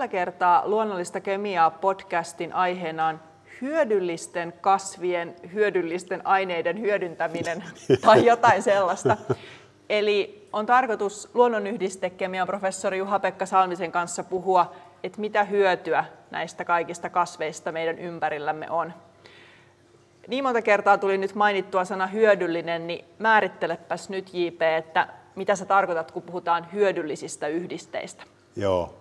Tällä 0.00 0.08
kertaa 0.08 0.62
Luonnollista 0.68 1.20
kemiaa 1.20 1.70
podcastin 1.70 2.52
aiheena 2.52 3.06
on 3.06 3.20
hyödyllisten 3.60 4.52
kasvien, 4.60 5.36
hyödyllisten 5.52 6.26
aineiden 6.26 6.80
hyödyntäminen 6.80 7.64
tai 8.06 8.26
jotain 8.26 8.62
sellaista. 8.62 9.16
Eli 9.88 10.48
on 10.52 10.66
tarkoitus 10.66 11.30
luonnonyhdistekemian 11.34 12.46
professori 12.46 12.98
Juha-Pekka 12.98 13.46
Salmisen 13.46 13.92
kanssa 13.92 14.24
puhua, 14.24 14.72
että 15.02 15.20
mitä 15.20 15.44
hyötyä 15.44 16.04
näistä 16.30 16.64
kaikista 16.64 17.10
kasveista 17.10 17.72
meidän 17.72 17.98
ympärillämme 17.98 18.70
on. 18.70 18.92
Niin 20.28 20.44
monta 20.44 20.62
kertaa 20.62 20.98
tuli 20.98 21.18
nyt 21.18 21.34
mainittua 21.34 21.84
sana 21.84 22.06
hyödyllinen, 22.06 22.86
niin 22.86 23.04
määrittelepäs 23.18 24.10
nyt 24.10 24.34
JP, 24.34 24.62
että 24.62 25.08
mitä 25.34 25.56
sä 25.56 25.64
tarkoitat, 25.64 26.10
kun 26.10 26.22
puhutaan 26.22 26.72
hyödyllisistä 26.72 27.48
yhdisteistä? 27.48 28.22
Joo, 28.56 28.99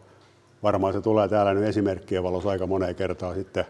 varmaan 0.63 0.93
se 0.93 1.01
tulee 1.01 1.27
täällä 1.27 1.53
nyt 1.53 1.63
esimerkkien 1.63 2.23
valossa 2.23 2.49
aika 2.49 2.67
moneen 2.67 2.95
kertaan 2.95 3.35
sitten 3.35 3.65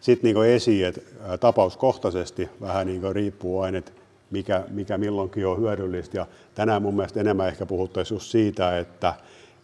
sit 0.00 0.22
niin 0.22 0.44
esiin, 0.44 0.86
että 0.86 1.00
tapauskohtaisesti 1.40 2.48
vähän 2.60 2.86
niin 2.86 3.14
riippuu 3.14 3.60
aina, 3.60 3.78
että 3.78 3.92
mikä, 4.30 4.64
mikä 4.70 4.98
milloinkin 4.98 5.46
on 5.46 5.60
hyödyllistä. 5.60 6.18
Ja 6.18 6.26
tänään 6.54 6.82
mun 6.82 6.96
mielestä 6.96 7.20
enemmän 7.20 7.48
ehkä 7.48 7.66
puhuttaisiin 7.66 8.16
just 8.16 8.30
siitä, 8.30 8.78
että 8.78 9.14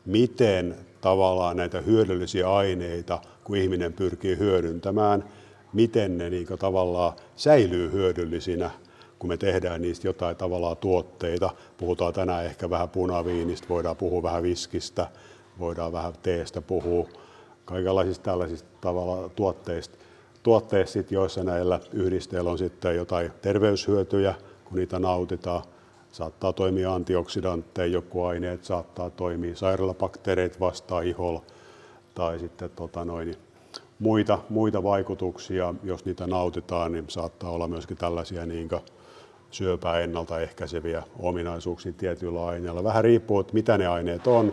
miten 0.07 0.77
tavallaan 1.01 1.57
näitä 1.57 1.81
hyödyllisiä 1.81 2.53
aineita, 2.53 3.19
kun 3.45 3.57
ihminen 3.57 3.93
pyrkii 3.93 4.39
hyödyntämään, 4.39 5.25
miten 5.73 6.19
ne 6.19 6.31
niin 6.31 6.47
tavallaan 6.59 7.13
säilyy 7.37 7.93
hyödyllisinä, 7.93 8.71
kun 9.19 9.29
me 9.29 9.37
tehdään 9.37 9.83
niistä 9.83 10.09
jotain 10.09 10.37
tavallaan 10.37 10.77
tuotteita. 10.77 11.51
Puhutaan 11.77 12.13
tänään 12.13 12.45
ehkä 12.45 12.71
vähän 12.71 12.89
punaviinistä, 12.89 13.69
voidaan 13.69 13.97
puhua 13.97 14.23
vähän 14.23 14.43
viskistä, 14.43 15.07
voidaan 15.61 15.93
vähän 15.93 16.13
teestä 16.23 16.63
puhua, 16.63 17.09
kaikenlaisista 17.65 18.25
tällaisista 18.25 18.69
tavalla 18.81 19.29
tuotteista, 19.29 19.99
tuotteista 20.43 20.99
joissa 21.11 21.45
näillä 21.45 21.81
yhdisteillä 21.93 22.51
on 22.51 22.59
sitten 22.59 22.97
jotain 22.97 23.33
terveyshyötyjä, 23.43 24.35
kun 24.65 24.79
niitä 24.79 24.99
nautitaan. 24.99 25.63
Saattaa 26.13 26.53
toimia 26.53 26.95
antioksidantteja, 26.95 27.87
joku 27.87 28.25
aineet 28.25 28.65
saattaa 28.65 29.11
toimia 29.11 29.57
sairaalabakteereita 29.57 30.61
vastaan 30.61 31.07
iholla 31.07 31.43
tai 32.15 32.39
sitten 32.39 32.71
tota 32.77 33.05
noin, 33.05 33.35
muita, 33.99 34.39
muita 34.49 34.83
vaikutuksia, 34.83 35.75
jos 35.83 36.05
niitä 36.05 36.27
nautitaan, 36.27 36.93
niin 36.93 37.05
saattaa 37.09 37.51
olla 37.51 37.69
myöskin 37.69 37.97
tällaisia 37.97 38.47
niin 38.47 38.69
syöpää 39.51 40.01
ennaltaehkäiseviä 40.01 41.03
ominaisuuksia 41.19 41.93
tietyillä 41.93 42.47
aineilla. 42.47 42.85
Vähän 42.85 43.05
riippuu, 43.05 43.41
että 43.41 43.55
mitä 43.55 43.79
ne 43.79 43.87
aineet 43.87 44.27
on 44.27 44.53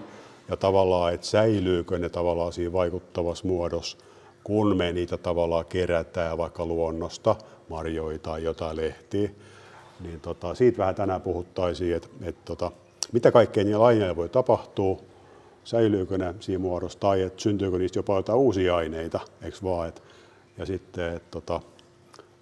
ja 0.50 0.58
tavallaan, 0.58 1.14
että 1.14 1.28
säilyykö 1.28 1.98
ne 1.98 2.10
tavallaan 2.10 2.54
siinä 2.54 2.74
vaikuttavassa 2.74 3.48
muodossa, 3.48 3.98
kun 4.44 4.78
me 4.78 4.94
niitä 4.94 5.18
tavallaan 5.18 5.66
kerätään 5.66 6.38
vaikka 6.38 6.66
luonnosta, 6.66 7.36
marjoita 7.70 8.30
tai 8.30 8.44
jotain 8.44 8.78
lehtiä. 8.78 9.30
Niin 10.00 10.20
tota, 10.20 10.56
siitä 10.56 10.78
vähän 10.78 10.96
tänään 10.96 11.22
puhuttaisiin, 11.22 11.96
että, 11.96 12.08
että 12.22 12.42
tota, 12.46 12.72
mitä 13.12 13.32
kaikkea 13.32 13.64
niillä 13.64 13.86
aineilla 13.86 14.16
voi 14.16 14.30
tapahtua, 14.30 15.02
säilyykö 15.64 16.18
ne 16.18 16.36
siinä 16.40 16.60
muodossa 16.60 17.00
tai 17.00 17.22
että 17.22 17.42
syntyykö 17.42 17.78
niistä 17.78 18.00
jopa 18.00 18.16
jotain 18.16 18.40
uusia 18.40 18.76
aineita, 18.76 19.20
eikö 19.42 19.58
vaan, 19.64 19.90
et, 19.90 20.04
ja 20.58 20.66
sitten, 20.66 21.14
että 21.14 21.28
tota, 21.32 21.62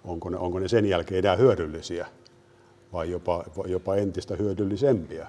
onko, 0.04 0.30
ne, 0.30 0.36
onko 0.36 0.58
ne 0.58 0.68
sen 0.68 0.86
jälkeen 0.86 1.18
enää 1.18 1.36
hyödyllisiä 1.36 2.06
vai 2.92 3.10
jopa, 3.10 3.44
jopa 3.66 3.96
entistä 3.96 4.36
hyödyllisempiä 4.36 5.28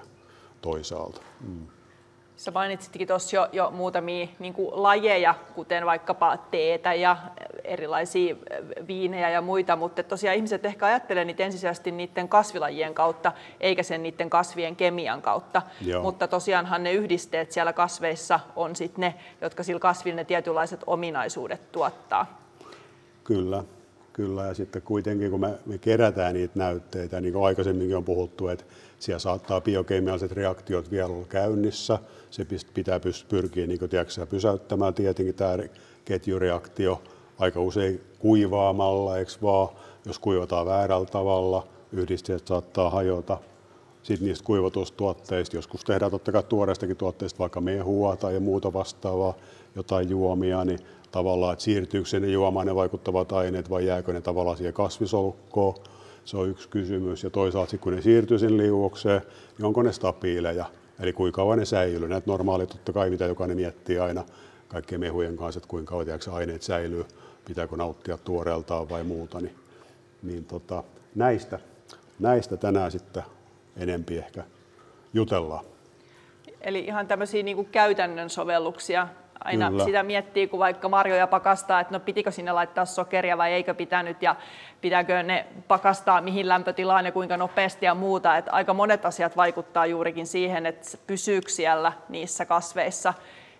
toisaalta. 0.62 1.20
Mm. 1.40 1.66
Sä 2.38 2.50
mainitsitkin 2.50 3.08
tuossa 3.08 3.36
jo, 3.36 3.48
jo 3.52 3.70
muutamia 3.70 4.28
niin 4.38 4.54
kuin 4.54 4.82
lajeja, 4.82 5.34
kuten 5.54 5.86
vaikkapa 5.86 6.36
teetä 6.36 6.94
ja 6.94 7.16
erilaisia 7.64 8.36
viinejä 8.86 9.30
ja 9.30 9.40
muita, 9.40 9.76
mutta 9.76 10.02
tosiaan 10.02 10.36
ihmiset 10.36 10.64
ehkä 10.64 10.86
ajattelee 10.86 11.24
niitä 11.24 11.44
ensisijaisesti 11.44 11.90
niiden 11.90 12.28
kasvilajien 12.28 12.94
kautta, 12.94 13.32
eikä 13.60 13.82
sen 13.82 14.02
niiden 14.02 14.30
kasvien 14.30 14.76
kemian 14.76 15.22
kautta. 15.22 15.62
Joo. 15.80 16.02
Mutta 16.02 16.28
tosiaanhan 16.28 16.82
ne 16.82 16.92
yhdisteet 16.92 17.52
siellä 17.52 17.72
kasveissa 17.72 18.40
on 18.56 18.76
sitten 18.76 19.00
ne, 19.00 19.14
jotka 19.40 19.62
sillä 19.62 19.80
kasvilla 19.80 20.16
ne 20.16 20.24
tietynlaiset 20.24 20.80
ominaisuudet 20.86 21.72
tuottaa. 21.72 22.40
Kyllä, 23.24 23.64
kyllä. 24.12 24.42
Ja 24.42 24.54
sitten 24.54 24.82
kuitenkin, 24.82 25.30
kun 25.30 25.40
me, 25.40 25.50
me 25.66 25.78
kerätään 25.78 26.34
niitä 26.34 26.58
näytteitä, 26.58 27.20
niin 27.20 27.32
kuin 27.32 27.46
aikaisemminkin 27.46 27.96
on 27.96 28.04
puhuttu, 28.04 28.48
että 28.48 28.64
siellä 28.98 29.18
saattaa 29.18 29.60
biokemialliset 29.60 30.32
reaktiot 30.32 30.90
vielä 30.90 31.06
olla 31.06 31.26
käynnissä. 31.26 31.98
Se 32.30 32.46
pitää 32.74 33.00
pyrkiä 33.28 33.66
niin 33.66 33.88
tiedätkö, 33.90 34.26
pysäyttämään 34.26 34.94
tietenkin 34.94 35.34
tämä 35.34 35.58
ketjureaktio 36.04 37.02
aika 37.38 37.60
usein 37.60 38.00
kuivaamalla, 38.18 39.18
eikö 39.18 39.32
vaan, 39.42 39.68
jos 40.04 40.18
kuivataan 40.18 40.66
väärällä 40.66 41.06
tavalla, 41.06 41.66
yhdisteet 41.92 42.46
saattaa 42.46 42.90
hajota. 42.90 43.38
Sitten 44.02 44.28
niistä 44.28 44.44
kuivatustuotteista, 44.44 45.56
joskus 45.56 45.84
tehdään 45.84 46.10
totta 46.10 46.32
kai 46.32 46.42
tuoreistakin 46.42 46.96
tuotteista 46.96 47.38
vaikka 47.38 47.60
mehua 47.60 48.16
tai 48.16 48.40
muuta 48.40 48.72
vastaavaa, 48.72 49.34
jotain 49.76 50.10
juomia, 50.10 50.64
niin 50.64 50.78
tavallaan, 51.10 51.52
että 51.52 51.62
siirtyykö 51.64 52.20
ne 52.20 52.26
juomaan 52.26 52.66
ne 52.66 52.74
vaikuttavat 52.74 53.32
aineet 53.32 53.70
vai 53.70 53.86
jääkö 53.86 54.12
ne 54.12 54.20
tavallaan 54.20 54.56
siihen 54.56 54.74
kasvisolukkoon, 54.74 55.74
se 56.28 56.36
on 56.36 56.48
yksi 56.48 56.68
kysymys. 56.68 57.22
Ja 57.22 57.30
toisaalta 57.30 57.78
kun 57.78 57.94
ne 57.94 58.02
siirtyy 58.02 58.38
sinne 58.38 58.62
liuokseen, 58.62 59.22
niin 59.58 59.66
onko 59.66 59.82
ne 59.82 59.92
stabiileja, 59.92 60.64
eli 61.00 61.12
kuinka 61.12 61.36
kauan 61.36 61.58
ne 61.58 61.64
säilyy. 61.64 62.08
Näitä 62.08 62.30
normaali 62.30 62.66
totta 62.66 62.92
kai, 62.92 63.10
mitä 63.10 63.24
jokainen 63.24 63.56
miettii 63.56 63.98
aina 63.98 64.24
kaikkien 64.68 65.00
mehujen 65.00 65.36
kanssa, 65.36 65.58
että 65.58 65.68
kuinka 65.68 65.90
kauan 65.90 66.06
aineet 66.32 66.62
säilyy, 66.62 67.04
pitääkö 67.44 67.76
nauttia 67.76 68.18
tuoreeltaan 68.18 68.88
vai 68.88 69.04
muuta. 69.04 69.40
Niin, 69.40 69.54
niin 70.22 70.44
tota, 70.44 70.84
näistä, 71.14 71.58
näistä 72.18 72.56
tänään 72.56 72.90
sitten 72.90 73.22
enempi 73.76 74.18
ehkä 74.18 74.44
jutellaan. 75.14 75.64
Eli 76.60 76.78
ihan 76.78 77.06
tämmöisiä 77.06 77.42
niin 77.42 77.66
käytännön 77.66 78.30
sovelluksia 78.30 79.08
aina 79.44 79.70
Kyllä. 79.70 79.84
sitä 79.84 80.02
miettii, 80.02 80.48
kun 80.48 80.58
vaikka 80.58 80.88
marjoja 80.88 81.26
pakastaa, 81.26 81.80
että 81.80 81.94
no 81.94 82.00
pitikö 82.00 82.30
sinne 82.30 82.52
laittaa 82.52 82.84
sokeria 82.84 83.38
vai 83.38 83.52
eikö 83.52 83.74
pitänyt 83.74 84.22
ja 84.22 84.36
pitääkö 84.80 85.22
ne 85.22 85.46
pakastaa 85.68 86.20
mihin 86.20 86.48
lämpötilaan 86.48 87.04
ja 87.04 87.12
kuinka 87.12 87.36
nopeasti 87.36 87.86
ja 87.86 87.94
muuta. 87.94 88.36
Että 88.36 88.52
aika 88.52 88.74
monet 88.74 89.04
asiat 89.04 89.36
vaikuttaa 89.36 89.86
juurikin 89.86 90.26
siihen, 90.26 90.66
että 90.66 90.98
pysyykö 91.06 91.48
siellä 91.48 91.92
niissä 92.08 92.44
kasveissa 92.44 93.14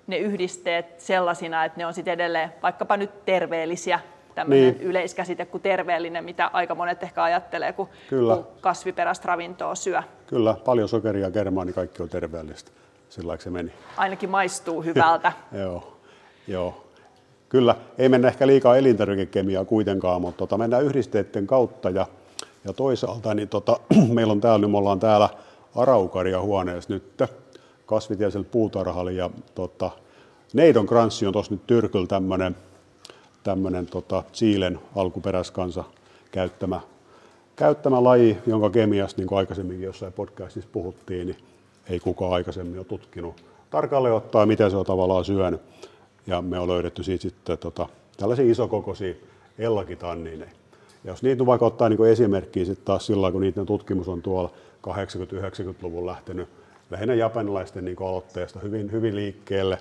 ne 0.07 0.19
yhdisteet 0.19 1.01
sellaisina, 1.01 1.65
että 1.65 1.79
ne 1.79 1.87
on 1.87 1.95
sitten 1.95 2.15
edelleen 2.15 2.53
vaikkapa 2.63 2.97
nyt 2.97 3.25
terveellisiä 3.25 4.01
tämmöinen 4.35 4.75
niin. 4.75 4.83
yleiskäsite 4.83 5.47
kuin 5.47 5.63
terveellinen, 5.63 6.25
mitä 6.25 6.51
aika 6.53 6.75
monet 6.75 7.03
ehkä 7.03 7.23
ajattelee, 7.23 7.73
kun, 7.73 7.89
Kyllä. 8.09 8.37
kun 8.37 8.47
kasviperäistä 8.61 9.27
ravintoa 9.27 9.75
syö. 9.75 10.03
Kyllä, 10.27 10.55
paljon 10.65 10.89
sokeria 10.89 11.27
ja 11.27 11.31
kermaa, 11.31 11.65
niin 11.65 11.75
kaikki 11.75 12.03
on 12.03 12.09
terveellistä 12.09 12.71
sillä 13.09 13.37
se 13.39 13.51
meni. 13.51 13.73
Ainakin 13.97 14.31
maistuu 14.31 14.83
hyvältä. 14.83 15.33
joo, 15.63 15.97
joo. 16.47 16.85
Kyllä, 17.49 17.75
ei 17.99 18.09
mennä 18.09 18.29
ehkä 18.29 18.47
liikaa 18.47 18.77
elintarvikekemiaa 18.77 19.65
kuitenkaan, 19.65 20.21
mutta 20.21 20.39
tota, 20.39 20.59
mennään 20.59 20.85
yhdisteiden 20.85 21.47
kautta 21.47 21.91
ja, 21.91 22.07
ja 22.65 22.73
toisaalta 22.73 23.35
niin 23.35 23.49
tota, 23.49 23.81
meillä 24.15 24.33
on 24.33 24.41
täällä, 24.41 24.59
niin 24.59 24.71
me 24.71 24.79
ollaan 24.79 25.01
täällä 25.01 25.29
Araukaria 25.75 26.41
huoneessa 26.41 26.93
nyt 26.93 27.23
kasvitieteellisellä 27.87 28.49
puutarhalla 28.51 29.11
ja 29.11 29.31
tota, 29.55 29.91
Neidon 30.53 30.87
kranssi 30.87 31.27
on 31.27 31.33
tuossa 31.33 31.55
nyt 31.55 31.67
Tyrkyllä 31.67 32.07
tämmöinen 32.07 32.57
tämmönen, 33.49 33.87
tota, 33.87 34.25
Siilen 34.33 34.81
alkuperäiskansa 34.97 35.85
käyttämä, 36.31 36.81
käyttämä 37.57 38.05
laji, 38.05 38.39
jonka 38.47 38.71
kemiasta, 38.71 39.21
niin 39.21 39.29
kuin 39.29 39.39
aikaisemminkin 39.39 39.87
jossain 39.87 40.13
podcastissa 40.13 40.71
puhuttiin, 40.73 41.27
niin 41.27 41.37
ei 41.91 42.01
kukaan 42.01 42.33
aikaisemmin 42.33 42.79
ole 42.79 42.85
tutkinut 42.85 43.45
tarkalleen 43.71 44.15
ottaa, 44.15 44.47
miten 44.47 44.71
se 44.71 44.77
on 44.77 44.87
tavallaan 44.87 45.25
syönyt. 45.25 45.61
Ja 46.27 46.43
me 46.43 46.59
on 46.59 46.69
löydetty 46.69 47.03
siitä 47.03 47.23
sitten 47.23 47.59
tota, 47.59 47.89
tällaisia 48.17 48.51
isokokoisia 48.51 49.15
ellakitannineja. 49.59 50.51
Ja 51.05 51.11
jos 51.11 51.23
niitä 51.23 51.47
vaikka 51.47 51.67
ottaa 51.67 51.89
niin 51.89 52.07
esimerkkiä 52.07 52.65
sitten 52.65 52.85
taas 52.85 53.07
sillä 53.07 53.33
kun 53.33 53.41
niiden 53.41 53.67
tutkimus 53.67 54.09
on 54.09 54.23
tuolla 54.23 54.51
80-90-luvun 54.89 56.07
lähtenyt 56.07 56.49
lähinnä 56.91 57.15
japanilaisten 57.15 57.85
niin 57.85 57.97
aloitteesta 58.01 58.61
hyvin, 58.61 58.93
hyvin 58.93 59.17
liikkeelle, 59.17 59.79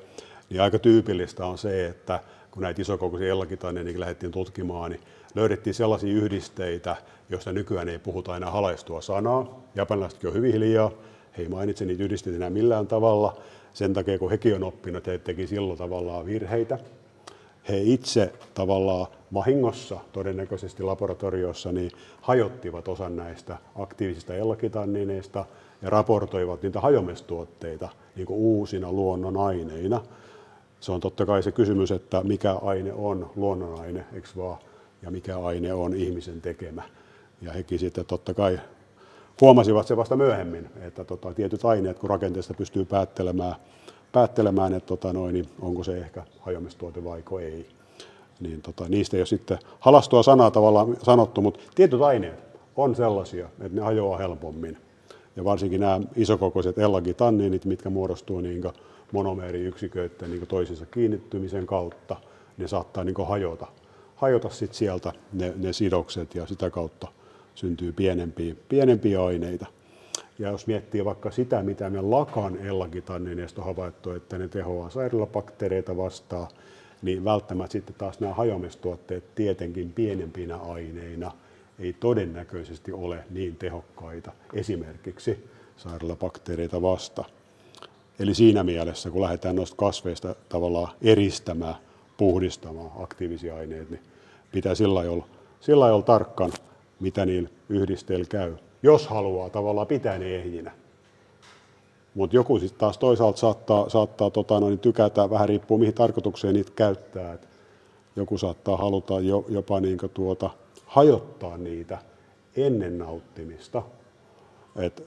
niin 0.50 0.62
aika 0.62 0.80
tyypillistä 0.80 1.46
on 1.46 1.58
se, 1.58 1.88
että 1.88 2.20
kun 2.52 2.64
näitä 2.64 2.82
isokokoisia 2.82 3.30
ellakitanneja 3.30 3.84
niin 3.84 4.00
lähdettiin 4.00 4.32
tutkimaan, 4.32 4.92
niin 4.92 5.02
löydettiin 5.36 5.74
sellaisia 5.74 6.14
yhdisteitä, 6.14 6.96
joista 7.30 7.52
nykyään 7.52 7.90
ei 7.90 8.00
puhuta 8.00 8.38
enää 8.38 8.52
halaistua 8.52 9.02
sanaa. 9.02 9.62
Japanilaisetkin 9.76 10.28
on 10.28 10.34
hyvin 10.34 10.54
hiljaa, 10.54 10.92
ei 11.38 11.48
mainitse 11.48 11.86
niitä 11.86 12.04
yhdistetynä 12.04 12.50
millään 12.50 12.88
tavalla, 12.88 13.38
sen 13.74 13.94
takia 13.94 14.20
kun 14.20 14.30
hekin 14.30 14.56
on 14.56 14.64
oppinut, 14.64 14.98
että 14.98 15.12
he 15.12 15.18
teki 15.18 15.48
silloin 15.48 15.78
tavallaan 15.78 16.26
virheitä. 16.26 16.78
He 17.70 17.82
itse 17.82 18.34
tavallaan 18.54 19.08
vahingossa 19.34 20.00
todennäköisesti 20.14 20.84
laboratoriossa 20.84 21.72
niin 21.72 21.92
hajottivat 22.22 22.88
osan 22.88 23.16
näistä 23.16 23.58
aktiivisista 23.76 24.36
ellakitannineista 24.36 25.46
ja 25.82 25.90
raportoivat 25.90 26.62
niitä 26.62 26.80
hajomestuotteita 26.80 27.90
niin 28.16 28.28
uusina 28.30 28.92
luonnonaineina. 28.92 30.02
se 30.80 30.92
on 30.92 31.00
totta 31.00 31.26
kai 31.26 31.44
se 31.44 31.52
kysymys, 31.52 31.92
että 31.92 32.24
mikä 32.24 32.54
aine 32.54 32.94
on 32.94 33.32
luonnonaine, 33.36 34.06
eikö 34.14 34.28
vaan, 34.38 34.58
ja 35.02 35.12
mikä 35.12 35.38
aine 35.38 35.74
on 35.74 35.94
ihmisen 35.94 36.42
tekemä. 36.42 36.84
Ja 37.42 37.52
hekin 37.52 37.80
sitten 37.80 38.06
totta 38.06 38.34
kai 38.34 38.60
huomasivat 39.42 39.88
se 39.88 39.98
vasta 39.98 40.16
myöhemmin, 40.16 40.70
että 40.82 41.04
tota, 41.04 41.34
tietyt 41.34 41.66
aineet, 41.66 42.00
kun 42.00 42.10
rakenteesta 42.10 42.54
pystyy 42.54 42.86
päättelemään, 42.86 43.56
päättelemään 44.12 44.74
että 44.74 44.88
tota 44.88 45.14
noin, 45.14 45.34
niin 45.34 45.50
onko 45.62 45.84
se 45.84 45.98
ehkä 45.98 46.24
hajoamistuote 46.40 47.04
vai 47.04 47.24
ei. 47.42 47.68
Niin 48.40 48.62
tota, 48.62 48.86
niistä 48.90 49.18
ei 49.18 49.22
ole 49.22 49.28
sitten 49.28 49.60
halastua 49.80 50.24
sanaa 50.24 50.52
tavallaan 50.52 50.98
sanottu, 51.04 51.42
mutta 51.42 51.60
tietyt 51.76 52.02
aineet 52.02 52.40
on 52.76 52.96
sellaisia, 52.96 53.46
että 53.46 53.76
ne 53.76 53.82
hajoaa 53.82 54.18
helpommin. 54.18 54.78
Ja 55.36 55.44
varsinkin 55.44 55.82
nämä 55.82 56.00
isokokoiset 56.16 56.78
ellagitanniinit, 56.78 57.66
mitkä 57.66 57.90
muodostuu 57.90 58.42
niin 58.42 58.64
monomeeriyksiköiden 59.12 60.32
niin 60.32 60.48
toisensa 60.48 60.86
kiinnittymisen 60.86 61.66
kautta, 61.66 62.16
ne 62.58 62.68
saattaa 62.68 63.04
niin 63.04 63.28
hajota, 63.28 63.68
hajota 64.16 64.50
sit 64.50 64.74
sieltä 64.74 65.14
ne, 65.34 65.54
ne 65.58 65.74
sidokset 65.74 66.36
ja 66.36 66.46
sitä 66.46 66.70
kautta 66.70 67.08
syntyy 67.58 67.92
pienempiä, 67.92 68.56
pienempiä 68.70 69.24
aineita. 69.24 69.66
Ja 70.40 70.50
jos 70.50 70.68
miettii 70.68 71.06
vaikka 71.06 71.32
sitä, 71.32 71.64
mitä 71.64 71.90
me 71.90 72.02
lakan 72.02 72.58
ellagitannineista 72.58 73.62
on 73.62 73.68
havaittu, 73.68 74.12
että 74.12 74.38
ne 74.38 74.48
tehoaa 74.48 74.90
sairaalabakteereita 74.90 75.98
vastaan, 75.98 76.48
niin 77.02 77.24
välttämättä 77.24 77.72
sitten 77.72 77.96
taas 77.98 78.20
nämä 78.20 78.34
hajoamistuotteet 78.34 79.36
tietenkin 79.36 79.94
pienempinä 79.94 80.58
aineina 80.58 81.32
ei 81.80 81.94
todennäköisesti 81.94 82.92
ole 82.92 83.24
niin 83.30 83.56
tehokkaita 83.56 84.32
esimerkiksi 84.54 85.48
sairaalabakteereita 85.78 86.82
vastaan. 86.82 87.30
Eli 88.20 88.34
siinä 88.34 88.64
mielessä, 88.64 89.10
kun 89.12 89.22
lähdetään 89.22 89.56
noista 89.56 89.76
kasveista 89.78 90.36
tavallaan 90.50 90.94
eristämään, 91.02 91.76
puhdistamaan 92.18 92.92
aktiivisia 93.04 93.56
aineita, 93.56 93.92
niin 93.92 94.02
pitää 94.52 94.76
sillä 94.76 94.96
lailla, 94.96 95.28
sillä 95.60 95.80
lailla 95.80 96.02
tarkkaan, 96.02 96.52
mitä 97.00 97.26
niin 97.26 97.50
yhdisteillä 97.70 98.26
käy, 98.30 98.56
jos 98.84 99.08
haluaa 99.08 99.50
tavallaan 99.50 99.88
pitää 99.88 100.18
ne 100.18 100.36
ehjinä. 100.36 100.72
Mutta 102.16 102.36
joku 102.36 102.60
sitten 102.60 102.80
taas 102.80 102.98
toisaalta 102.98 103.38
saattaa, 103.38 103.90
saattaa 103.90 104.30
tota, 104.30 104.60
noin, 104.60 104.80
tykätä, 104.80 105.30
vähän 105.30 105.50
riippuu 105.50 105.78
mihin 105.78 105.94
tarkoitukseen 105.94 106.54
niitä 106.54 106.72
käyttää. 106.76 107.34
Et 107.34 107.48
joku 108.16 108.38
saattaa 108.38 108.78
haluta 108.78 109.20
jo, 109.20 109.46
jopa 109.50 109.80
niin 109.80 109.98
tuota, 110.14 110.50
hajottaa 110.86 111.58
niitä 111.58 111.98
ennen 112.56 112.98
nauttimista. 112.98 113.84
Et 114.76 115.04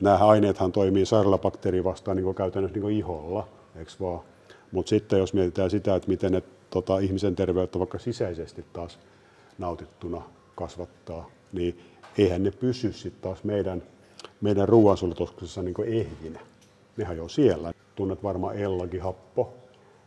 nämä 0.00 0.16
aineethan 0.16 0.72
toimii 0.72 1.06
sairaalabakteeri 1.06 1.84
vastaan 1.84 2.16
niin 2.16 2.34
käytännössä 2.34 2.78
niin 2.78 2.90
iholla, 2.90 3.48
eikö 3.76 3.92
vaan? 4.00 4.20
Mutta 4.72 4.90
sitten 4.90 5.18
jos 5.18 5.34
mietitään 5.34 5.70
sitä, 5.70 5.94
että 5.94 6.08
miten 6.08 6.32
ne 6.32 6.42
tota, 6.70 6.98
ihmisen 6.98 7.36
terveyttä 7.36 7.78
vaikka 7.78 7.98
sisäisesti 7.98 8.64
taas 8.72 8.98
nautittuna 9.58 10.22
kasvattaa, 10.54 11.30
niin 11.52 11.80
eihän 12.18 12.42
ne 12.42 12.50
pysy 12.50 12.92
sitten 12.92 13.22
taas 13.22 13.44
meidän, 13.44 13.82
meidän 14.40 14.68
ruoansulutuksessa 14.68 15.62
niin 15.62 15.74
ehjinä. 15.86 16.40
Ne 16.96 17.04
hajoaa 17.04 17.28
siellä. 17.28 17.72
Tunnet 17.94 18.22
varmaan 18.22 18.56
Ellagi-happo 18.56 19.54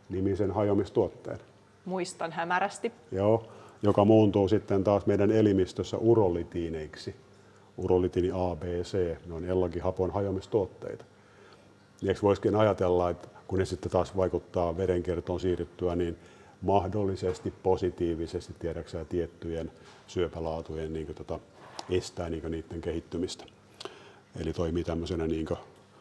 nimisen 0.08 0.50
hajoamistuotteen. 0.50 1.38
Muistan 1.84 2.32
hämärästi. 2.32 2.92
Joo, 3.12 3.46
joka 3.82 4.04
muuntuu 4.04 4.48
sitten 4.48 4.84
taas 4.84 5.06
meidän 5.06 5.30
elimistössä 5.30 5.96
urolitiineiksi 5.96 7.14
urolitini 7.76 8.30
A, 8.30 8.56
B, 8.56 8.62
C, 8.82 9.16
ne 9.26 9.34
on 9.34 9.70
hapon 9.82 10.10
hajoamistuotteita. 10.10 11.04
Eikö 12.08 12.20
voisikin 12.22 12.56
ajatella, 12.56 13.10
että 13.10 13.28
kun 13.48 13.58
ne 13.58 13.64
sitten 13.64 13.92
taas 13.92 14.16
vaikuttaa 14.16 14.76
verenkiertoon 14.76 15.40
siirryttyä, 15.40 15.96
niin 15.96 16.16
mahdollisesti 16.62 17.52
positiivisesti 17.62 18.54
tiedäksää 18.58 19.04
tiettyjen 19.04 19.70
syöpälaatujen 20.06 20.92
niin 20.92 21.14
tota, 21.14 21.38
estää 21.90 22.30
niin 22.30 22.50
niiden 22.50 22.80
kehittymistä. 22.80 23.44
Eli 24.40 24.52
toimii 24.52 24.84
tämmöisenä 24.84 25.26
niin 25.26 25.46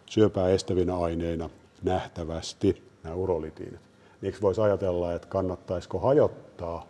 syöpää 0.06 0.50
estävinä 0.50 0.98
aineina 0.98 1.50
nähtävästi 1.84 2.84
nämä 3.04 3.16
urolitiinit. 3.16 3.82
Eikö 4.24 4.38
voisi 4.42 4.62
ajatella, 4.62 5.14
että 5.14 5.28
kannattaisiko 5.28 6.00
hajottaa 6.00 6.88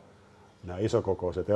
nämä 0.63 0.79
isokokoiset 0.79 1.47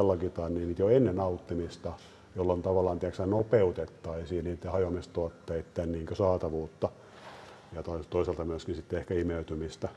niin 0.49 0.75
jo 0.79 0.89
ennen 0.89 1.15
nauttimista 1.15 1.93
jolloin 2.35 2.61
tavallaan 2.61 2.99
tiedätkö, 2.99 3.25
nopeutettaisiin 3.25 4.45
niiden 4.45 4.71
hajoamistuotteiden 4.71 5.91
niin 5.91 6.07
saatavuutta 6.13 6.89
ja 7.73 7.83
toisaalta 8.09 8.45
myöskin 8.45 8.75
sitten 8.75 8.99
ehkä 8.99 9.13
imeytymistä 9.13 9.89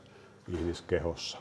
ihmiskehossa. 0.53 1.37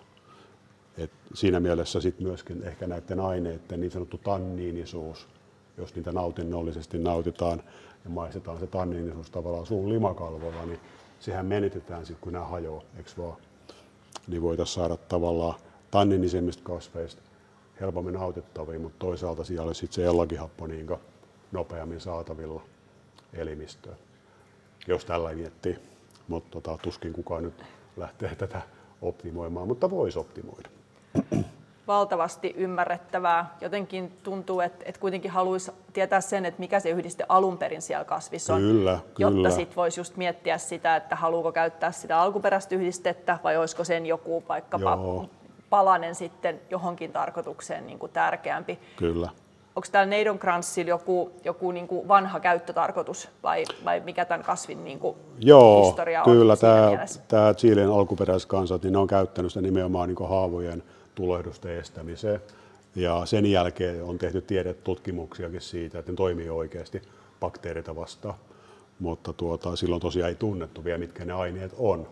Et 0.99 1.11
siinä 1.35 1.61
mielessä 1.61 2.01
sitten 2.01 2.27
myöskin 2.27 2.63
ehkä 2.63 2.87
näiden 2.87 3.21
aineiden 3.21 3.81
niin 3.81 3.91
sanottu 3.91 4.19
tanniinisuus, 4.19 5.29
jos 5.77 5.95
niitä 5.95 6.13
nautinnollisesti 6.13 6.99
nautitaan 6.99 7.63
ja 8.05 8.11
maistetaan 8.11 8.59
se 8.59 8.67
tanniinisuus 8.67 9.31
tavallaan 9.31 9.67
suun 9.67 9.89
limakalvolla, 9.89 10.67
niin 10.67 10.81
sehän 11.21 11.47
menetetään 11.47 12.07
sitten 12.07 12.23
kun 12.23 12.33
nämä 12.33 12.45
hajoaa, 12.45 12.83
eikö 12.97 13.11
vaan? 13.19 13.37
Niin 14.29 14.43
voitaisiin 14.43 14.75
saada 14.75 14.97
tavallaan 14.97 15.61
tanninisemmista 15.91 16.63
kasveista 16.63 17.23
helpommin 17.81 18.17
autettavia, 18.17 18.79
mutta 18.79 18.99
toisaalta 18.99 19.45
siellä 19.45 19.67
olisi 19.67 19.79
sitten 19.79 19.95
se 19.95 20.05
ellagihappo 20.05 20.67
niin 20.67 20.89
nopeammin 21.53 22.01
saatavilla 22.01 22.63
elimistöön, 23.33 23.97
jos 24.87 25.05
tällä 25.05 25.35
miettii. 25.35 25.79
Mutta 26.29 26.51
tota, 26.51 26.79
tuskin 26.83 27.13
kukaan 27.13 27.43
nyt 27.43 27.65
lähtee 27.97 28.35
tätä 28.35 28.63
optimoimaan, 29.03 29.69
mutta 29.69 29.91
voisi 29.91 30.19
optimoida. 30.19 30.69
Valtavasti 31.93 32.55
ymmärrettävää. 32.57 33.57
Jotenkin 33.61 34.13
tuntuu, 34.23 34.61
että, 34.61 34.85
että 34.89 35.01
kuitenkin 35.01 35.31
haluaisi 35.31 35.73
tietää 35.93 36.21
sen, 36.21 36.47
että 36.47 36.61
mikä 36.61 36.81
se 36.81 36.91
yhdiste 36.91 37.25
alun 37.29 37.59
perin 37.59 37.83
siellä 37.83 38.05
kasvissa 38.05 38.55
on, 38.55 38.61
kyllä, 38.61 38.99
jotta 39.19 39.51
sitten 39.51 39.77
voisi 39.77 40.01
just 40.01 40.17
miettiä 40.17 40.59
sitä, 40.59 40.97
että 40.97 41.17
haluuko 41.17 41.53
käyttää 41.53 41.93
sitä 41.93 42.21
alkuperäistä 42.21 42.75
yhdistettä 42.75 43.39
vai 43.45 43.57
olisiko 43.57 43.85
sen 43.85 44.07
joku 44.07 44.45
vaikkapa 44.49 44.91
Joo 44.91 45.27
palanen 45.73 46.15
sitten 46.15 46.61
johonkin 46.71 47.13
tarkoitukseen 47.13 47.87
niin 47.87 47.99
kuin 47.99 48.13
tärkeämpi. 48.13 48.79
Kyllä. 48.97 49.29
Onko 49.77 49.89
täällä 49.93 50.11
Neidonkransilla 50.11 50.89
joku, 50.89 51.31
joku 51.45 51.71
niin 51.71 51.89
kuin 51.89 52.09
vanha 52.09 52.41
käyttötarkoitus 52.41 53.29
vai, 53.43 53.65
vai 53.85 54.01
mikä 54.01 54.25
tämän 54.25 54.43
kasvin 54.43 54.85
niin 54.85 54.99
kuin 54.99 55.17
Joo, 55.39 55.87
historia 55.87 56.23
kyllä 56.25 56.53
on 56.53 56.59
tämä, 56.59 56.91
tämä 57.29 57.55
Chilen 57.55 57.91
alkuperäiskansat, 57.91 58.83
niin 58.83 58.93
ne 58.93 58.99
on 58.99 59.07
käyttänyt 59.07 59.53
sitä 59.53 59.63
nimenomaan 59.63 60.09
niin 60.09 60.29
haavojen 60.29 60.83
tulehdusten 61.15 61.77
estämiseen. 61.79 62.41
Ja 62.97 63.27
sen 63.27 63.47
jälkeen 63.47 64.05
on 64.05 64.19
tehty 64.19 64.41
tiedetutkimuksiakin 64.41 65.61
siitä, 65.61 65.99
että 65.99 66.13
ne 66.13 66.17
toimii 66.17 66.49
oikeasti 66.49 67.03
bakteereita 67.41 67.97
vastaan. 67.97 68.35
Mutta 68.99 69.33
tuota, 69.33 69.77
silloin 69.77 70.03
tosiaan 70.03 70.29
ei 70.29 70.35
tunnettu 70.35 70.85
vielä, 70.85 70.99
mitkä 70.99 71.25
ne 71.25 71.33
aineet 71.33 71.75
on. 71.79 72.09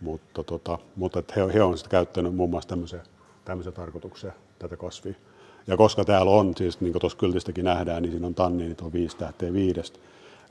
Mutta, 0.00 0.44
tota, 0.44 0.78
mutta 0.96 1.22
he, 1.36 1.54
he 1.54 1.62
on 1.62 1.78
sitten 1.78 1.90
käyttänyt 1.90 2.34
muun 2.34 2.50
muassa 2.50 2.68
tämmöiseen, 2.68 3.02
tämmöiseen 3.44 3.74
tarkoitukseen 3.74 4.34
tätä 4.58 4.76
kasvia. 4.76 5.14
Ja 5.66 5.76
koska 5.76 6.04
täällä 6.04 6.32
on, 6.32 6.56
siis 6.56 6.80
niin 6.80 6.92
kuin 6.92 7.00
tuossa 7.00 7.18
kyltistäkin 7.18 7.64
nähdään, 7.64 8.02
niin 8.02 8.10
siinä 8.10 8.26
on 8.26 8.34
tanniinit 8.34 8.80
on 8.80 8.92
viisi 8.92 9.16
tähteä 9.16 9.52
viidestä, 9.52 9.98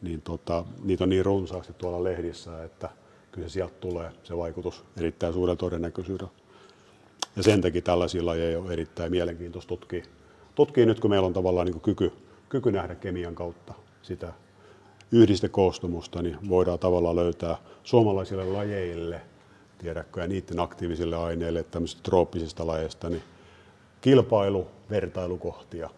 niin 0.01 0.21
tota, 0.21 0.65
niitä 0.83 1.03
on 1.03 1.09
niin 1.09 1.25
runsaasti 1.25 1.73
tuolla 1.73 2.03
lehdissä, 2.03 2.63
että 2.63 2.89
kyllä 3.31 3.47
se 3.47 3.53
sieltä 3.53 3.73
tulee 3.79 4.11
se 4.23 4.37
vaikutus 4.37 4.83
erittäin 4.97 5.33
suurella 5.33 5.55
todennäköisyydellä. 5.55 6.40
Ja 7.35 7.43
sen 7.43 7.61
takia 7.61 7.81
tällaisia 7.81 8.25
lajeja 8.25 8.59
on 8.59 8.71
erittäin 8.71 9.11
mielenkiintoista 9.11 9.69
tutkia. 9.69 10.03
Tutkia 10.55 10.85
nyt, 10.85 10.99
kun 10.99 11.09
meillä 11.09 11.25
on 11.25 11.33
tavallaan 11.33 11.67
niin 11.67 11.81
kyky, 11.81 12.11
kyky 12.49 12.71
nähdä 12.71 12.95
kemian 12.95 13.35
kautta 13.35 13.73
sitä 14.01 14.33
yhdistekoostumusta, 15.11 16.21
niin 16.21 16.37
voidaan 16.49 16.79
tavallaan 16.79 17.15
löytää 17.15 17.57
suomalaisille 17.83 18.45
lajeille 18.45 19.21
tiedätkö, 19.77 20.21
ja 20.21 20.27
niiden 20.27 20.59
aktiivisille 20.59 21.17
aineille, 21.17 21.63
tämmöisistä 21.63 22.03
trooppisista 22.03 22.67
lajeista, 22.67 23.09
niin 23.09 23.23
kilpailu, 24.01 24.67
vertailukohtia 24.89 25.89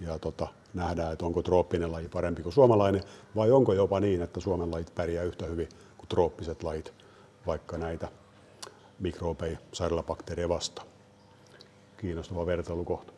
ja 0.00 0.18
tota, 0.18 0.48
nähdään, 0.74 1.12
että 1.12 1.26
onko 1.26 1.42
trooppinen 1.42 1.92
laji 1.92 2.08
parempi 2.08 2.42
kuin 2.42 2.52
suomalainen, 2.52 3.02
vai 3.36 3.50
onko 3.50 3.72
jopa 3.72 4.00
niin, 4.00 4.22
että 4.22 4.40
Suomen 4.40 4.70
lajit 4.70 4.94
pärjää 4.94 5.24
yhtä 5.24 5.46
hyvin 5.46 5.68
kuin 5.98 6.08
trooppiset 6.08 6.62
lajit, 6.62 6.92
vaikka 7.46 7.78
näitä 7.78 8.08
mikrobeja, 9.00 9.58
sairaalabakteereja 9.72 10.48
vastaan. 10.48 10.86
Kiinnostava 11.96 12.46
vertailukohta. 12.46 13.12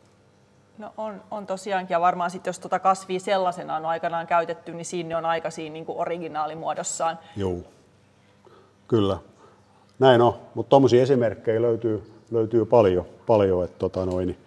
No 0.78 0.92
on, 0.96 1.22
on 1.30 1.46
tosiaankin, 1.46 1.94
ja 1.94 2.00
varmaan 2.00 2.30
sitten 2.30 2.48
jos 2.48 2.58
tuota 2.58 2.78
kasvia 2.78 3.20
sellaisena 3.20 3.76
on 3.76 3.86
aikanaan 3.86 4.26
käytetty, 4.26 4.72
niin 4.72 4.84
siinä 4.84 5.18
on 5.18 5.24
aika 5.24 5.50
siinä 5.50 5.72
niin 5.72 5.86
kuin 5.86 5.98
originaalimuodossaan. 5.98 7.18
Joo, 7.36 7.58
kyllä 8.88 9.18
näin 9.98 10.20
on, 10.20 10.34
mutta 10.54 10.70
tuommoisia 10.70 11.02
esimerkkejä 11.02 11.62
löytyy, 11.62 12.12
löytyy 12.30 12.64
paljon, 12.64 13.04
paljon 13.26 13.64
että 13.64 13.78
tota 13.78 14.06
noin, 14.06 14.26
niin 14.26 14.38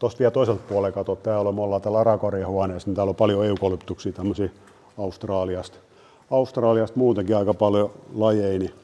Tuosta 0.00 0.18
vielä 0.18 0.30
toiselta 0.30 0.62
puolella 0.68 0.92
katsoa, 0.92 1.16
täällä 1.16 1.52
me 1.52 1.60
ollaan 1.60 1.82
täällä 1.82 1.98
Arakorien 1.98 2.46
huoneessa, 2.46 2.88
niin 2.88 2.96
täällä 2.96 3.10
on 3.10 3.16
paljon 3.16 3.46
eukalyptuksia 3.46 4.12
tämmöisiä 4.12 4.48
Australiasta. 4.98 5.78
Australiasta 6.30 6.98
muutenkin 6.98 7.36
aika 7.36 7.54
paljon 7.54 7.90
lajeja, 8.14 8.58
niin, 8.58 8.74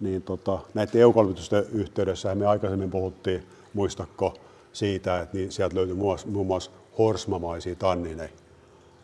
niin 0.00 0.22
tota, 0.22 0.58
näiden 0.74 1.00
eukalyptusten 1.00 1.64
yhteydessä 1.72 2.34
me 2.34 2.46
aikaisemmin 2.46 2.90
puhuttiin, 2.90 3.42
muistakko, 3.74 4.34
siitä, 4.72 5.20
että 5.20 5.36
niin 5.36 5.52
sieltä 5.52 5.76
löytyy 5.76 5.96
muun 6.26 6.46
muassa 6.46 6.70
horsmamaisia 6.98 7.74
tannineja, 7.74 8.28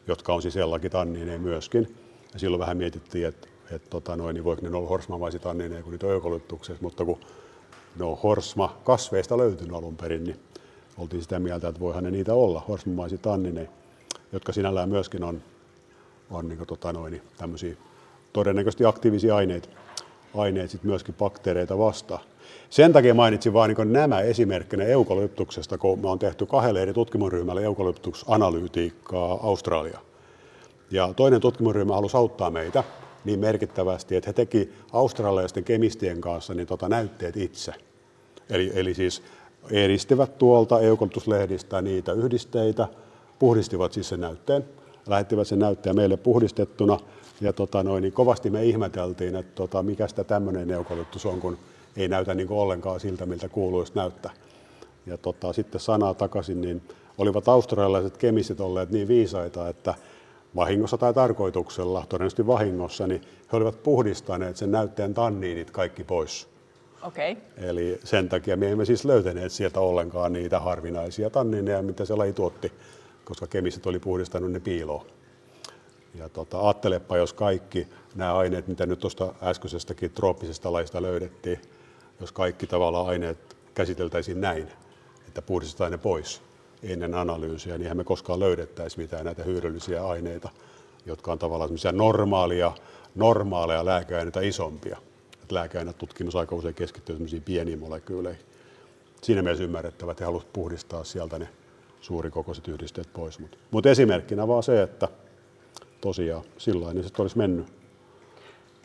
jotka 0.07 0.35
on 0.35 0.43
siis 0.43 0.55
sellakin 0.55 0.91
tannineja 0.91 1.39
myöskin. 1.39 1.97
Ja 2.33 2.39
silloin 2.39 2.61
vähän 2.61 2.77
mietittiin, 2.77 3.27
että, 3.27 3.49
että 3.71 3.91
tota 3.91 4.17
noin, 4.17 4.35
niin 4.35 4.45
voiko 4.45 4.63
ne 4.63 4.77
olla 4.77 4.89
horsmamaisia 4.89 5.41
tannineja 5.41 5.83
kuin 5.83 5.93
niitä 5.93 6.07
eukalyptuksessa, 6.07 6.83
mutta 6.83 7.05
kun 7.05 7.19
ne 7.99 8.05
on 8.05 8.19
horsma 8.23 8.77
kasveista 8.85 9.39
löytynyt 9.39 9.77
alun 9.77 9.97
perin, 9.97 10.25
niin 10.25 10.41
oltiin 10.99 11.23
sitä 11.23 11.39
mieltä, 11.39 11.69
että 11.69 11.81
voihan 11.81 12.05
ne 12.05 12.11
niitä 12.11 12.35
olla, 12.35 12.65
horsmamaisia 12.69 13.19
tannineja, 13.19 13.69
jotka 14.33 14.53
sinällään 14.53 14.89
myöskin 14.89 15.25
on, 15.25 15.43
on 16.31 16.49
niin 16.49 16.67
tota 16.67 16.93
noin, 16.93 17.11
niin 17.11 17.23
tämmöisiä 17.37 17.77
todennäköisesti 18.33 18.85
aktiivisia 18.85 19.37
aineita, 19.37 19.69
aineet 20.35 20.71
sit 20.71 20.85
myöskin 20.85 21.15
bakteereita 21.15 21.79
vastaan. 21.79 22.21
Sen 22.71 22.93
takia 22.93 23.15
mainitsin 23.15 23.53
vain 23.53 23.75
niin 23.77 23.93
nämä 23.93 24.21
esimerkkinä 24.21 24.85
eukalyptuksesta, 24.85 25.79
kun 25.79 25.99
me 25.99 26.09
on 26.09 26.19
tehty 26.19 26.47
kahdelle 26.47 26.83
eri 26.83 26.93
tutkimusryhmälle 26.93 27.63
eukalyptuksanalyytiikkaa 27.63 29.39
Australia. 29.43 29.99
Ja 30.91 31.13
toinen 31.17 31.41
tutkimusryhmä 31.41 31.95
halusi 31.95 32.17
auttaa 32.17 32.51
meitä 32.51 32.85
niin 33.25 33.41
merkittävästi, 33.41 34.17
että 34.17 34.29
he 34.29 34.33
teki 34.33 34.73
australialaisten 34.93 35.65
kemistien 35.65 36.21
kanssa 36.21 36.55
niin 36.55 36.67
tota, 36.67 36.89
näytteet 36.89 37.37
itse. 37.37 37.73
Eli, 38.51 38.73
eli 38.75 38.95
siis 38.95 39.23
eristivät 39.71 40.39
tuolta 40.39 40.81
eukalyptuslehdistä 40.81 41.83
niitä 41.83 42.13
yhdisteitä, 42.13 42.89
puhdistivat 43.39 43.93
siis 43.93 44.09
sen 44.09 44.21
näytteen, 44.21 44.65
lähettivät 45.07 45.49
sen 45.49 45.59
näytteen 45.59 45.97
meille 45.97 46.17
puhdistettuna, 46.17 46.99
ja 47.41 47.53
tota, 47.53 47.83
noin, 47.83 48.03
niin 48.03 48.13
kovasti 48.13 48.51
me 48.51 48.65
ihmeteltiin, 48.65 49.37
että 49.37 49.55
tota, 49.55 49.83
mikä 49.83 50.09
sitä 50.09 50.25
tämmöinen 50.25 50.71
eukalyptus 50.71 51.27
on, 51.27 51.41
kun 51.41 51.59
ei 51.97 52.09
näytä 52.09 52.35
niin 52.35 52.49
kuin 52.49 52.59
ollenkaan 52.59 53.01
siltä, 53.01 53.27
miltä 53.27 53.49
kuuluisi 53.49 53.93
näyttää. 53.95 54.33
Ja 55.07 55.17
tota, 55.17 55.53
sitten 55.53 55.81
sanaa 55.81 56.15
takaisin, 56.15 56.61
niin 56.61 56.83
olivat 57.19 57.49
australialaiset 57.49 58.17
kemistit 58.17 58.61
olleet 58.61 58.91
niin 58.91 59.09
viisaita, 59.09 59.69
että 59.69 59.95
vahingossa 60.57 60.99
tai 60.99 61.15
tarkoituksella, 61.15 62.05
todennäköisesti 62.09 62.47
vahingossa, 62.47 63.07
niin 63.07 63.21
he 63.53 63.57
olivat 63.57 63.83
puhdistaneet 63.83 64.57
sen 64.57 64.73
näytteen 64.73 65.15
tanniinit 65.15 65.71
kaikki 65.71 66.05
pois. 66.05 66.49
Okay. 67.03 67.37
Eli 67.57 68.01
sen 68.05 68.29
takia 68.29 68.57
me 68.57 68.71
emme 68.71 68.85
siis 68.85 69.05
löytäneet 69.05 69.53
sieltä 69.53 69.81
ollenkaan 69.81 70.33
niitä 70.33 70.61
harvinaisia 70.61 71.31
tannineja, 71.31 71.83
mitä 71.83 72.05
se 72.05 72.15
laji 72.15 72.33
tuotti, 72.33 72.73
koska 73.25 73.47
kemistit 73.47 73.87
oli 73.87 73.99
puhdistanut 73.99 74.53
ne 74.53 74.61
piiloon. 74.61 75.07
Ja 76.19 76.29
tota, 76.29 76.61
ajattelepa, 76.61 77.17
jos 77.17 77.33
kaikki 77.33 77.89
nämä 78.15 78.37
aineet, 78.37 78.69
mitä 78.69 78.87
nyt 78.87 78.99
tuosta 78.99 79.35
äskeisestäkin 79.43 80.11
trooppisesta 80.11 80.73
lajista 80.73 81.03
löydettiin, 81.03 81.61
jos 82.21 82.33
kaikki 82.33 82.67
tavallaan 82.67 83.07
aineet 83.07 83.57
käsiteltäisiin 83.75 84.41
näin, 84.41 84.73
että 85.29 85.43
puhdistetaan 85.43 85.93
ne 85.93 85.99
pois 85.99 86.43
ennen 86.83 87.15
analyysiä, 87.15 87.79
niin 87.79 87.97
me 87.97 88.05
koskaan 88.05 88.41
löydettäisi 88.41 88.99
mitään 88.99 89.25
näitä 89.25 89.43
hyödyllisiä 89.43 90.07
aineita, 90.07 90.49
jotka 91.07 91.33
on 91.33 91.39
tavallaan 91.39 91.71
normaalia, 91.93 92.73
normaaleja 93.15 93.85
lääkeaineita 93.85 94.41
isompia. 94.41 94.99
lääkeaineet 95.51 95.99
tutkimus 95.99 96.37
aika 96.37 96.55
usein 96.55 96.75
keskittyy 96.75 97.19
pieniin 97.45 97.79
molekyyleihin. 97.79 98.45
Siinä 99.23 99.43
mielessä 99.43 99.65
ymmärrettävä, 99.65 100.13
että 100.13 100.25
he 100.25 100.31
puhdistaa 100.53 101.05
sieltä 101.05 101.39
ne 101.39 101.49
suurikokoiset 102.01 102.69
yhdisteet 102.69 103.13
pois. 103.13 103.39
Mutta 103.39 103.59
mut 103.71 103.87
esimerkkinä 103.87 104.49
vaan 104.49 104.63
se, 104.63 104.83
että 104.83 105.09
tosiaan 106.01 106.45
sillä 106.59 106.93
niin 106.93 107.05
se 107.05 107.23
olisi 107.23 107.39
mennyt. 107.39 107.77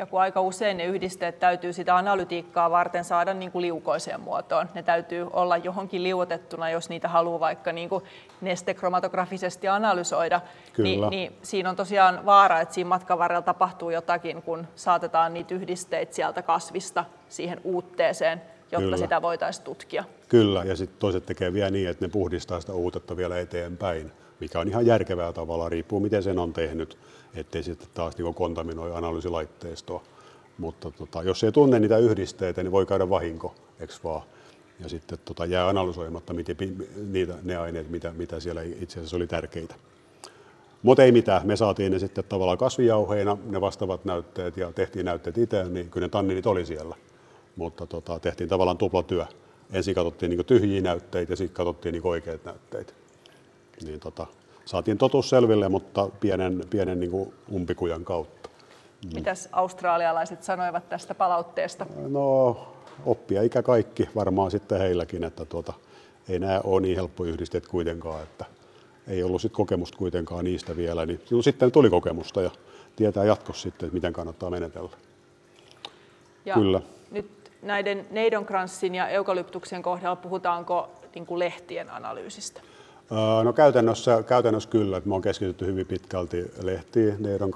Ja 0.02 0.06
kun 0.06 0.22
aika 0.22 0.42
usein 0.42 0.78
ne 0.78 0.86
yhdisteet 0.86 1.40
täytyy 1.40 1.74
sitä 1.74 1.96
analytiikkaa 1.96 2.72
varten 2.72 3.04
saada 3.04 3.34
niin 3.34 3.52
kuin 3.52 3.62
liukoiseen 3.62 4.22
muotoon. 4.22 4.70
Ne 4.74 4.84
täytyy 4.84 5.28
olla 5.34 5.58
johonkin 5.58 6.04
liuotettuna, 6.04 6.70
jos 6.70 6.90
niitä 6.90 7.08
haluaa 7.08 7.40
vaikka 7.40 7.72
niin 7.72 7.90
kuin 7.90 8.04
nestekromatografisesti 8.42 9.68
analysoida. 9.68 10.42
Niin, 10.78 11.10
niin 11.10 11.34
siinä 11.42 11.70
on 11.70 11.76
tosiaan 11.76 12.26
vaara, 12.26 12.62
että 12.62 12.74
siinä 12.74 12.88
matkan 12.88 13.20
varrella 13.20 13.42
tapahtuu 13.42 13.90
jotakin, 13.90 14.42
kun 14.42 14.68
saatetaan 14.76 15.34
niitä 15.34 15.56
yhdisteitä 15.56 16.16
sieltä 16.16 16.42
kasvista 16.42 17.06
siihen 17.30 17.62
uutteeseen, 17.64 18.42
jotta 18.72 18.86
Kyllä. 18.86 18.98
sitä 18.98 19.22
voitaisiin 19.22 19.64
tutkia. 19.64 20.04
Kyllä, 20.30 20.64
ja 20.64 20.76
sitten 20.76 21.00
toiset 21.00 21.26
tekee 21.26 21.54
vielä 21.54 21.70
niin, 21.70 21.90
että 21.90 22.06
ne 22.06 22.10
puhdistaa 22.10 22.62
sitä 22.62 22.74
uutetta 22.74 23.18
vielä 23.18 23.40
eteenpäin, 23.40 24.12
mikä 24.42 24.60
on 24.60 24.68
ihan 24.68 24.86
järkevää 24.86 25.34
tavalla, 25.34 25.70
riippuu 25.70 26.00
miten 26.00 26.24
sen 26.24 26.40
on 26.40 26.54
tehnyt 26.54 26.98
ettei 27.36 27.64
sitten 27.64 27.88
taas 27.94 28.18
niin 28.18 28.34
kontaminoi 28.34 28.96
analyysilaitteistoa. 28.96 30.04
Mutta 30.58 30.92
tota, 30.92 31.24
jos 31.24 31.44
ei 31.44 31.52
tunne 31.52 31.80
niitä 31.80 31.98
yhdisteitä, 31.98 32.64
niin 32.64 32.72
voi 32.72 32.86
käydä 32.86 33.10
vahinko, 33.10 33.56
eikö 33.80 33.94
vaan? 34.04 34.22
Ja 34.80 34.90
sitten 34.90 35.20
tota, 35.26 35.46
jää 35.46 35.68
analysoimatta 35.68 36.34
miten, 36.34 36.58
niitä, 37.12 37.36
ne 37.44 37.58
aineet, 37.58 37.90
mitä, 37.90 38.14
mitä 38.18 38.40
siellä 38.40 38.62
itse 38.62 39.00
asiassa 39.00 39.18
oli 39.18 39.28
tärkeitä. 39.28 39.76
Mutta 40.84 41.04
ei 41.04 41.12
mitään, 41.12 41.48
me 41.48 41.56
saatiin 41.56 41.92
ne 41.92 42.00
sitten 42.00 42.24
tavallaan 42.30 42.58
kasvijauheina, 42.58 43.38
ne 43.46 43.62
vastaavat 43.62 44.06
näytteet 44.06 44.58
ja 44.58 44.72
tehtiin 44.72 45.06
näytteet 45.06 45.38
itse, 45.38 45.64
niin 45.64 45.90
kyllä 45.90 46.06
ne 46.06 46.10
tanninit 46.10 46.46
oli 46.46 46.66
siellä. 46.66 46.96
Mutta 47.56 47.88
tota, 47.88 48.20
tehtiin 48.20 48.50
tavallaan 48.50 48.78
tuplatyö. 48.78 49.26
Ensin 49.74 49.96
katsottiin 49.96 50.30
niin 50.30 50.46
tyhjiä 50.46 50.82
näytteitä 50.82 51.32
ja 51.32 51.38
sitten 51.38 51.56
katsottiin 51.56 51.94
niin 51.94 52.06
oikeat 52.06 52.46
näytteet. 52.46 52.96
Niin 53.86 54.00
tota, 54.00 54.28
saatiin 54.66 54.98
totuus 54.98 55.30
selville, 55.30 55.70
mutta 55.70 56.10
pienen, 56.20 56.64
pienen 56.70 57.00
niin 57.00 57.12
kuin 57.12 57.34
umpikujan 57.52 58.06
kautta. 58.06 58.50
Mitäs 59.14 59.50
australialaiset 59.52 60.44
sanoivat 60.44 60.90
tästä 60.90 61.16
palautteesta? 61.16 61.86
No 62.08 62.58
oppia 63.06 63.42
ikä 63.42 63.62
kaikki 63.62 64.10
varmaan 64.16 64.52
sitten 64.52 64.80
heilläkin, 64.80 65.24
että 65.24 65.46
tuota, 65.46 65.74
ei 66.30 66.40
nämä 66.40 66.62
ole 66.64 66.82
niin 66.82 66.96
helppo 66.96 67.24
yhdisteet 67.26 67.68
kuitenkaan, 67.68 68.24
että 68.24 68.46
ei 69.08 69.24
ollut 69.24 69.42
sit 69.42 69.52
kokemusta 69.52 69.98
kuitenkaan 69.98 70.46
niistä 70.46 70.76
vielä, 70.76 71.06
niin 71.06 71.22
sitten 71.42 71.72
tuli 71.72 71.90
kokemusta 71.90 72.42
ja 72.42 72.52
tietää 72.96 73.24
jatkossa 73.24 73.64
sitten, 73.64 73.88
että 73.88 73.94
miten 73.94 74.14
kannattaa 74.14 74.50
menetellä. 74.50 74.90
Ja 76.46 76.54
Kyllä. 76.54 76.82
Nyt 77.12 77.52
näiden 77.62 78.08
neidonkranssin 78.12 78.96
ja 78.96 79.08
eukalyptuksen 79.08 79.82
kohdalla 79.82 80.16
puhutaanko 80.16 80.90
niin 81.16 81.26
kuin 81.26 81.40
lehtien 81.40 81.90
analyysistä? 81.90 82.62
No 83.44 83.54
käytännössä, 83.54 84.24
käytännössä 84.24 84.70
kyllä, 84.70 84.98
että 84.98 85.10
me 85.10 85.16
on 85.16 85.22
keskitytty 85.22 85.66
hyvin 85.66 85.88
pitkälti 85.88 86.52
lehtiin 86.62 87.16
Neidon 87.20 87.52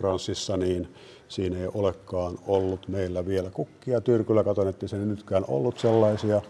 niin 0.57 0.93
siinä 1.27 1.57
ei 1.57 1.69
olekaan 1.73 2.39
ollut 2.47 2.87
meillä 2.87 3.25
vielä 3.25 3.49
kukkia. 3.49 4.01
Tyrkyllä 4.01 4.43
katon, 4.43 4.67
että 4.67 4.87
se 4.87 4.97
ei 4.97 5.05
nytkään 5.05 5.45
ollut 5.47 5.79
sellaisia. 5.79 6.41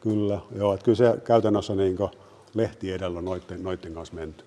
Kyllä, 0.00 0.40
joo, 0.56 0.74
että 0.74 0.84
kyllä 0.84 0.96
se 0.96 1.14
käytännössä 1.24 1.74
niin 1.74 1.96
lehti 2.54 2.92
edellä 2.92 3.20
noiden, 3.20 3.62
noiden 3.62 3.94
kanssa 3.94 4.14
menty. 4.14 4.44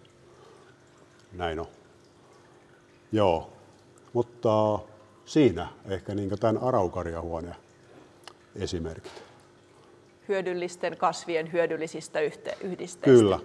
Näin 1.33 1.59
on. 1.59 1.67
Joo, 3.11 3.49
mutta 4.13 4.79
siinä 5.25 5.67
ehkä 5.85 6.15
niin 6.15 6.29
tämän 6.39 6.57
araukarjahuoneen 6.57 7.55
esimerkit. 8.55 9.23
Hyödyllisten 10.27 10.97
kasvien 10.97 11.51
hyödyllisistä 11.51 12.19
yhdisteistä. 12.61 12.99
Kyllä, 13.01 13.39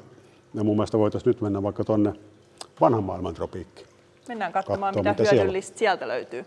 ja 0.54 0.64
mun 0.64 0.76
mielestä 0.76 0.98
voitaisiin 0.98 1.30
nyt 1.30 1.40
mennä 1.40 1.62
vaikka 1.62 1.84
tuonne 1.84 2.12
vanhan 2.80 3.04
maailman 3.04 3.34
tropiikkiin. 3.34 3.88
Mennään 4.28 4.52
katsomaan, 4.52 4.94
Katsoa, 4.94 5.12
mitä, 5.12 5.22
mitä 5.22 5.34
hyödyllistä 5.34 5.78
siellä. 5.78 5.90
sieltä 5.90 6.08
löytyy. 6.08 6.44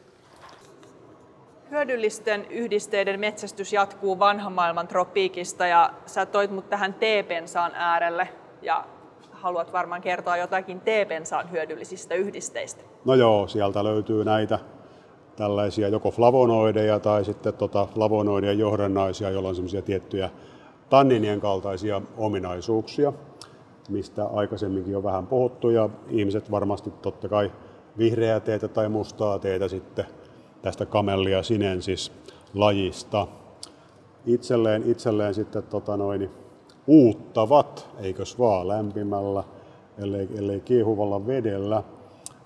Hyödyllisten 1.72 2.46
yhdisteiden 2.50 3.20
metsästys 3.20 3.74
jatkuu 3.74 4.20
vanhan 4.20 4.54
maailman 4.54 4.88
tropiikista 4.88 5.68
ja 5.68 5.94
sä 6.06 6.26
toit 6.26 6.52
mut 6.52 6.70
tähän 6.70 6.94
teepensaan 6.94 7.72
äärelle 7.76 8.30
ja 8.62 8.86
haluat 9.32 9.74
varmaan 9.74 10.02
kertoa 10.02 10.38
jotakin 10.38 10.82
teepensaan 10.82 11.52
hyödyllisistä 11.52 12.16
yhdisteistä. 12.16 12.84
No 13.06 13.16
joo, 13.16 13.48
sieltä 13.48 13.84
löytyy 13.84 14.26
näitä 14.26 14.60
tällaisia 15.36 15.88
joko 15.88 16.12
flavonoideja 16.12 17.00
tai 17.00 17.26
sitten 17.26 17.54
tota 17.54 17.88
flavonoidien 17.94 18.60
johdannaisia, 18.60 19.30
joilla 19.30 19.50
on 19.50 19.56
semmoisia 19.56 19.82
tiettyjä 19.82 20.30
tanninien 20.90 21.42
kaltaisia 21.42 22.02
ominaisuuksia 22.18 23.14
mistä 23.90 24.26
aikaisemminkin 24.26 24.98
on 24.98 25.04
vähän 25.04 25.28
puhuttu 25.28 25.70
ja 25.70 25.90
ihmiset 26.10 26.52
varmasti 26.52 26.92
totta 27.02 27.30
kai 27.30 27.52
vihreää 27.98 28.40
teetä 28.40 28.68
tai 28.68 28.90
mustaa 28.90 29.40
teetä 29.40 29.68
sitten 29.68 30.06
tästä 30.62 30.86
kamellia 30.86 31.44
sinensis 31.44 32.12
lajista 32.54 33.28
itselleen, 34.26 34.84
itselleen 34.92 35.34
sitten 35.34 35.64
tota 35.64 35.98
noin, 35.98 36.30
uuttavat, 36.88 37.90
eikös 38.00 38.40
vaan 38.40 38.68
lämpimällä, 38.68 39.44
ellei, 39.98 40.30
ellei 40.38 40.60
kiehuvalla 40.60 41.28
vedellä. 41.28 41.84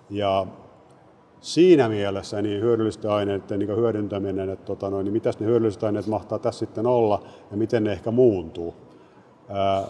Ja 0.10 0.48
siinä 1.42 1.90
mielessä 1.90 2.42
niin 2.42 2.62
hyödyllisten 2.62 3.12
aineiden 3.12 3.60
niin 3.60 3.76
hyödyntäminen, 3.76 4.50
että 4.50 4.66
tota 4.66 4.90
noin, 4.90 5.04
niin 5.04 5.14
mitäs 5.14 5.40
ne 5.40 5.46
hyödylliset 5.46 5.84
aineet 5.84 6.08
mahtaa 6.08 6.40
tässä 6.40 6.60
sitten 6.60 6.88
olla 6.88 7.24
ja 7.52 7.58
miten 7.58 7.84
ne 7.84 7.92
ehkä 7.92 8.12
muuntuu. 8.12 8.74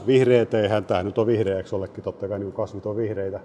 Vihreät 0.07 0.53
eihän, 0.53 0.85
tämä 0.85 1.03
nyt 1.03 1.17
on 1.17 1.27
vihreäksi 1.27 1.75
ollekin, 1.75 2.03
totta 2.03 2.27
kai 2.27 2.39
niin 2.39 2.51
kasvit 2.51 2.85
on 2.85 2.97
vihreitä, 2.97 3.39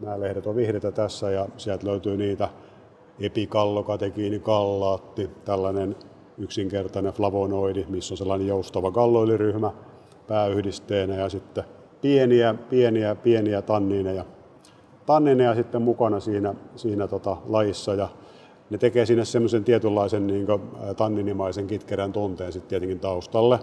nämä 0.00 0.20
lehdet 0.20 0.46
on 0.46 0.56
vihreitä 0.56 0.92
tässä 0.92 1.30
ja 1.30 1.46
sieltä 1.56 1.86
löytyy 1.86 2.16
niitä. 2.16 2.48
Epikallokatekiinikallaatti, 3.20 5.30
tällainen 5.44 5.96
yksinkertainen 6.38 7.12
flavonoidi, 7.12 7.86
missä 7.88 8.14
on 8.14 8.18
sellainen 8.18 8.46
joustava 8.46 8.90
galloiliryhmä 8.90 9.72
pääyhdisteenä 10.26 11.14
ja 11.14 11.28
sitten 11.28 11.64
pieniä, 12.00 12.54
pieniä, 12.70 13.14
pieniä 13.14 13.62
tanniineja, 13.62 14.24
tannineja 15.06 15.54
sitten 15.54 15.82
mukana 15.82 16.20
siinä, 16.20 16.54
siinä 16.76 17.08
tota 17.08 17.36
lajissa 17.46 17.94
ja 17.94 18.08
ne 18.70 18.78
tekee 18.78 19.06
sinne 19.06 19.24
semmoisen 19.24 19.64
tietynlaisen 19.64 20.26
niin 20.26 20.46
tanninimaisen 20.96 21.66
kitkerän 21.66 22.12
tunteen 22.12 22.52
sitten 22.52 22.68
tietenkin 22.68 23.00
taustalle, 23.00 23.58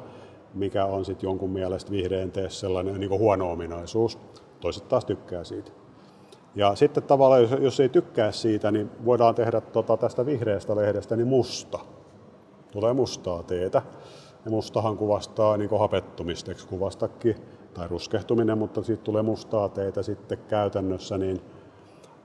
mikä 0.54 0.86
on 0.86 1.06
sitten 1.06 1.28
jonkun 1.28 1.50
mielestä 1.50 1.92
vihreän 1.92 2.32
teessä 2.32 2.60
sellainen 2.60 3.00
niin 3.00 3.10
huono 3.10 3.52
ominaisuus. 3.52 4.20
Toiset 4.60 4.88
taas 4.88 5.06
tykkää 5.06 5.44
siitä. 5.44 5.72
Ja 6.56 6.76
sitten 6.76 7.04
tavallaan, 7.04 7.42
jos, 7.42 7.52
jos 7.60 7.80
ei 7.80 7.90
tykkää 7.90 8.32
siitä, 8.32 8.72
niin 8.72 8.90
voidaan 9.06 9.36
tehdä 9.36 9.62
tota, 9.62 9.98
tästä 9.98 10.26
vihreästä 10.26 10.76
lehdestä 10.76 11.16
niin 11.16 11.28
musta. 11.28 11.80
Tulee 12.72 12.94
mustaa 12.94 13.44
teetä. 13.44 13.82
Ja 14.46 14.52
mustahan 14.52 14.98
kuvastaa 14.98 15.58
niin 15.58 15.80
hapettumista, 15.80 16.52
eikö 16.52 16.64
kuvastakin, 16.70 17.36
tai 17.74 17.88
ruskehtuminen, 17.88 18.58
mutta 18.58 18.84
siitä 18.84 19.04
tulee 19.04 19.22
mustaa 19.22 19.70
teetä 19.70 20.04
sitten 20.04 20.38
käytännössä, 20.48 21.18
niin 21.18 21.42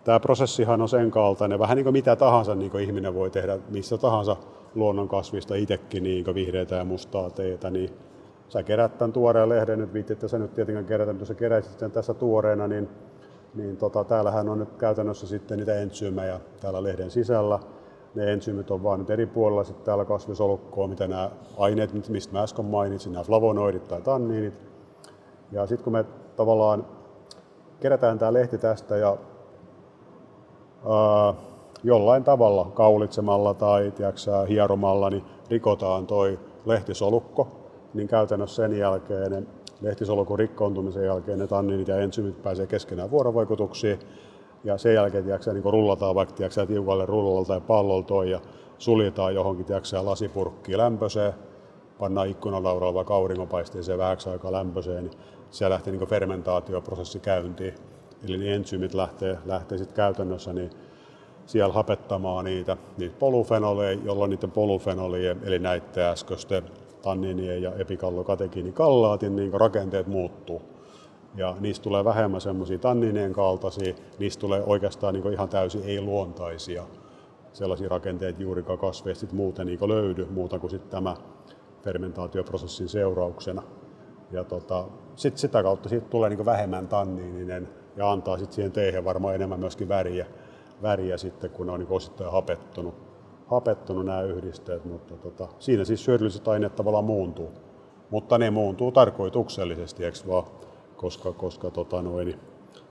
tämä 0.04 0.20
prosessihan 0.20 0.82
on 0.82 0.88
sen 0.88 1.10
kaltainen, 1.10 1.58
vähän 1.58 1.76
niin 1.76 1.84
kuin 1.84 1.92
mitä 1.92 2.16
tahansa 2.16 2.54
niin 2.54 2.70
kuin 2.70 2.84
ihminen 2.84 3.14
voi 3.14 3.30
tehdä 3.30 3.58
missä 3.68 3.98
tahansa 3.98 4.36
luonnonkasvista 4.74 5.54
itsekin 5.54 6.02
niin 6.02 6.34
vihreitä 6.34 6.74
ja 6.74 6.84
mustaa 6.84 7.30
teetä, 7.30 7.70
niin 7.70 7.90
sä 8.48 8.62
kerät 8.62 8.98
tämän 8.98 9.12
tuoreen 9.12 9.48
lehden, 9.48 9.78
nyt 9.78 9.92
viitti, 9.92 10.12
että 10.12 10.28
sä 10.28 10.38
nyt 10.38 10.54
tietenkään 10.54 10.86
kerätä, 10.86 11.12
mutta 11.12 11.26
sä 11.26 11.34
keräisit 11.34 11.78
sen 11.78 11.90
tässä 11.90 12.14
tuoreena, 12.14 12.68
niin, 12.68 12.88
niin 13.54 13.76
tota, 13.76 14.04
täällähän 14.04 14.48
on 14.48 14.58
nyt 14.58 14.74
käytännössä 14.78 15.26
sitten 15.26 15.58
niitä 15.58 15.74
entsyymejä 15.74 16.40
täällä 16.60 16.82
lehden 16.82 17.10
sisällä. 17.10 17.58
Ne 18.14 18.32
entsyymit 18.32 18.70
on 18.70 18.82
vaan 18.82 18.98
nyt 18.98 19.10
eri 19.10 19.26
puolilla 19.26 19.64
sitten 19.64 19.84
täällä 19.84 20.04
kasvisolukkoa, 20.04 20.88
mitä 20.88 21.08
nämä 21.08 21.30
aineet, 21.58 22.08
mistä 22.08 22.32
mä 22.32 22.42
äsken 22.42 22.64
mainitsin, 22.64 23.12
nämä 23.12 23.24
flavonoidit 23.24 23.88
tai 23.88 24.00
tanniinit. 24.00 24.54
Ja 25.52 25.66
sitten 25.66 25.84
kun 25.84 25.92
me 25.92 26.04
tavallaan 26.36 26.86
kerätään 27.80 28.18
tämä 28.18 28.32
lehti 28.32 28.58
tästä 28.58 28.96
ja 28.96 29.16
ää, 30.88 31.34
jollain 31.82 32.24
tavalla 32.24 32.70
kaulitsemalla 32.74 33.54
tai 33.54 33.90
tiiäksä, 33.90 34.42
hieromalla 34.42 35.10
niin 35.10 35.24
rikotaan 35.50 36.06
toi 36.06 36.38
lehtisolukko, 36.66 37.57
niin 37.94 38.08
käytännössä 38.08 38.62
sen 38.62 38.78
jälkeen 38.78 39.30
ne 39.30 39.42
lehtisolukon 39.80 40.38
rikkoontumisen 40.38 41.04
jälkeen 41.04 41.38
ne 41.38 41.46
tanninit 41.46 41.88
ja 41.88 41.96
ensymit 41.96 42.42
pääsee 42.42 42.66
keskenään 42.66 43.10
vuorovaikutuksiin 43.10 43.98
ja 44.64 44.78
sen 44.78 44.94
jälkeen 44.94 45.24
tiiäksä, 45.24 45.52
niin 45.52 45.64
rullataan 45.64 46.14
vaikka 46.14 46.34
tiiäksä, 46.34 46.66
tiukalle 46.66 47.06
rullalla 47.06 47.44
tai 47.44 47.60
pallolla 47.60 48.24
ja 48.24 48.40
suljetaan 48.78 49.34
johonkin 49.34 49.66
tiiäksä, 49.66 50.04
lasipurkkiin 50.04 50.78
lämpöiseen, 50.78 51.32
pannaan 51.98 52.28
ikkunalauralla 52.28 52.94
vaikka 52.94 53.14
auringonpaisteeseen 53.14 53.98
vähäksi 53.98 54.30
aikaa 54.30 54.52
lämpöiseen, 54.52 55.04
niin 55.04 55.18
siellä 55.50 55.74
lähtee 55.74 55.92
niin 55.92 56.08
fermentaatioprosessi 56.08 57.20
käyntiin. 57.20 57.74
Eli 58.24 58.38
ne 58.38 58.54
ensyymit 58.54 58.94
lähtee, 58.94 59.38
lähtee 59.46 59.78
sitten 59.78 59.96
käytännössä 59.96 60.52
niin 60.52 60.70
siellä 61.46 61.74
hapettamaan 61.74 62.44
niitä, 62.44 62.76
niitä 62.96 63.16
polufenoleja, 63.18 63.98
jolloin 64.04 64.30
niiden 64.30 64.50
polufenolien, 64.50 65.40
eli 65.44 65.58
näiden 65.58 66.04
äskeisten 66.04 66.62
tanninien 67.02 67.62
ja 67.62 67.72
epikallokatekiinikallaatin 67.74 69.36
niin 69.36 69.52
rakenteet 69.52 70.06
muuttuu. 70.06 70.62
Ja 71.36 71.56
niistä 71.60 71.82
tulee 71.82 72.04
vähemmän 72.04 72.40
semmoisia 72.40 72.78
tanninien 72.78 73.32
kaltaisia, 73.32 73.94
niistä 74.18 74.40
tulee 74.40 74.62
oikeastaan 74.66 75.14
niin 75.14 75.32
ihan 75.32 75.48
täysin 75.48 75.82
ei-luontaisia 75.84 76.84
sellaisia 77.52 77.88
rakenteita 77.88 78.42
juurikaan 78.42 78.78
kasveista 78.78 79.26
muuten 79.32 79.66
niin 79.66 79.88
löydy, 79.88 80.26
muuta 80.30 80.58
kuin 80.58 80.70
sitten 80.70 80.90
tämä 80.90 81.16
fermentaatioprosessin 81.82 82.88
seurauksena. 82.88 83.62
Ja 84.30 84.44
tota, 84.44 84.84
sit 85.16 85.38
sitä 85.38 85.62
kautta 85.62 85.88
siitä 85.88 86.06
tulee 86.08 86.30
niin 86.30 86.44
vähemmän 86.44 86.88
tanniininen 86.88 87.68
ja 87.96 88.10
antaa 88.12 88.38
sitten 88.38 88.54
siihen 88.54 88.72
teehen 88.72 89.04
varmaan 89.04 89.34
enemmän 89.34 89.60
myöskin 89.60 89.88
väriä, 89.88 90.26
väriä 90.82 91.16
sitten, 91.16 91.50
kun 91.50 91.66
ne 91.66 91.72
on 91.72 91.80
niin 91.80 91.90
osittain 91.90 92.32
hapettunut, 92.32 92.94
hapettunut 93.50 94.06
nämä 94.06 94.22
yhdisteet. 94.22 94.84
Mutta 94.84 95.16
tota, 95.16 95.48
siinä 95.58 95.84
siis 95.84 96.06
hyödylliset 96.06 96.48
aineet 96.48 96.76
tavallaan 96.76 97.04
muuntuu. 97.04 97.52
Mutta 98.10 98.38
ne 98.38 98.50
muuntuu 98.50 98.92
tarkoituksellisesti, 98.92 100.04
eikö 100.04 100.18
vaan? 100.28 100.44
Koska, 100.96 101.32
koska, 101.32 101.70
tota 101.70 102.02
noin, 102.02 102.40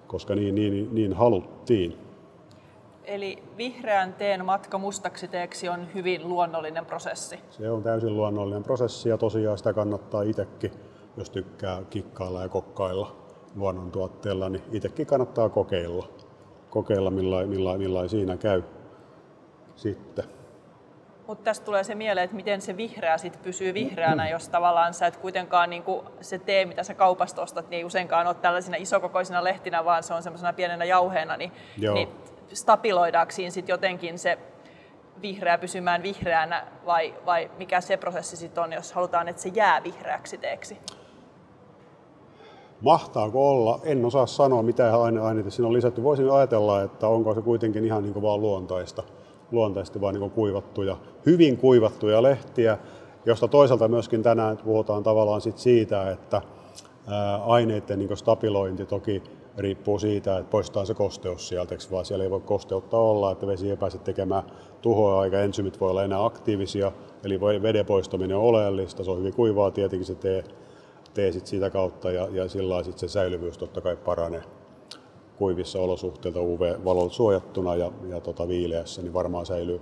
koska 0.08 0.36
niin, 0.36 0.56
niin, 0.56 0.96
niin 0.96 1.14
haluttiin. 1.14 1.98
Eli 3.04 3.44
vihreän 3.58 4.14
teen 4.14 4.46
matka 4.46 4.78
mustaksi 4.78 5.28
teeksi 5.28 5.70
on 5.70 5.88
hyvin 5.94 6.30
luonnollinen 6.30 6.86
prosessi. 6.86 7.40
Se 7.50 7.72
on 7.72 7.84
täysin 7.84 8.18
luonnollinen 8.18 8.64
prosessi 8.64 9.10
ja 9.10 9.18
tosiaan 9.18 9.58
sitä 9.58 9.74
kannattaa 9.74 10.22
itsekin, 10.22 10.72
jos 11.18 11.30
tykkää 11.30 11.84
kikkailla 11.90 12.42
ja 12.42 12.50
kokkailla 12.50 13.16
luonnontuotteella, 13.56 14.50
niin 14.50 14.64
itsekin 14.72 15.08
kannattaa 15.08 15.50
kokeilla, 15.50 16.08
kokeilla 16.70 17.12
millain, 17.12 17.50
millain, 17.50 17.80
millain 17.80 18.10
siinä 18.10 18.38
käy 18.38 18.64
sitten. 19.76 20.37
Mutta 21.28 21.44
tästä 21.44 21.66
tulee 21.66 21.84
se 21.84 21.96
mieleen, 21.96 22.26
että 22.26 22.36
miten 22.36 22.62
se 22.62 22.78
vihreä 22.78 23.18
sit 23.18 23.40
pysyy 23.44 23.74
vihreänä, 23.74 24.30
jos 24.30 24.50
tavallaan 24.50 24.94
sä 24.94 25.08
et 25.08 25.18
kuitenkaan 25.18 25.70
niin 25.70 25.84
se 26.22 26.40
tee, 26.40 26.66
mitä 26.66 26.84
sä 26.84 26.94
kaupasta 26.94 27.42
ostat, 27.42 27.70
niin 27.70 27.78
ei 27.78 27.86
useinkaan 27.86 28.28
ole 28.28 28.36
tällaisina 28.36 28.78
isokokoisina 28.78 29.44
lehtinä, 29.44 29.86
vaan 29.86 30.04
se 30.04 30.14
on 30.14 30.24
semmoisena 30.24 30.54
pienenä 30.54 30.86
jauheena, 30.86 31.38
niin, 31.38 31.52
niin 31.94 32.10
stabiloidaanko 32.54 33.32
siinä 33.32 33.52
sitten 33.52 33.74
jotenkin 33.74 34.20
se 34.20 34.38
vihreä 35.22 35.58
pysymään 35.58 36.04
vihreänä 36.04 36.68
vai, 36.86 37.14
vai 37.26 37.52
mikä 37.58 37.82
se 37.82 37.98
prosessi 37.98 38.38
sitten 38.38 38.64
on, 38.64 38.74
jos 38.74 38.94
halutaan, 38.94 39.28
että 39.28 39.42
se 39.42 39.50
jää 39.50 39.84
vihreäksi 39.84 40.38
teeksi? 40.38 40.78
Mahtaako 42.82 43.50
olla? 43.50 43.80
En 43.84 44.06
osaa 44.06 44.26
sanoa, 44.26 44.64
mitä 44.64 44.92
aineita 45.02 45.50
siinä 45.50 45.68
on 45.68 45.74
lisätty. 45.74 46.04
Voisin 46.04 46.32
ajatella, 46.32 46.82
että 46.82 47.08
onko 47.08 47.36
se 47.36 47.42
kuitenkin 47.42 47.86
ihan 47.86 48.04
niin 48.04 48.22
vaan 48.22 48.42
luontaista, 48.42 49.04
luontaisesti 49.52 50.02
vaan 50.02 50.16
niin 50.16 50.32
kuivattuja, 50.32 50.98
hyvin 51.26 51.58
kuivattuja 51.58 52.24
lehtiä, 52.24 52.78
josta 53.26 53.48
toisaalta 53.48 53.88
myöskin 53.88 54.24
tänään 54.24 54.58
puhutaan 54.58 55.04
tavallaan 55.04 55.42
sit 55.42 55.58
siitä, 55.58 56.12
että 56.12 56.42
aineiden 57.46 58.00
niin 58.00 58.18
stabilointi 58.18 58.86
toki 58.86 59.24
riippuu 59.58 60.00
siitä, 60.00 60.38
että 60.38 60.52
poistaa 60.52 60.86
se 60.86 60.94
kosteus 60.94 61.48
sieltä, 61.48 61.76
vaan 61.92 62.06
siellä 62.06 62.24
ei 62.24 62.30
voi 62.30 62.40
kosteutta 62.40 62.98
olla, 62.98 63.32
että 63.32 63.48
vesi 63.48 63.70
ei 63.70 63.78
pääse 63.78 63.98
tekemään 63.98 64.44
tuhoa, 64.82 65.26
eikä 65.26 65.42
ensymit 65.42 65.80
voi 65.80 65.90
olla 65.90 66.04
enää 66.04 66.26
aktiivisia, 66.26 66.92
eli 67.24 67.42
veden 67.42 67.86
poistaminen 67.86 68.38
on 68.38 68.44
oleellista, 68.44 69.04
se 69.04 69.12
on 69.12 69.20
hyvin 69.20 69.34
kuivaa 69.34 69.72
tietenkin 69.72 70.06
se 70.06 70.16
tee, 70.16 70.44
tee 71.14 71.32
sit 71.32 71.48
sitä 71.48 71.70
kautta 71.70 72.12
ja, 72.12 72.28
ja 72.32 72.48
sillä 72.48 72.84
sit 72.84 72.98
se 72.98 73.08
säilyvyys 73.08 73.58
totta 73.58 73.82
kai 73.82 73.96
paranee 73.96 74.57
kuivissa 75.38 75.80
olosuhteilta 75.80 76.42
UV-valolta 76.42 77.14
suojattuna 77.14 77.76
ja, 77.76 77.92
ja 78.10 78.22
tota 78.22 78.48
viileässä, 78.48 79.02
niin 79.02 79.14
varmaan 79.14 79.46
säilyy, 79.46 79.82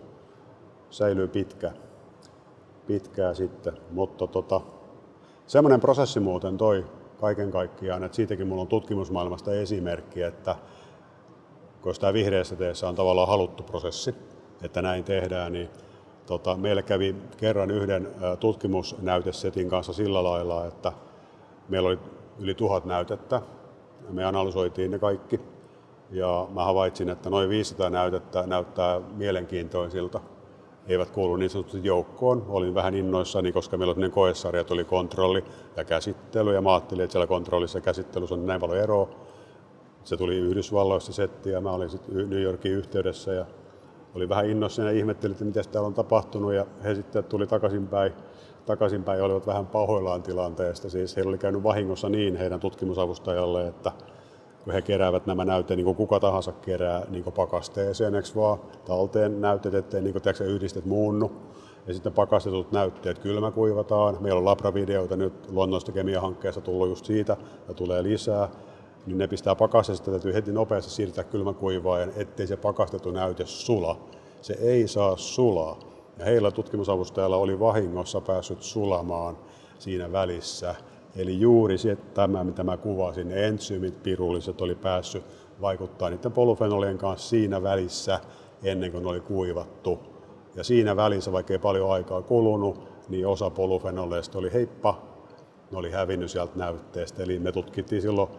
säilyy 0.90 1.28
pitkä, 1.28 1.72
pitkää 2.88 3.34
sitten. 3.34 3.74
Mutta 3.92 4.28
tota, 4.28 4.62
semmoinen 5.48 5.80
prosessi 5.80 6.20
muuten 6.20 6.58
toi 6.58 6.86
kaiken 7.20 7.52
kaikkiaan, 7.52 8.04
että 8.04 8.16
siitäkin 8.16 8.48
mulla 8.48 8.62
on 8.62 8.68
tutkimusmaailmasta 8.68 9.54
esimerkki, 9.54 10.22
että 10.22 10.56
kun 11.82 11.94
tämä 12.00 12.14
vihreässä 12.14 12.56
teessä 12.56 12.88
on 12.88 12.96
tavallaan 12.96 13.28
haluttu 13.28 13.64
prosessi, 13.64 14.16
että 14.62 14.82
näin 14.82 15.04
tehdään, 15.04 15.54
niin 15.54 15.70
tota, 16.26 16.58
meillä 16.58 16.82
kävi 16.82 17.16
kerran 17.38 17.72
yhden 17.72 18.08
tutkimusnäytesetin 18.40 19.70
kanssa 19.70 19.94
sillä 19.94 20.24
lailla, 20.24 20.66
että 20.66 20.92
Meillä 21.70 21.90
oli 21.90 22.00
yli 22.40 22.54
tuhat 22.54 22.86
näytettä. 22.86 23.42
Me 24.10 24.26
analysoitiin 24.26 24.92
ne 24.92 25.00
kaikki. 25.00 25.40
Ja 26.12 26.48
mä 26.54 26.64
havaitsin, 26.64 27.10
että 27.10 27.30
noin 27.30 27.50
500 27.50 27.90
näytettä 27.90 28.48
näyttää 28.48 29.00
mielenkiintoisilta. 29.00 30.20
Eivät 30.88 31.10
kuulu 31.10 31.36
niin 31.36 31.50
sanotusti 31.50 31.80
joukkoon. 31.84 32.46
Olin 32.48 32.76
vähän 32.76 32.96
innoissani, 32.96 33.52
koska 33.52 33.78
meillä 33.78 33.96
oli 33.98 34.10
koesarja, 34.10 34.66
oli 34.70 34.84
kontrolli 34.84 35.44
ja 35.78 35.84
käsittely. 35.84 36.54
Ja 36.54 36.62
mä 36.62 36.74
ajattelin, 36.74 37.04
että 37.04 37.12
siellä 37.12 37.28
kontrollissa 37.28 37.78
ja 37.78 37.82
käsittelyssä 37.82 38.36
on 38.36 38.46
näin 38.46 38.62
paljon 38.62 38.80
eroa. 38.80 39.10
Se 40.04 40.18
tuli 40.18 40.38
Yhdysvalloista 40.38 41.14
setti 41.14 41.50
ja 41.50 41.62
mä 41.62 41.72
olin 41.72 41.90
sitten 41.90 42.30
New 42.30 42.42
Yorkin 42.42 42.72
yhteydessä 42.72 43.34
ja 43.34 43.46
oli 44.16 44.30
vähän 44.30 44.50
innoissani 44.50 44.88
ja 44.88 44.94
ihmettelin, 44.98 45.32
että 45.32 45.46
mitä 45.46 45.62
täällä 45.72 45.88
on 45.88 45.94
tapahtunut. 45.94 46.54
Ja 46.54 46.66
he 46.84 46.96
sitten 46.96 47.24
tuli 47.24 47.48
takaisinpäin 47.48 48.14
takaisinpäin 48.66 49.22
olivat 49.22 49.48
vähän 49.48 49.68
pahoillaan 49.68 50.24
tilanteesta. 50.24 50.90
Siis 50.90 51.16
heillä 51.16 51.30
oli 51.30 51.38
käynyt 51.38 51.64
vahingossa 51.64 52.10
niin 52.10 52.36
heidän 52.36 52.60
tutkimusavustajalle, 52.60 53.68
että 53.68 53.92
kun 54.64 54.74
he 54.74 54.82
keräävät 54.82 55.26
nämä 55.26 55.46
näytteet, 55.46 55.78
niin 55.78 55.86
kuin 55.86 55.98
kuka 55.98 56.20
tahansa 56.20 56.52
kerää 56.52 57.06
niin 57.10 57.24
kuin 57.24 57.34
pakasteeseen, 57.34 58.16
eikö 58.16 58.28
vaan, 58.36 58.60
talteen 58.86 59.42
näytteet, 59.42 59.76
ettei 59.76 60.02
niin 60.02 60.14
kuin, 60.14 60.48
yhdistet 60.48 60.86
muunnu. 60.86 61.32
Ja 61.88 61.94
sitten 61.94 62.14
pakastetut 62.14 62.72
näytteet 62.72 63.20
kylmäkuivataan. 63.20 64.18
Meillä 64.20 64.38
on 64.38 64.46
labravideoita 64.46 65.16
nyt 65.16 65.52
luonnollista 65.52 65.92
kemiahankkeessa 65.92 66.62
tullut 66.62 66.90
just 66.90 67.06
siitä 67.06 67.38
ja 67.68 67.74
tulee 67.74 68.04
lisää. 68.04 68.50
Niin 69.06 69.18
ne 69.18 69.28
pistää 69.28 69.56
pakasteesta, 69.56 70.12
täytyy 70.12 70.34
heti 70.34 70.52
nopeasti 70.52 70.92
siirtää 70.92 71.24
kylmäkuivaan, 71.24 72.12
ettei 72.16 72.48
se 72.48 72.58
pakastettu 72.58 73.12
näyte 73.12 73.46
sula. 73.46 73.98
Se 74.42 74.54
ei 74.62 74.88
saa 74.88 75.18
sulaa 75.18 75.95
Ja 76.20 76.26
heillä 76.26 76.52
tutkimusavustajalla 76.52 77.38
oli 77.38 77.60
vahingossa 77.60 78.22
päässyt 78.22 78.64
sulamaan 78.64 79.38
siinä 79.80 80.12
välissä. 80.12 80.76
Eli 81.16 81.40
juuri 81.40 81.78
se, 81.78 81.96
tämä, 81.96 82.44
mitä 82.44 82.64
mä 82.64 82.78
kuvasin, 82.78 83.28
ne 83.28 83.48
entsyymit, 83.48 84.04
pirulliset, 84.04 84.62
oli 84.62 84.76
päässyt 84.76 85.24
vaikuttaa 85.62 86.10
niiden 86.10 86.32
polufenolien 86.32 86.98
kanssa 86.98 87.30
siinä 87.30 87.64
välissä 87.64 88.20
ennen 88.64 88.92
kuin 88.92 89.04
ne 89.04 89.10
oli 89.10 89.20
kuivattu. 89.20 90.00
Ja 90.56 90.64
siinä 90.64 90.96
välissä, 90.96 91.32
vaikka 91.32 91.54
ei 91.54 91.60
paljon 91.60 91.92
aikaa 91.92 92.22
kulunut, 92.22 92.80
niin 93.10 93.28
osa 93.28 93.50
polufenoleista 93.50 94.40
oli 94.40 94.54
heippa, 94.54 95.02
ne 95.72 95.78
oli 95.78 95.92
hävinnyt 95.92 96.32
sieltä 96.32 96.54
näytteestä. 96.56 97.24
Eli 97.24 97.40
me 97.40 97.52
tutkittiin 97.52 98.02
silloin 98.02 98.30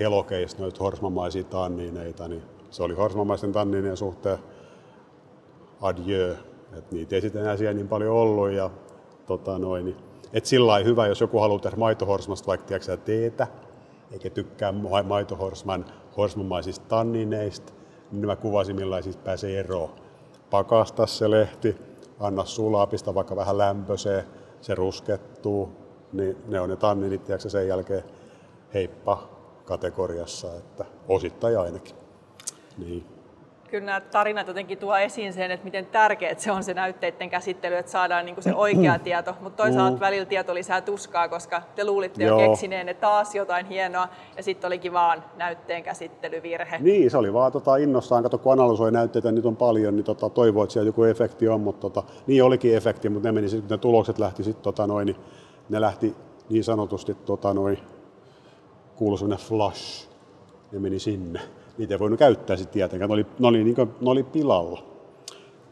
helokeista 0.00 0.62
noita 0.62 0.84
horsmamaisia 0.84 1.44
tanniineita, 1.44 2.28
niin 2.28 2.42
se 2.70 2.82
oli 2.82 2.94
horsmamaisten 2.94 3.52
tanniinien 3.52 3.96
suhteen 3.96 4.38
adieu. 5.80 6.34
Et 6.78 6.92
niitä 6.92 7.14
ei 7.14 7.20
sitten 7.20 7.42
enää 7.42 7.56
siellä 7.56 7.74
niin 7.74 7.88
paljon 7.88 8.16
ollut. 8.16 8.50
Ja, 8.50 8.70
tota 9.26 9.58
noin, 9.58 9.84
niin, 9.84 9.96
et 10.32 10.46
sillä 10.46 10.78
hyvä, 10.78 11.06
jos 11.06 11.20
joku 11.20 11.38
haluaa 11.38 11.60
tehdä 11.60 11.76
maitohorsmasta 11.76 12.46
vaikka 12.46 12.66
tiedätkö, 12.66 12.96
teetä, 12.96 13.46
eikä 14.12 14.30
tykkää 14.30 14.74
maitohorsman 15.04 15.84
horsmamaisista 16.16 16.86
tannineista, 16.88 17.72
niin 18.12 18.26
mä 18.26 18.36
kuvasin 18.36 18.76
millaisista 18.76 19.22
pääsee 19.22 19.60
eroon. 19.60 19.90
Pakasta 20.50 21.06
se 21.06 21.30
lehti, 21.30 21.76
anna 22.20 22.44
sulaa, 22.44 22.86
pistä 22.86 23.14
vaikka 23.14 23.36
vähän 23.36 23.58
lämpöiseen, 23.58 24.24
se 24.60 24.74
ruskettuu, 24.74 25.68
niin 26.12 26.36
ne 26.46 26.60
on 26.60 26.68
ne 26.68 26.76
tanninit, 26.76 27.24
tiedätkö, 27.24 27.48
sen 27.48 27.68
jälkeen 27.68 28.04
heippa 28.74 29.28
kategoriassa, 29.64 30.54
että 30.56 30.84
osittain 31.08 31.58
ainakin. 31.58 31.96
Niin 32.78 33.13
kyllä 33.74 33.86
nämä 33.86 34.00
tarinat 34.00 34.46
jotenkin 34.46 34.78
tuo 34.78 34.96
esiin 34.96 35.32
sen, 35.32 35.50
että 35.50 35.64
miten 35.64 35.86
tärkeää 35.86 36.34
se 36.38 36.52
on 36.52 36.64
se 36.64 36.74
näytteiden 36.74 37.30
käsittely, 37.30 37.74
että 37.74 37.92
saadaan 37.92 38.26
niin 38.26 38.42
se 38.42 38.54
oikea 38.54 38.98
tieto, 39.04 39.34
mutta 39.40 39.62
toisaalta 39.62 39.96
mm. 39.96 40.00
välillä 40.00 40.26
tieto 40.26 40.54
lisää 40.54 40.80
tuskaa, 40.80 41.28
koska 41.28 41.62
te 41.76 41.84
luulitte 41.84 42.24
Joo. 42.24 42.40
jo 42.40 42.48
keksineenne 42.48 42.94
taas 42.94 43.34
jotain 43.34 43.66
hienoa, 43.66 44.08
ja 44.36 44.42
sitten 44.42 44.68
olikin 44.68 44.92
vaan 44.92 45.24
näytteen 45.36 45.82
käsittelyvirhe. 45.82 46.78
Niin, 46.78 47.10
se 47.10 47.16
oli 47.16 47.32
vaan 47.32 47.52
tota, 47.52 47.76
innossaan, 47.76 48.22
kato 48.22 48.38
kun 48.38 48.52
analysoi 48.52 48.92
näytteitä, 48.92 49.32
nyt 49.32 49.46
on 49.46 49.56
paljon, 49.56 49.96
niin 49.96 50.04
tota, 50.04 50.30
toivoo, 50.30 50.64
että 50.64 50.72
siellä 50.72 50.88
joku 50.88 51.04
efekti 51.04 51.48
on, 51.48 51.60
mutta 51.60 51.90
tota, 51.90 52.02
niin 52.26 52.44
olikin 52.44 52.76
efekti, 52.76 53.08
mutta 53.08 53.28
ne, 53.28 53.32
meni, 53.32 53.48
sit, 53.48 53.70
ne 53.70 53.78
tulokset 53.78 54.18
lähti 54.18 54.44
sitten, 54.44 54.62
tota, 54.62 54.86
noin, 54.86 55.06
niin 55.06 55.16
ne 55.68 55.80
lähti 55.80 56.14
niin 56.50 56.64
sanotusti, 56.64 57.14
tota, 57.14 57.54
noin, 57.54 57.78
kuului 58.96 59.36
flash, 59.38 60.08
ne 60.72 60.78
meni 60.78 60.98
sinne 60.98 61.40
niitä 61.78 61.94
ei 61.94 61.98
voinut 61.98 62.18
käyttää 62.18 62.56
sitten 62.56 62.72
tietenkään. 62.72 63.08
Ne 63.08 63.14
oli, 63.14 63.26
ne 63.38 63.46
oli, 63.46 63.64
niin 63.64 63.74
kuin, 63.76 63.94
ne 64.00 64.10
oli 64.10 64.22
pilalla, 64.22 64.82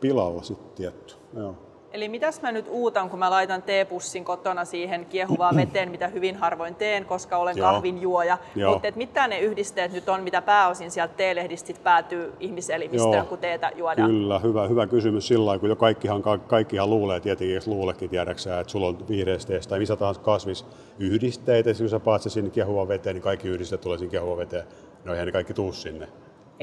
pilalla 0.01 0.43
sitten 0.43 0.73
tietty. 0.75 1.15
Joo. 1.37 1.57
Eli 1.93 2.09
mitäs 2.09 2.43
mä 2.43 2.53
nyt 2.53 2.67
uutan, 2.71 3.11
kun 3.11 3.19
mä 3.19 3.31
laitan 3.31 3.63
teepussin 3.63 4.25
kotona 4.25 4.65
siihen 4.65 5.07
kiehuvaan 5.07 5.57
veteen, 5.57 5.91
mitä 5.91 6.09
hyvin 6.09 6.37
harvoin 6.37 6.75
teen, 6.75 7.05
koska 7.05 7.37
olen 7.37 7.57
Joo. 7.57 7.71
kahvinjuoja. 7.71 8.39
Mutta 8.73 8.89
mitä 8.97 9.29
ne 9.29 9.41
yhdisteet 9.41 9.93
nyt 9.93 10.09
on, 10.09 10.23
mitä 10.23 10.43
pääosin 10.43 10.91
sieltä 10.91 11.15
teelehdistä 11.15 11.73
päätyy 11.83 12.33
ihmiselimistöön, 12.41 13.15
Joo. 13.15 13.25
kun 13.25 13.39
teetä 13.39 13.73
juodaan? 13.77 14.11
Kyllä, 14.11 14.39
hyvä, 14.39 14.69
hyvä 14.69 14.87
kysymys 14.87 15.29
sillä 15.29 15.47
lailla, 15.47 15.61
kun 15.61 15.69
jo 15.69 15.77
kaikkihan, 15.77 16.23
kaikkihan 16.47 16.91
luulee, 16.91 17.21
tietenkin 17.21 17.55
jos 17.55 17.67
luulekin 17.67 18.11
tiedäksä, 18.11 18.61
että 18.61 18.71
sulla 18.71 18.87
on 18.87 19.09
vihreästeistä 19.09 19.71
tai 19.71 19.79
missä 19.79 19.97
tahansa 19.97 20.21
kasvisyhdisteitä, 20.21 21.71
jos 21.71 21.91
sä 21.91 22.01
paat 22.01 22.23
sinne 22.23 22.51
kiehuvaan 22.51 22.89
veteen, 22.89 23.17
niin 23.17 23.23
kaikki 23.23 23.49
yhdisteet 23.49 23.81
tulee 23.81 23.99
sinne 23.99 24.11
kiehuvaan 24.11 24.39
veteen. 24.39 24.65
No 25.05 25.13
eihän 25.13 25.27
ne 25.27 25.33
kaikki 25.33 25.55
tuu 25.55 25.73
sinne. 25.73 26.09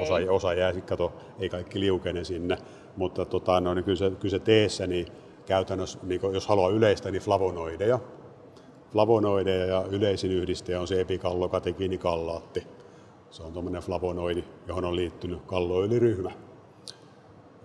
Osa, 0.02 0.14
osa 0.30 0.54
jää 0.54 0.74
sitten, 0.74 0.90
kato, 0.90 1.14
ei 1.40 1.50
kaikki 1.50 1.80
liukene 1.80 2.24
sinne, 2.24 2.58
mutta 2.96 3.26
tota, 3.26 3.62
no, 3.62 3.74
niin 3.74 3.84
kyllä, 3.84 3.98
se, 3.98 4.10
kyllä 4.10 4.32
se 4.32 4.40
teessä, 4.40 4.88
niin 4.88 5.08
käytännössä, 5.46 6.00
niin 6.04 6.22
jos 6.34 6.48
haluaa 6.48 6.70
yleistä, 6.70 7.12
niin 7.12 7.22
flavonoideja. 7.22 8.00
Flavonoideja 8.92 9.66
ja 9.66 9.86
yleisin 9.90 10.32
yhdistäjä 10.32 10.82
on 10.82 10.88
se 10.88 11.02
epikallokatekiinikallaatti. 11.02 12.68
Se 13.30 13.44
on 13.44 13.54
tuommoinen 13.54 13.82
flavonoidi, 13.82 14.44
johon 14.68 14.86
on 14.86 14.96
liittynyt 14.96 15.42
kalloöljyryhmä. 15.46 16.32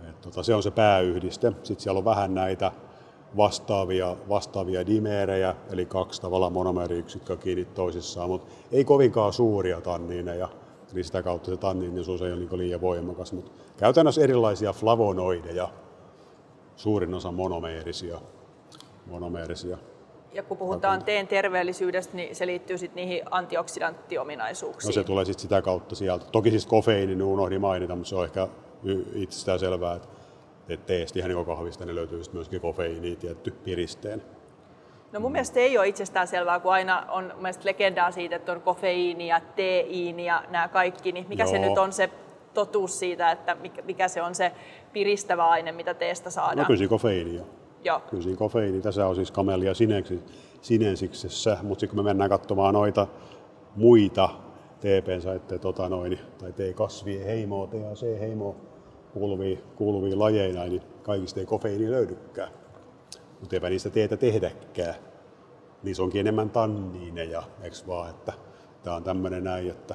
Et 0.08 0.20
tota, 0.20 0.42
se 0.42 0.54
on 0.54 0.62
se 0.62 0.70
pääyhdiste. 0.70 1.52
Sitten 1.62 1.82
siellä 1.82 1.98
on 1.98 2.04
vähän 2.04 2.34
näitä 2.34 2.72
vastaavia, 3.36 4.16
vastaavia 4.28 4.86
dimeerejä, 4.86 5.54
eli 5.70 5.86
kaksi 5.86 6.22
tavalla 6.22 6.50
monomeriyksikköä 6.50 7.36
kiinni 7.36 7.64
toisissaan, 7.64 8.28
mutta 8.28 8.52
ei 8.72 8.84
kovinkaan 8.84 9.32
suuria 9.32 9.80
tanniineja, 9.80 10.48
eli 10.94 11.04
sitä 11.04 11.22
kautta 11.22 11.50
se 11.50 11.56
tanniinisuus 11.56 12.22
ei 12.22 12.32
ole 12.32 12.40
niin 12.40 12.58
liian 12.58 12.80
voimakas, 12.80 13.32
mutta 13.32 13.50
käytännössä 13.76 14.22
erilaisia 14.22 14.72
flavonoideja, 14.72 15.68
suurin 16.76 17.14
osa 17.14 17.32
monomeerisia. 17.32 18.20
monomeerisia. 19.06 19.78
Ja 20.32 20.42
kun 20.42 20.56
puhutaan 20.56 21.04
teen 21.04 21.28
terveellisyydestä, 21.28 22.16
niin 22.16 22.36
se 22.36 22.46
liittyy 22.46 22.78
sitten 22.78 22.96
niihin 22.96 23.22
antioksidanttiominaisuuksiin. 23.30 24.88
No 24.88 24.92
se 24.92 25.04
tulee 25.04 25.24
sitten 25.24 25.42
sitä 25.42 25.62
kautta 25.62 25.94
sieltä. 25.94 26.24
Toki 26.32 26.50
siis 26.50 26.66
kofeiini 26.66 27.14
niin 27.14 27.22
unohdin 27.22 27.60
mainita, 27.60 27.96
mutta 27.96 28.08
se 28.08 28.16
on 28.16 28.24
ehkä 28.24 28.48
itsestään 29.14 29.58
selvää, 29.58 29.94
että 29.94 30.08
että 30.68 30.86
teestä 30.86 31.18
ihan 31.18 31.30
niin 31.30 31.46
kahvista 31.46 31.84
niin 31.84 31.94
löytyy 31.94 32.22
myöskin 32.32 32.60
kofeiini 32.60 33.16
tietty 33.16 33.50
piristeen. 33.50 34.22
No 35.14 35.20
mun 35.20 35.32
mielestä 35.32 35.60
ei 35.60 35.78
ole 35.78 35.88
itsestään 35.88 36.26
selvää, 36.26 36.60
kun 36.60 36.72
aina 36.72 37.06
on 37.08 37.32
mielestä 37.36 37.64
legendaa 37.64 38.10
siitä, 38.10 38.36
että 38.36 38.52
on 38.52 38.60
kofeiini 38.60 39.28
ja 39.28 39.40
teiini 39.56 40.26
ja 40.26 40.44
nämä 40.50 40.68
kaikki, 40.68 41.12
niin 41.12 41.26
mikä 41.28 41.42
Joo. 41.42 41.50
se 41.50 41.58
nyt 41.58 41.78
on 41.78 41.92
se 41.92 42.10
totuus 42.54 42.98
siitä, 42.98 43.30
että 43.30 43.56
mikä 43.84 44.08
se 44.08 44.22
on 44.22 44.34
se 44.34 44.52
piristävä 44.92 45.44
aine, 45.44 45.72
mitä 45.72 45.94
teestä 45.94 46.30
saadaan? 46.30 46.58
No 46.58 46.64
kyllä 46.64 46.88
kofeiini 46.88 47.38
on. 47.38 47.46
Joo. 47.84 48.00
Kyllä 48.00 48.22
siinä 48.22 48.38
kofeiini. 48.38 48.80
Tässä 48.80 49.06
on 49.06 49.14
siis 49.14 49.30
kamelia 49.30 49.74
sineksi, 49.74 50.22
sinensiksessä, 50.60 51.56
mutta 51.62 51.80
sitten 51.80 51.96
kun 51.96 52.04
me 52.04 52.10
mennään 52.10 52.30
katsomaan 52.30 52.74
noita 52.74 53.06
muita 53.76 54.28
TP-saitteja, 54.80 55.58
tota 55.58 55.88
noin, 55.88 56.18
tai 56.38 56.52
T-kasvien 56.52 57.24
heimoa, 57.26 57.66
THC-heimoa, 57.66 58.54
kuuluvia, 59.12 59.58
kuuluvia 59.76 60.18
lajeina, 60.18 60.64
niin 60.64 60.82
kaikista 61.02 61.40
ei 61.40 61.46
kofeiini 61.46 61.90
löydykään. 61.90 62.63
Mutta 63.40 63.56
eipä 63.56 63.68
niistä 63.68 63.90
teetä 63.90 64.16
tehdäkään. 64.16 64.94
Niissä 65.82 66.02
onkin 66.02 66.20
enemmän 66.20 66.50
tanniineja, 66.50 67.42
eikö 67.62 67.76
vaan, 67.86 68.10
että 68.10 68.32
tämä 68.82 68.96
on 68.96 69.04
tämmöinen 69.04 69.44
näin, 69.44 69.70
että 69.70 69.94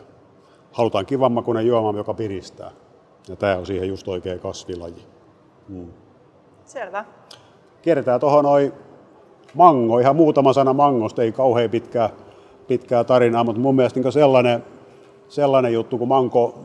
halutaan 0.72 1.06
kivan 1.06 1.32
makuinen 1.32 1.68
juoma, 1.68 1.98
joka 1.98 2.14
piristää. 2.14 2.72
Ja 3.28 3.36
tämä 3.36 3.58
on 3.58 3.66
siihen 3.66 3.88
just 3.88 4.08
oikea 4.08 4.38
kasvilaji. 4.38 5.06
Hmm. 5.70 5.94
Selvä. 6.66 7.06
Kierretään 7.82 8.20
tuohon 8.20 8.44
noin 8.44 8.74
mango, 9.54 10.00
ihan 10.00 10.16
muutama 10.16 10.54
sana 10.54 10.74
mangosta, 10.74 11.24
ei 11.24 11.32
kauhean 11.32 11.70
pitkää, 11.70 12.10
pitkää 12.68 13.04
tarinaa, 13.04 13.44
mutta 13.44 13.62
mun 13.62 13.76
mielestä 13.76 14.00
niin 14.00 14.12
sellainen, 14.12 14.64
sellainen 15.28 15.74
juttu, 15.74 15.98
kun 15.98 16.08
mango, 16.08 16.60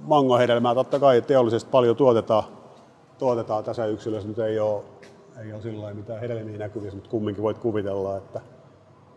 mangohedelmää 0.00 0.74
totta 0.74 0.98
kai 0.98 1.22
teollisesti 1.22 1.70
paljon 1.70 1.96
tuotetaan, 1.96 2.44
tuotetaan 3.18 3.64
tässä 3.64 3.86
yksilössä. 3.86 4.28
Nyt 4.28 4.38
ei 4.38 4.60
ole, 4.60 4.82
ei 5.40 5.52
ole 5.52 5.62
sillä 5.62 5.94
mitään 5.94 6.20
hedelmiä 6.20 6.58
näkyvissä, 6.58 6.96
mutta 6.96 7.10
kumminkin 7.10 7.42
voit 7.42 7.58
kuvitella, 7.58 8.16
että 8.16 8.40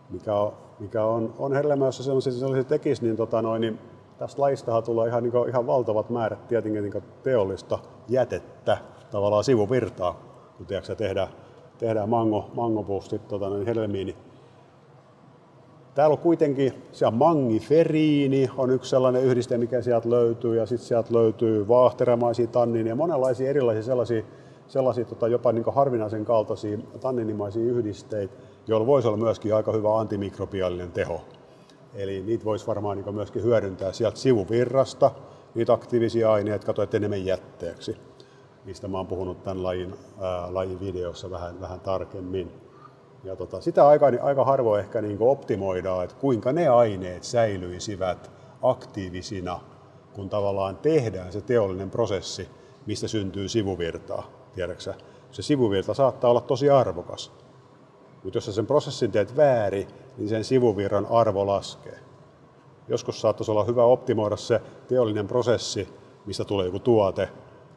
mikä 0.10 0.36
on, 0.36 0.54
mikä 0.80 1.06
on, 1.06 1.34
on 1.38 1.54
hedelmä, 1.54 1.86
jos 1.86 1.98
se 1.98 2.04
sellaisia, 2.04 2.34
sellaisia 2.34 2.64
tekisi, 2.64 3.04
niin, 3.04 3.16
tota 3.16 3.42
noin, 3.42 3.62
niin 3.62 3.80
tästä 4.18 4.42
lajistahan 4.42 4.84
tulee 4.84 5.08
ihan, 5.08 5.24
niin 5.24 5.50
ihan 5.50 5.68
valtavat 5.68 6.10
määrät 6.10 6.48
tietenkin 6.48 6.84
niin 6.84 7.04
teollista 7.24 7.80
jätettä, 8.08 8.78
tavallaan 9.12 9.44
sivuvirtaa, 9.44 10.20
kun 10.58 10.66
tiedätkö, 10.66 10.96
tehdään, 10.96 11.28
tehdään 11.78 12.10
mango, 12.10 12.50
mangopustit 12.54 13.28
tota, 13.28 13.50
niin 13.50 13.66
hedelmiin, 13.66 14.08
niin 14.08 14.18
Täällä 15.96 16.14
on 16.14 16.20
kuitenkin, 16.20 16.74
siellä 16.92 17.18
mangiferiini 17.18 18.50
on 18.58 18.70
yksi 18.70 18.90
sellainen 18.90 19.24
yhdiste, 19.24 19.58
mikä 19.58 19.82
sieltä 19.82 20.10
löytyy, 20.10 20.56
ja 20.56 20.66
sitten 20.66 20.88
sieltä 20.88 21.14
löytyy 21.14 21.68
vaahteramaisia 21.68 22.48
tanniineja 22.48 22.92
ja 22.92 22.96
monenlaisia 22.96 23.50
erilaisia 23.50 23.84
sellaisia, 23.84 24.24
sellaisia 24.68 25.06
tota, 25.06 25.28
jopa 25.28 25.52
niin 25.52 25.66
harvinaisen 25.76 26.26
kaltaisia 26.26 26.78
tanninimaisia 27.00 27.64
yhdisteitä, 27.64 28.34
joilla 28.68 28.88
voisi 28.88 29.08
olla 29.08 29.18
myöskin 29.18 29.56
aika 29.56 29.72
hyvä 29.72 30.00
antimikrobiaalinen 30.00 30.92
teho. 30.92 31.22
Eli 31.94 32.22
niitä 32.22 32.46
voisi 32.46 32.68
varmaan 32.68 32.98
niin 32.98 33.16
myöskin 33.16 33.44
hyödyntää 33.44 33.92
sieltä 33.92 34.18
sivuvirrasta, 34.18 35.12
niitä 35.56 35.74
aktiivisia 35.74 36.32
aineita, 36.32 36.66
katso, 36.66 36.82
ettei 36.82 37.00
ne 37.00 37.18
jätteeksi, 37.18 37.98
mistä 38.66 38.88
mä 38.88 38.98
oon 38.98 39.08
puhunut 39.08 39.44
tämän 39.44 39.64
lajin, 39.64 39.96
ää, 40.22 40.54
lajin 40.54 40.80
videossa 40.80 41.32
vähän, 41.32 41.62
vähän 41.62 41.80
tarkemmin. 41.80 42.52
Ja 43.24 43.36
tota, 43.36 43.62
sitä 43.62 43.88
aika, 43.88 44.06
aika 44.22 44.46
harvoin 44.46 44.80
ehkä 44.80 45.02
niin 45.02 45.18
optimoidaan, 45.20 46.04
että 46.04 46.16
kuinka 46.16 46.54
ne 46.54 46.68
aineet 46.68 47.24
säilyisivät 47.24 48.32
aktiivisina, 48.62 49.60
kun 50.14 50.30
tavallaan 50.30 50.78
tehdään 50.78 51.32
se 51.32 51.42
teollinen 51.42 51.90
prosessi, 51.90 52.50
mistä 52.86 53.08
syntyy 53.08 53.50
sivuvirtaa. 53.50 54.35
Tiedäksä? 54.56 54.94
Se 55.32 55.42
sivuvirta 55.42 55.94
saattaa 55.94 56.30
olla 56.30 56.42
tosi 56.42 56.70
arvokas, 56.70 57.32
mutta 58.24 58.38
jos 58.38 58.46
sä 58.46 58.52
sen 58.52 58.68
prosessin 58.68 59.12
teet 59.12 59.38
väärin, 59.38 59.88
niin 60.18 60.30
sen 60.30 60.44
sivuvirran 60.44 61.08
arvo 61.10 61.48
laskee. 61.48 62.00
Joskus 62.88 63.22
saattaisi 63.22 63.52
olla 63.52 63.64
hyvä 63.64 63.84
optimoida 63.84 64.38
se 64.38 64.62
teollinen 64.88 65.28
prosessi, 65.28 65.90
mistä 66.26 66.46
tulee 66.46 66.66
joku 66.66 66.80
tuote, 66.80 67.30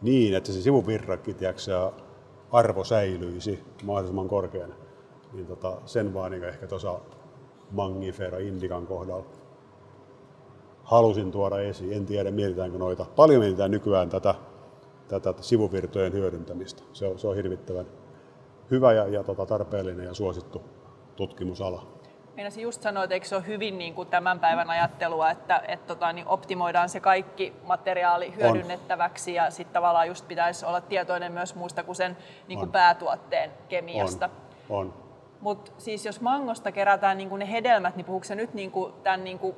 niin 0.03 0.35
että 0.35 0.53
se 0.53 0.62
sivuvirrakin 0.62 1.35
tiedätkö, 1.35 1.93
arvo 2.53 2.85
säilyisi 2.85 3.64
mahdollisimman 3.83 4.29
korkeana. 4.29 4.75
Niin 5.33 5.47
tota, 5.47 5.77
sen 5.87 6.14
vaan 6.14 6.31
niin 6.31 6.45
ehkä 6.45 6.67
tuossa 6.67 7.01
Mangifera 7.71 8.38
Indikan 8.38 8.87
kohdalla 8.87 9.25
halusin 10.83 11.31
tuoda 11.31 11.61
esiin. 11.61 11.93
En 11.93 12.07
tiedä, 12.07 12.31
mietitäänkö 12.31 12.79
noita. 12.79 13.07
Paljon 13.17 13.41
mietitään 13.41 13.71
nykyään 13.71 14.09
tätä, 14.09 14.35
tätä 15.09 15.42
sivuvirtojen 15.42 16.12
hyödyntämistä. 16.12 16.83
Se 16.92 17.07
on, 17.07 17.18
se 17.18 17.29
on 17.29 17.37
hirvittävän 17.37 17.87
hyvä 18.71 18.92
ja, 18.92 19.09
ja 19.09 19.25
tota, 19.25 19.47
tarpeellinen 19.47 20.07
ja 20.07 20.14
suosittu 20.14 20.62
tutkimusala. 21.16 21.87
Meinasin 22.37 22.62
just 22.62 22.83
sanoa, 22.83 23.05
että 23.05 23.14
eikö 23.14 23.27
se 23.27 23.37
ole 23.37 23.47
hyvin 23.47 23.79
niin 23.79 23.94
kuin 23.94 24.09
tämän 24.09 24.40
päivän 24.40 24.71
ajattelua, 24.71 25.31
että, 25.31 25.62
että 25.68 25.87
tota, 25.87 26.12
niin 26.12 26.27
optimoidaan 26.27 26.88
se 26.88 27.01
kaikki 27.01 27.53
materiaali 27.62 28.35
hyödynnettäväksi 28.37 29.31
on. 29.31 29.37
ja 29.37 29.51
sitten 29.51 29.73
tavallaan 29.73 30.09
just 30.09 30.29
pitäisi 30.29 30.66
olla 30.66 30.81
tietoinen 30.81 31.33
myös 31.33 31.55
muista 31.55 31.83
kuin 31.83 31.97
sen 31.97 32.16
niin 32.49 32.59
kuin 32.59 32.73
päätuotteen 32.73 33.51
kemiasta. 33.68 34.31
On. 34.68 34.79
on. 34.79 34.94
Mutta 35.40 35.73
siis 35.79 36.07
jos 36.07 36.21
mangosta 36.21 36.73
kerätään 36.73 37.18
niin 37.18 37.29
kuin 37.29 37.38
ne 37.38 37.51
hedelmät, 37.51 37.97
niin 37.97 38.05
puhuuko 38.05 38.25
se 38.25 38.35
nyt 38.35 38.55
niin 38.55 38.71
kuin 38.71 38.92
tämän 39.03 39.25
niin 39.25 39.38
kuin 39.38 39.57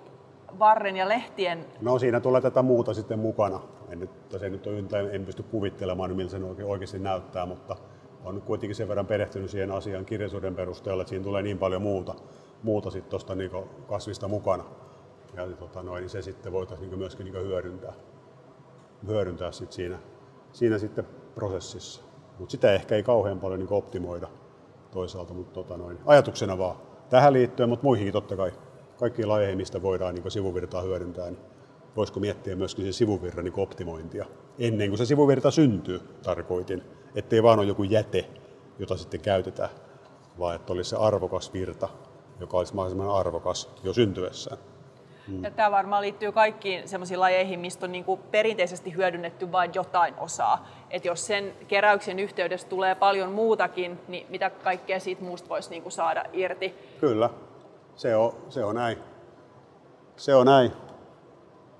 varren 0.58 0.96
ja 0.96 1.08
lehtien? 1.08 1.66
No 1.80 1.98
siinä 1.98 2.20
tulee 2.20 2.40
tätä 2.40 2.62
muuta 2.62 2.94
sitten 2.94 3.18
mukana. 3.18 3.60
En, 3.88 4.00
nyt, 4.00 4.10
se 4.38 4.50
nyt 4.50 4.66
on, 4.66 4.74
en 5.12 5.24
pysty 5.24 5.42
kuvittelemaan, 5.42 6.16
miltä 6.16 6.30
se 6.30 6.64
oikeasti 6.64 6.98
näyttää, 6.98 7.46
mutta 7.46 7.76
on 8.24 8.42
kuitenkin 8.42 8.76
sen 8.76 8.88
verran 8.88 9.06
perehtynyt 9.06 9.50
siihen 9.50 9.70
asiaan 9.70 10.04
kirjallisuuden 10.04 10.54
perusteella, 10.54 11.02
että 11.02 11.08
siinä 11.08 11.24
tulee 11.24 11.42
niin 11.42 11.58
paljon 11.58 11.82
muuta, 11.82 12.14
muuta 12.62 12.90
sitten 12.90 13.10
tuosta 13.10 13.34
niin 13.34 13.50
kasvista 13.86 14.28
mukana. 14.28 14.64
Ja 15.34 15.46
tota 15.46 15.82
noin, 15.82 16.00
niin 16.00 16.10
se 16.10 16.22
sitten 16.22 16.52
voitaisiin 16.52 16.90
niin 16.90 16.98
myöskin 16.98 17.24
niin 17.24 17.46
hyödyntää, 17.46 17.92
hyödyntää 19.06 19.52
sit 19.52 19.72
siinä, 19.72 19.98
siinä 20.52 20.78
sitten 20.78 21.06
prosessissa. 21.34 22.02
Mutta 22.38 22.52
sitä 22.52 22.72
ehkä 22.72 22.94
ei 22.94 23.02
kauhean 23.02 23.40
paljon 23.40 23.60
niin 23.60 23.72
optimoida 23.72 24.28
toisaalta, 24.90 25.34
mutta 25.34 25.52
tota 25.52 25.76
noin, 25.76 25.98
ajatuksena 26.06 26.58
vaan 26.58 26.76
tähän 27.10 27.32
liittyen, 27.32 27.68
mutta 27.68 27.84
muihinkin 27.84 28.12
totta 28.12 28.36
kai 28.36 28.52
kaikkiin 29.00 29.28
lajeihin, 29.28 29.56
mistä 29.56 29.82
voidaan 29.82 30.14
niin 30.14 30.30
sivuvirtaa 30.30 30.82
hyödyntää, 30.82 31.30
niin 31.30 31.40
voisiko 31.96 32.20
miettiä 32.20 32.56
myöskin 32.56 32.84
sen 32.84 32.92
sivuvirran 32.92 33.44
niin 33.44 33.60
optimointia 33.60 34.26
ennen 34.58 34.88
kuin 34.88 34.98
se 34.98 35.04
sivuvirta 35.04 35.50
syntyy, 35.50 36.00
tarkoitin. 36.22 36.82
Ettei 37.14 37.42
vaan 37.42 37.58
ole 37.58 37.66
joku 37.66 37.82
jäte, 37.82 38.24
jota 38.78 38.96
sitten 38.96 39.20
käytetään, 39.20 39.70
vaan 40.38 40.56
että 40.56 40.72
olisi 40.72 40.90
se 40.90 40.96
arvokas 40.96 41.52
virta, 41.52 41.88
joka 42.40 42.56
olisi 42.56 42.74
mahdollisimman 42.74 43.16
arvokas 43.16 43.70
jo 43.84 43.92
syntyessään. 43.92 44.58
Mm. 45.28 45.44
Ja 45.44 45.50
tämä 45.50 45.70
varmaan 45.70 46.02
liittyy 46.02 46.32
kaikkiin 46.32 46.88
sellaisiin 46.88 47.20
lajeihin, 47.20 47.60
mistä 47.60 47.86
on 47.86 47.92
niin 47.92 48.04
kuin 48.04 48.20
perinteisesti 48.30 48.94
hyödynnetty 48.94 49.52
vain 49.52 49.70
jotain 49.74 50.14
osaa. 50.18 50.68
Et 50.90 51.04
jos 51.04 51.26
sen 51.26 51.52
keräyksen 51.68 52.18
yhteydessä 52.18 52.68
tulee 52.68 52.94
paljon 52.94 53.32
muutakin, 53.32 53.98
niin 54.08 54.26
mitä 54.28 54.50
kaikkea 54.50 55.00
siitä 55.00 55.22
muusta 55.22 55.48
voisi 55.48 55.70
niin 55.70 55.82
kuin 55.82 55.92
saada 55.92 56.24
irti? 56.32 56.74
Kyllä, 57.00 57.30
se 58.00 58.16
on, 58.16 58.32
se 58.48 58.64
on 58.64 58.74
näin. 58.74 58.98
Se 60.16 60.34
on 60.34 60.46
näin. 60.46 60.72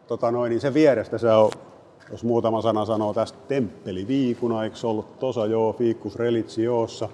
Tota 0.07 0.31
noin, 0.31 0.51
niin 0.51 0.61
se 0.61 0.75
vierestä 0.75 1.19
se 1.19 1.33
on, 1.33 1.51
jos 2.11 2.25
muutama 2.25 2.63
sana 2.63 2.85
sanoo 2.85 3.15
tästä 3.15 3.39
temppeliviikuna, 3.49 4.65
eikö 4.65 4.77
se 4.77 4.87
ollut 4.87 5.19
tosa 5.19 5.47
joo, 5.47 5.73
fiikus 5.73 6.17
relitsiossa. 6.17 7.09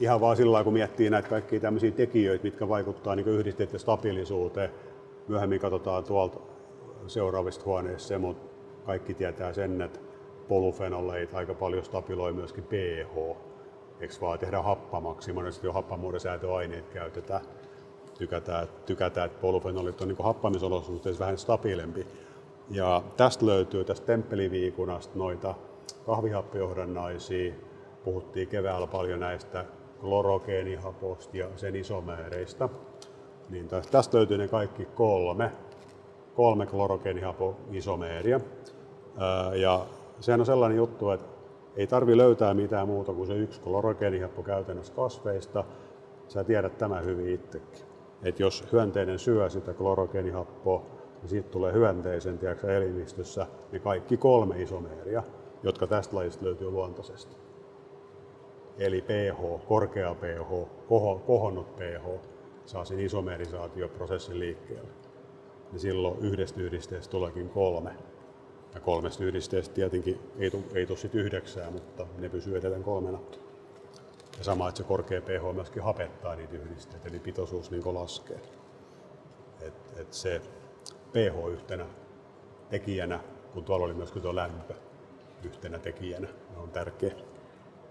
Ihan 0.00 0.20
vaan 0.20 0.36
sillä 0.36 0.64
kun 0.64 0.72
miettii 0.72 1.10
näitä 1.10 1.28
kaikkia 1.28 1.60
tämmöisiä 1.60 1.90
tekijöitä, 1.90 2.44
mitkä 2.44 2.68
vaikuttaa 2.68 3.16
niin 3.16 3.28
yhdisteiden 3.28 3.80
stabiilisuuteen. 3.80 4.70
Myöhemmin 5.28 5.60
katsotaan 5.60 6.04
tuolta 6.04 6.38
seuraavista 7.06 7.64
huoneista 7.64 8.18
mutta 8.18 8.48
kaikki 8.86 9.14
tietää 9.14 9.52
sen, 9.52 9.82
että 9.82 10.00
polyfenoleita 10.48 11.36
aika 11.36 11.54
paljon 11.54 11.84
stabiloi 11.84 12.32
myöskin 12.32 12.64
pH. 12.64 13.36
Eikö 14.00 14.14
vaan 14.20 14.38
tehdä 14.38 14.62
happamaksi, 14.62 15.32
monesti 15.32 15.66
jo 15.66 15.72
happamuuden 15.72 16.20
säätöaineet 16.20 16.88
käytetään 16.88 17.42
tykätään, 18.18 18.68
tykätään 18.86 19.26
että 19.26 19.40
polyfenolit 19.40 20.00
on 20.00 20.08
niin 20.08 20.18
happamisolosuhteissa 20.22 21.24
vähän 21.24 21.38
stabiilempi. 21.38 22.06
Ja 22.70 23.02
tästä 23.16 23.46
löytyy 23.46 23.84
tästä 23.84 24.06
temppeliviikunasta 24.06 25.18
noita 25.18 25.54
kahvihappijohdannaisia. 26.06 27.54
Puhuttiin 28.04 28.48
keväällä 28.48 28.86
paljon 28.86 29.20
näistä 29.20 29.64
klorogeenihaposta 30.00 31.36
ja 31.36 31.48
sen 31.56 31.76
isomääreistä. 31.76 32.68
Niin 33.50 33.68
tästä 33.68 34.16
löytyy 34.16 34.38
ne 34.38 34.48
kaikki 34.48 34.84
kolme, 34.84 35.52
kolme 36.34 36.66
klorogeenihapo 36.66 37.56
isomeeria. 37.72 38.40
Ja 39.54 39.86
sehän 40.20 40.40
on 40.40 40.46
sellainen 40.46 40.78
juttu, 40.78 41.10
että 41.10 41.26
ei 41.76 41.86
tarvi 41.86 42.16
löytää 42.16 42.54
mitään 42.54 42.88
muuta 42.88 43.12
kuin 43.12 43.26
se 43.26 43.34
yksi 43.34 43.60
klorogeenihappo 43.60 44.42
käytännössä 44.42 44.94
kasveista. 44.94 45.64
Sä 46.28 46.44
tiedät 46.44 46.78
tämän 46.78 47.04
hyvin 47.04 47.28
itsekin 47.28 47.87
että 48.22 48.42
jos 48.42 48.64
hyönteinen 48.72 49.18
syö 49.18 49.50
sitä 49.50 49.74
klorogeenihappoa, 49.74 50.82
niin 51.20 51.28
siitä 51.28 51.48
tulee 51.48 51.72
hyönteisen 51.72 52.38
tiedätkö, 52.38 52.76
elimistössä 52.76 53.46
ne 53.72 53.78
kaikki 53.78 54.16
kolme 54.16 54.62
isomeeria, 54.62 55.22
jotka 55.62 55.86
tästä 55.86 56.16
lajista 56.16 56.44
löytyy 56.44 56.70
luontaisesti. 56.70 57.36
Eli 58.78 59.02
pH, 59.02 59.66
korkea 59.68 60.14
pH, 60.14 60.48
kohonnut 61.26 61.76
pH, 61.76 62.20
saa 62.66 62.84
sen 62.84 63.00
isomerisaatioprosessin 63.00 64.38
liikkeelle. 64.38 64.90
Ja 65.72 65.78
silloin 65.78 66.18
yhdestä 66.20 66.60
yhdisteestä 66.60 67.10
tuleekin 67.10 67.48
kolme. 67.48 67.90
Ja 68.74 68.80
kolmesta 68.80 69.24
yhdisteestä 69.24 69.74
tietenkin 69.74 70.20
ei 70.38 70.50
tule, 70.50 70.62
ei 70.74 70.96
sit 70.96 71.14
yhdeksää, 71.14 71.70
mutta 71.70 72.06
ne 72.18 72.28
pysyy 72.28 72.56
edelleen 72.58 72.82
kolmena. 72.82 73.18
Ja 74.38 74.44
sama, 74.44 74.68
että 74.68 74.78
se 74.78 74.84
korkea 74.84 75.22
pH 75.22 75.54
myöskin 75.54 75.82
hapettaa 75.82 76.36
niitä 76.36 76.56
yhdisteitä, 76.56 77.08
eli 77.08 77.18
pitoisuus 77.18 77.70
niin 77.70 77.94
laskee. 77.94 78.40
Et, 79.60 79.74
et 79.96 80.12
se 80.12 80.42
pH 81.12 81.52
yhtenä 81.52 81.86
tekijänä, 82.70 83.20
kun 83.52 83.64
tuolla 83.64 83.84
oli 83.84 83.94
myöskin 83.94 84.22
tuo 84.22 84.34
lämpö 84.34 84.74
yhtenä 85.44 85.78
tekijänä, 85.78 86.28
on 86.56 86.70
tärkeä. 86.70 87.14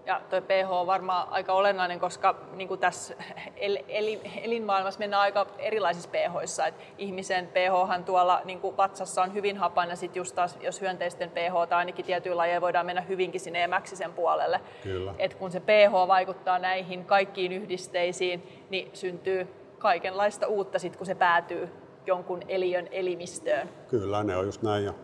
Ja 0.08 0.20
tuo 0.30 0.40
pH 0.40 0.70
on 0.70 0.86
varmaan 0.86 1.28
aika 1.30 1.52
olennainen, 1.52 2.00
koska 2.00 2.34
niin 2.52 2.68
kuin 2.68 2.80
tässä 2.80 3.14
el, 3.56 3.78
el, 3.88 4.18
elinmaailmassa 4.42 4.98
mennään 4.98 5.22
aika 5.22 5.46
erilaisissa 5.58 6.10
pHissa. 6.10 6.66
Et 6.66 6.74
ihmisen 6.98 7.46
pH 7.46 8.04
tuolla 8.04 8.40
niin 8.44 8.60
kuin 8.60 8.76
vatsassa 8.76 9.22
on 9.22 9.34
hyvin 9.34 9.56
hapan 9.56 9.88
ja 9.88 9.96
sitten 9.96 10.20
just 10.20 10.34
taas, 10.34 10.58
jos 10.60 10.80
hyönteisten 10.80 11.30
pH 11.30 11.68
tai 11.68 11.78
ainakin 11.78 12.04
tietyillä 12.04 12.36
lajeilla 12.36 12.60
voidaan 12.60 12.86
mennä 12.86 13.00
hyvinkin 13.00 13.40
sinne 13.40 13.64
emäksisen 13.64 14.12
puolelle. 14.12 14.60
Kyllä. 14.82 15.14
Et 15.18 15.34
kun 15.34 15.50
se 15.50 15.60
pH 15.60 16.08
vaikuttaa 16.08 16.58
näihin 16.58 17.04
kaikkiin 17.04 17.52
yhdisteisiin, 17.52 18.66
niin 18.70 18.90
syntyy 18.92 19.48
kaikenlaista 19.78 20.46
uutta 20.46 20.78
sit, 20.78 20.96
kun 20.96 21.06
se 21.06 21.14
päätyy 21.14 21.68
jonkun 22.06 22.40
eliön 22.48 22.88
elimistöön. 22.90 23.68
Kyllä, 23.88 24.24
ne 24.24 24.36
on 24.36 24.46
just 24.46 24.62
näin. 24.62 24.84
Ja, 24.84 24.94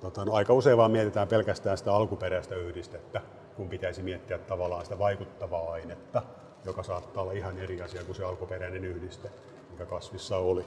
tota, 0.00 0.24
no, 0.24 0.32
aika 0.32 0.52
usein 0.52 0.76
vaan 0.76 0.90
mietitään 0.90 1.28
pelkästään 1.28 1.78
sitä 1.78 1.94
alkuperäistä 1.94 2.54
yhdistettä 2.54 3.20
kun 3.60 3.68
pitäisi 3.68 4.02
miettiä 4.02 4.38
tavallaan 4.38 4.84
sitä 4.84 4.98
vaikuttavaa 4.98 5.72
ainetta, 5.72 6.22
joka 6.64 6.82
saattaa 6.82 7.22
olla 7.22 7.32
ihan 7.32 7.58
eri 7.58 7.82
asia 7.82 8.04
kuin 8.04 8.16
se 8.16 8.24
alkuperäinen 8.24 8.84
yhdiste, 8.84 9.30
mikä 9.70 9.86
kasvissa 9.86 10.36
oli. 10.36 10.64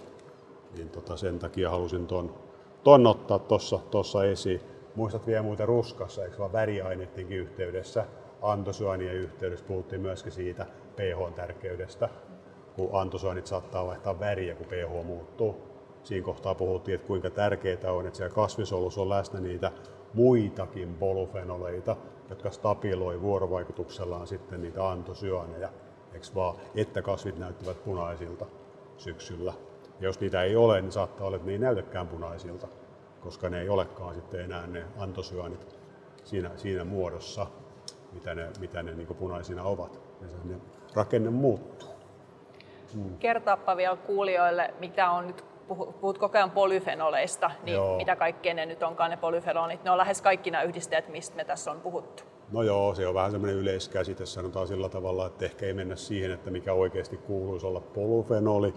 Niin 0.77 0.89
tota, 0.89 1.17
sen 1.17 1.39
takia 1.39 1.69
halusin 1.69 2.07
ton, 2.07 2.35
ton 2.83 3.07
ottaa 3.07 3.39
tuossa 3.91 4.25
esiin. 4.25 4.61
Muistat 4.95 5.27
vielä 5.27 5.43
muuten 5.43 5.67
ruskassa, 5.67 6.23
eikö 6.23 6.37
vaan 6.37 6.53
väriaineidenkin 6.53 7.37
yhteydessä, 7.37 8.05
antosyönien 8.41 9.15
yhteydessä 9.15 9.65
puhuttiin 9.65 10.01
myöskin 10.01 10.31
siitä 10.31 10.65
pH-tärkeydestä, 10.95 12.09
kun 12.75 12.89
antosyönit 12.93 13.47
saattaa 13.47 13.87
vaihtaa 13.87 14.19
väriä, 14.19 14.55
kun 14.55 14.67
pH 14.67 15.05
muuttuu. 15.05 15.55
Siinä 16.03 16.25
kohtaa 16.25 16.55
puhuttiin, 16.55 16.95
että 16.95 17.07
kuinka 17.07 17.29
tärkeää 17.29 17.91
on, 17.91 18.07
että 18.07 18.17
siellä 18.17 18.35
kasvisolussa 18.35 19.01
on 19.01 19.09
läsnä 19.09 19.39
niitä 19.39 19.71
muitakin 20.13 20.95
polyfenoleita, 20.95 21.95
jotka 22.29 22.51
stabiloi 22.51 23.21
vuorovaikutuksellaan 23.21 24.27
sitten 24.27 24.61
niitä 24.61 24.89
antosyaneja, 24.89 25.69
vaan, 26.35 26.55
että 26.75 27.01
kasvit 27.01 27.37
näyttävät 27.37 27.83
punaisilta 27.83 28.45
syksyllä. 28.97 29.53
Ja 29.99 30.07
jos 30.07 30.19
niitä 30.19 30.43
ei 30.43 30.55
ole, 30.55 30.81
niin 30.81 30.91
saattaa 30.91 31.27
olla, 31.27 31.35
että 31.35 31.47
ne 31.47 31.51
ei 31.51 31.59
näytäkään 31.59 32.07
punaisilta, 32.07 32.67
koska 33.21 33.49
ne 33.49 33.61
ei 33.61 33.69
olekaan 33.69 34.15
sitten 34.15 34.41
enää 34.41 34.67
ne 34.67 34.85
antosyanit 34.97 35.75
siinä, 36.23 36.51
siinä 36.55 36.83
muodossa, 36.83 37.47
mitä 38.13 38.35
ne, 38.35 38.49
mitä 38.59 38.83
ne 38.83 38.93
niin 38.93 39.07
punaisina 39.07 39.63
ovat. 39.63 40.01
Ja 40.21 40.27
se 40.29 40.37
rakenne 40.95 41.29
muuttuu. 41.29 41.89
Hmm. 42.93 43.17
Kertaappa 43.17 43.77
vielä 43.77 43.95
kuulijoille, 43.95 44.73
mitä 44.79 45.11
on 45.11 45.27
nyt 45.27 45.45
puhut 45.67 46.17
koko 46.17 46.37
ajan 46.37 46.51
polyfenoleista, 46.51 47.51
niin 47.63 47.75
joo. 47.75 47.97
mitä 47.97 48.15
kaikkea 48.15 48.53
ne 48.53 48.65
nyt 48.65 48.83
onkaan 48.83 49.11
ne 49.11 49.17
polyfenonit? 49.17 49.83
Ne 49.83 49.91
on 49.91 49.97
lähes 49.97 50.21
kaikki 50.21 50.51
nämä 50.51 50.63
yhdisteet, 50.63 51.09
mistä 51.09 51.35
me 51.35 51.45
tässä 51.45 51.71
on 51.71 51.81
puhuttu. 51.81 52.23
No 52.51 52.63
joo, 52.63 52.95
se 52.95 53.07
on 53.07 53.13
vähän 53.13 53.31
semmoinen 53.31 53.57
yleiskäsite, 53.57 54.25
sanotaan 54.25 54.67
sillä 54.67 54.89
tavalla, 54.89 55.27
että 55.27 55.45
ehkä 55.45 55.65
ei 55.65 55.73
mennä 55.73 55.95
siihen, 55.95 56.31
että 56.31 56.51
mikä 56.51 56.73
oikeasti 56.73 57.17
kuuluisi 57.17 57.65
olla 57.65 57.79
polyfenoli. 57.79 58.73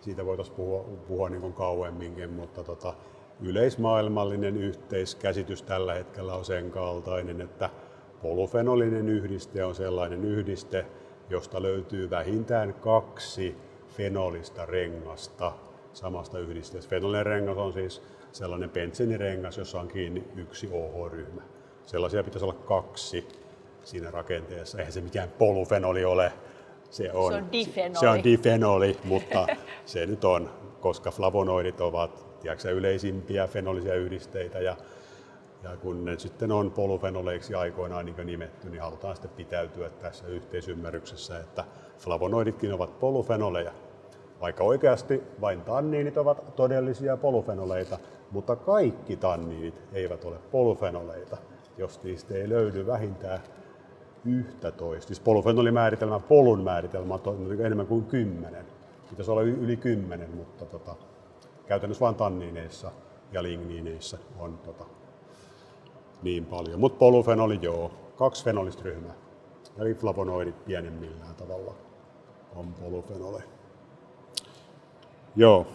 Siitä 0.00 0.26
voitaisiin 0.26 0.56
puhua, 0.56 0.84
puhua 1.08 1.28
niin 1.28 1.40
kuin 1.40 1.52
kauemminkin, 1.52 2.32
mutta 2.32 2.64
tota, 2.64 2.94
yleismaailmallinen 3.40 4.56
yhteiskäsitys 4.56 5.62
tällä 5.62 5.94
hetkellä 5.94 6.34
on 6.34 6.44
sen 6.44 6.70
kaltainen, 6.70 7.40
että 7.40 7.70
Polufenolinen 8.22 9.08
yhdiste 9.08 9.64
on 9.64 9.74
sellainen 9.74 10.24
yhdiste, 10.24 10.86
josta 11.30 11.62
löytyy 11.62 12.10
vähintään 12.10 12.74
kaksi 12.74 13.56
fenolista 13.88 14.66
rengasta 14.66 15.52
samasta 15.92 16.38
yhdisteestä. 16.38 16.90
Fenolinen 16.90 17.26
rengas 17.26 17.58
on 17.58 17.72
siis 17.72 18.02
sellainen 18.32 18.70
pentsenirengas, 18.70 19.58
jossa 19.58 19.80
on 19.80 19.88
kiinni 19.88 20.24
yksi 20.36 20.68
OH-ryhmä. 20.72 21.42
Sellaisia 21.86 22.24
pitäisi 22.24 22.44
olla 22.44 22.58
kaksi 22.64 23.28
siinä 23.84 24.10
rakenteessa. 24.10 24.78
Eihän 24.78 24.92
se 24.92 25.00
mikään 25.00 25.28
polufenoli 25.38 26.04
ole. 26.04 26.32
Se 26.90 27.12
on, 27.12 27.32
se 27.32 27.38
on 27.38 27.52
difenoli. 27.52 28.00
Se 28.00 28.08
on 28.08 28.24
difenoli, 28.24 28.96
mutta 29.04 29.46
se 29.84 30.06
nyt 30.06 30.24
on, 30.24 30.50
koska 30.80 31.10
flavonoidit 31.10 31.80
ovat 31.80 32.40
tiedätkö, 32.40 32.70
yleisimpiä 32.70 33.46
fenolisia 33.46 33.94
yhdisteitä 33.94 34.58
ja 34.58 34.76
ja 35.62 35.76
kun 35.76 36.04
ne 36.04 36.18
sitten 36.18 36.52
on 36.52 36.70
polufenoleiksi 36.70 37.54
aikoinaan 37.54 38.06
niin 38.06 38.26
nimetty, 38.26 38.70
niin 38.70 38.80
halutaan 38.82 39.16
sitten 39.16 39.30
pitäytyä 39.36 39.90
tässä 39.90 40.26
yhteisymmärryksessä, 40.26 41.38
että 41.38 41.64
flavonoiditkin 41.98 42.72
ovat 42.72 43.00
polufenoleja. 43.00 43.72
Vaikka 44.42 44.64
oikeasti 44.64 45.22
vain 45.40 45.60
tanniinit 45.60 46.16
ovat 46.16 46.56
todellisia 46.56 47.16
polufenoleita, 47.16 47.98
mutta 48.30 48.56
kaikki 48.56 49.16
tanniinit 49.16 49.82
eivät 49.92 50.24
ole 50.24 50.36
polufenoleita, 50.50 51.36
jos 51.78 52.02
niistä 52.02 52.34
ei 52.34 52.48
löydy 52.48 52.86
vähintään 52.86 53.40
11. 54.24 55.06
Siis 55.06 55.20
polufenolimääritelmä, 55.20 56.18
polun 56.18 56.64
määritelmä 56.64 57.18
on 57.26 57.56
enemmän 57.60 57.86
kuin 57.86 58.04
10. 58.04 58.66
Pitäisi 59.10 59.30
olla 59.30 59.42
yli 59.42 59.76
10, 59.76 60.30
mutta 60.30 60.64
tota, 60.64 60.94
käytännössä 61.66 62.04
vain 62.04 62.14
tanniineissa 62.14 62.90
ja 63.32 63.42
ligniineissa 63.42 64.18
on 64.38 64.58
tota, 64.58 64.84
niin 66.22 66.46
paljon. 66.46 66.80
Mutta 66.80 66.98
polufenoli 66.98 67.58
joo, 67.62 67.90
kaksi 68.16 68.44
fenolista 68.44 68.82
ryhmää. 68.82 69.14
Eli 69.78 69.94
flavonoidit 69.94 70.64
pienemmillään 70.64 71.34
tavalla 71.34 71.74
on 72.56 72.74
polufenole. 72.74 73.42
Joo. 75.36 75.66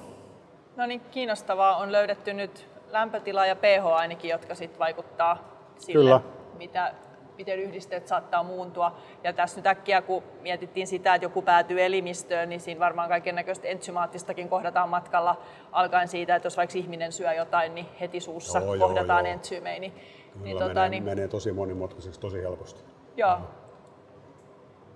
No 0.75 0.85
niin, 0.85 1.01
kiinnostavaa. 1.01 1.77
On 1.77 1.91
löydetty 1.91 2.33
nyt 2.33 2.67
lämpötila 2.91 3.45
ja 3.45 3.55
pH 3.55 3.85
ainakin, 3.85 4.31
jotka 4.31 4.55
sitten 4.55 4.79
vaikuttaa 4.79 5.37
sille, 5.77 6.03
Kyllä. 6.03 6.21
mitä 6.57 6.93
miten 7.37 7.59
yhdisteet 7.59 8.07
saattaa 8.07 8.43
muuntua. 8.43 8.95
Ja 9.23 9.33
tässä 9.33 9.57
nyt 9.57 9.67
äkkiä, 9.67 10.01
kun 10.01 10.23
mietittiin 10.41 10.87
sitä, 10.87 11.15
että 11.15 11.25
joku 11.25 11.41
päätyy 11.41 11.81
elimistöön, 11.81 12.49
niin 12.49 12.61
siinä 12.61 12.79
varmaan 12.79 13.09
kaiken 13.09 13.35
näköistä 13.35 13.67
entsymaattistakin 13.67 14.49
kohdataan 14.49 14.89
matkalla, 14.89 15.41
alkaen 15.71 16.07
siitä, 16.07 16.35
että 16.35 16.45
jos 16.45 16.57
vaikka 16.57 16.77
ihminen 16.77 17.11
syö 17.11 17.33
jotain, 17.33 17.75
niin 17.75 17.85
heti 17.99 18.19
suussa 18.19 18.59
joo, 18.59 18.77
kohdataan 18.77 19.25
joo, 19.25 19.33
entsyymejä. 19.33 19.79
Niin, 19.79 19.93
niin, 20.41 20.57
tota, 20.57 20.73
menee, 20.73 20.89
niin, 20.89 21.03
menee 21.03 21.27
tosi 21.27 21.51
monimutkaiseksi 21.51 22.19
tosi 22.19 22.41
helposti. 22.41 22.83
Joo. 23.17 23.37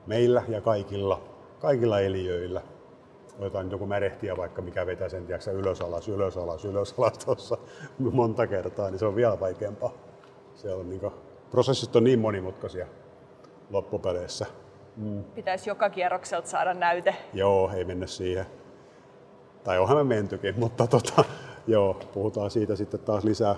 Meillä 0.07 0.43
ja 0.47 0.61
kaikilla, 0.61 1.21
kaikilla 1.59 1.99
eliöillä 1.99 2.61
otetaan 3.41 3.71
joku 3.71 3.85
märehtiä 3.85 4.37
vaikka, 4.37 4.61
mikä 4.61 4.85
vetää 4.85 5.09
sen 5.09 5.25
tiedätkö, 5.25 5.51
ylös 5.51 5.81
alas, 5.81 6.09
ylös 6.09 6.37
alas, 6.37 6.65
ylös 6.65 6.95
alas 6.97 7.17
tuossa 7.17 7.57
monta 7.99 8.47
kertaa, 8.47 8.89
niin 8.89 8.99
se 8.99 9.05
on 9.05 9.15
vielä 9.15 9.39
vaikeampaa. 9.39 9.91
Se 10.55 10.73
on 10.73 10.89
niin 10.89 10.99
kuin, 10.99 11.13
prosessit 11.51 11.95
on 11.95 12.03
niin 12.03 12.19
monimutkaisia 12.19 12.87
loppupeleissä. 13.69 14.45
Mm. 14.97 15.23
Pitäisi 15.23 15.69
joka 15.69 15.89
kierrokselta 15.89 16.47
saada 16.47 16.73
näyte. 16.73 17.15
Joo, 17.33 17.71
ei 17.73 17.83
mennä 17.83 18.07
siihen. 18.07 18.45
Tai 19.63 19.79
onhan 19.79 19.97
me 19.97 20.03
mentykin, 20.03 20.59
mutta 20.59 20.87
tota, 20.87 21.23
joo, 21.67 21.97
puhutaan 22.13 22.51
siitä 22.51 22.75
sitten 22.75 22.99
taas 22.99 23.23
lisää 23.23 23.55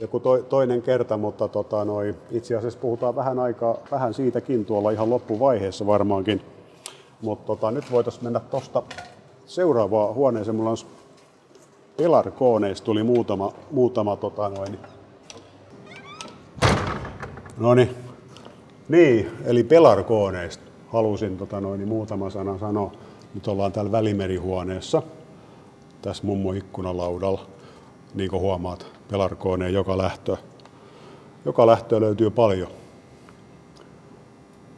joku 0.00 0.20
to, 0.20 0.38
toinen 0.38 0.82
kerta, 0.82 1.16
mutta 1.16 1.48
tota, 1.48 1.84
noi, 1.84 2.14
itse 2.30 2.56
asiassa 2.56 2.78
puhutaan 2.78 3.16
vähän 3.16 3.38
aikaa, 3.38 3.78
vähän 3.90 4.14
siitäkin 4.14 4.64
tuolla 4.64 4.90
ihan 4.90 5.10
loppuvaiheessa 5.10 5.86
varmaankin. 5.86 6.42
Mutta 7.22 7.46
tota, 7.46 7.70
nyt 7.70 7.90
voitaisiin 7.90 8.24
mennä 8.24 8.40
tuosta 8.40 8.82
seuraavaan 9.46 10.14
huoneeseen. 10.14 10.56
Mulla 10.56 10.70
on 10.70 10.76
Pelarkooneista 11.96 12.84
tuli 12.84 13.02
muutama, 13.02 13.52
muutama 13.70 14.16
tota, 14.16 14.48
noin, 14.48 14.78
No 17.58 17.74
niin. 17.74 19.30
Eli 19.44 19.64
pelarkooneista 19.64 20.64
halusin 20.88 21.38
tota 21.38 21.60
noin, 21.60 21.88
muutama 21.88 22.30
sana 22.30 22.58
sanoa. 22.58 22.92
Nyt 23.34 23.48
ollaan 23.48 23.72
täällä 23.72 23.92
välimerihuoneessa, 23.92 25.02
tässä 26.02 26.26
mummo 26.26 26.52
ikkunalaudalla. 26.52 27.46
Niin 28.14 28.30
kuin 28.30 28.42
huomaat, 28.42 28.86
pelarkooneen 29.10 29.74
joka 29.74 29.98
lähtö. 29.98 30.36
Joka 31.44 31.66
lähtö 31.66 32.00
löytyy 32.00 32.30
paljon. 32.30 32.68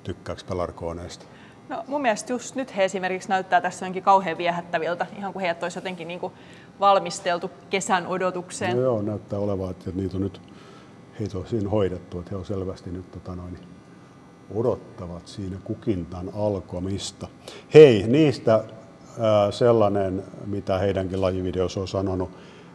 Tykkääks 0.02 0.44
pelarkooneista? 0.44 1.24
No 1.68 1.84
mun 1.86 2.02
mielestä 2.02 2.32
just 2.32 2.54
nyt 2.54 2.76
he 2.76 2.84
esimerkiksi 2.84 3.28
näyttää 3.28 3.60
tässä 3.60 3.86
jonkin 3.86 4.02
kauhean 4.02 4.38
viehättäviltä, 4.38 5.06
ihan 5.18 5.32
kuin 5.32 5.40
heidät 5.40 5.62
olisi 5.62 5.78
jotenkin 5.78 6.08
niin 6.08 6.20
kuin 6.20 6.32
valmisteltu 6.80 7.50
kesän 7.70 8.06
odotukseen. 8.06 8.76
No 8.76 8.82
joo, 8.82 9.02
näyttää 9.02 9.38
olevan, 9.38 9.70
että 9.70 9.90
niitä 9.94 10.16
on 10.16 10.22
nyt 10.22 10.40
heitä 11.20 11.38
on 11.38 11.46
siinä 11.46 11.68
hoidettu, 11.68 12.18
että 12.18 12.30
he 12.30 12.36
on 12.36 12.44
selvästi 12.44 12.90
nyt 12.90 13.10
tota 13.10 13.36
noin, 13.36 13.58
odottavat 14.54 15.26
siinä 15.26 15.56
kukintan 15.64 16.30
alkomista. 16.34 17.28
Hei, 17.74 18.02
niistä 18.06 18.64
ää, 19.20 19.50
sellainen, 19.50 20.22
mitä 20.46 20.78
heidänkin 20.78 21.20
lajivideossa 21.20 21.80
on 21.80 21.88
sanonut, 21.88 22.30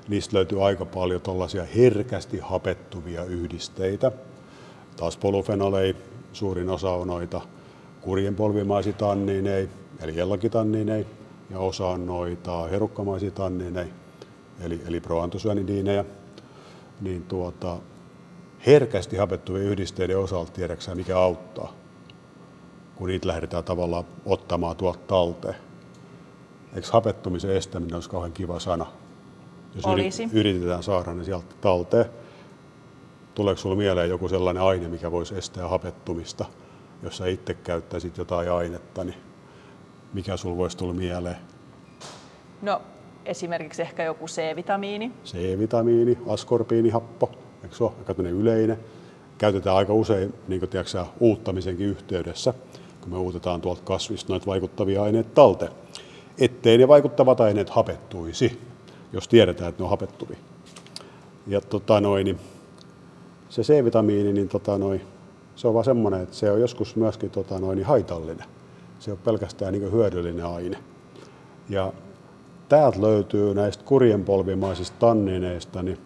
niistä 0.08 0.38
löytyy 0.38 0.68
aika 0.68 0.86
paljon 0.86 1.22
tuollaisia 1.22 1.66
herkästi 1.76 2.40
hapettuvia 2.40 3.24
yhdisteitä. 3.24 4.12
Taas 4.96 5.18
polufenolei, 5.18 5.96
suurin 6.34 6.70
osa 6.70 6.92
on 6.92 7.08
noita 7.08 7.42
kurjenpolvimaisitanniinei, 8.10 9.70
eli 10.02 10.20
ellakitanniinei, 10.20 11.06
ja 11.50 11.60
osa 11.60 11.88
on 11.88 12.06
noita 12.06 12.68
herukkamaisitanniinei, 12.68 13.88
eli, 14.62 14.82
eli 14.88 15.00
proantosyanidiineja. 15.00 16.06
Niin 17.02 17.24
tuota, 17.24 17.78
herkästi 18.66 19.18
hapettuvien 19.18 19.66
yhdisteiden 19.66 20.18
osalta 20.18 20.52
tiedäksä 20.52 20.96
mikä 20.96 21.20
auttaa, 21.20 21.74
kun 22.96 23.08
niitä 23.08 23.28
lähdetään 23.28 23.64
tavallaan 23.64 24.06
ottamaan 24.26 24.76
tuolta 24.76 25.00
talteen. 25.08 25.56
Eikö 26.76 26.88
hapettumisen 26.92 27.56
estäminen 27.56 27.96
olisi 27.96 28.10
kauhean 28.10 28.34
kiva 28.34 28.60
sana? 28.60 28.86
Jos 29.76 29.86
Olisi. 29.86 30.30
yritetään 30.34 30.84
saada 30.84 31.14
ne 31.14 31.24
sieltä 31.24 31.56
talteen, 31.62 32.06
tuleeko 33.36 33.62
sinulle 33.62 33.78
mieleen 33.78 34.10
joku 34.10 34.28
sellainen 34.28 34.64
aine, 34.64 34.88
mikä 34.88 35.12
voisi 35.12 35.38
estää 35.38 35.68
hapettumista, 35.68 36.46
jos 37.04 37.18
sä 37.18 37.28
itse 37.28 37.54
käyttäisit 37.54 38.18
jotain 38.18 38.52
ainetta, 38.52 39.04
niin 39.04 39.18
mikä 40.14 40.38
sinulle 40.38 40.58
voisi 40.58 40.78
tulla 40.78 40.94
mieleen? 40.94 41.38
No 42.62 42.82
esimerkiksi 43.26 43.82
ehkä 43.82 44.04
joku 44.04 44.26
C-vitamiini. 44.26 45.12
C-vitamiini, 45.26 46.18
askorbiinihappo 46.28 47.32
eikö 47.64 47.76
se 47.76 47.84
ole 47.84 47.92
aika 48.00 48.24
yleinen. 48.24 48.80
Käytetään 49.38 49.76
aika 49.76 49.94
usein 49.94 50.34
niin 50.48 50.60
kuin, 50.60 50.70
tiedätkö, 50.70 51.06
uuttamisenkin 51.20 51.88
yhteydessä, 51.88 52.54
kun 53.02 53.12
me 53.12 53.18
uutetaan 53.18 53.62
tuolta 53.62 53.82
kasvista 53.84 54.34
noita 54.34 54.46
vaikuttavia 54.46 55.04
aineita 55.04 55.30
talteen, 55.34 55.72
ettei 56.38 56.78
ne 56.78 56.88
vaikuttavat 56.88 57.42
aineet 57.42 57.70
hapettuisi, 57.70 58.62
jos 59.14 59.28
tiedetään, 59.28 59.70
että 59.70 59.82
ne 59.82 59.84
on 59.84 59.90
hapettuvia. 59.90 60.38
Ja 61.48 61.62
tota 61.62 62.02
noin, 62.02 62.26
niin 62.26 62.40
se 63.50 63.62
C-vitamiini, 63.62 64.34
niin 64.34 64.50
tota 64.50 64.78
noin, 64.78 65.02
se 65.60 65.68
on 65.68 65.74
vaan 65.74 65.86
semmoinen, 65.86 66.22
että 66.22 66.36
se 66.36 66.52
on 66.52 66.62
joskus 66.62 66.96
myöskin 66.96 67.30
tota 67.30 67.60
noin, 67.60 67.76
niin 67.76 67.86
haitallinen. 67.86 68.46
Se 69.00 69.12
on 69.12 69.18
pelkästään 69.18 69.74
niin 69.74 69.92
hyödyllinen 69.92 70.46
aine. 70.46 70.78
Ja 71.70 71.94
täältä 72.70 73.02
löytyy 73.02 73.54
näistä 73.54 73.84
kurjenpolvimaisista 73.84 74.98
tannineista, 75.00 75.84
niin 75.84 75.98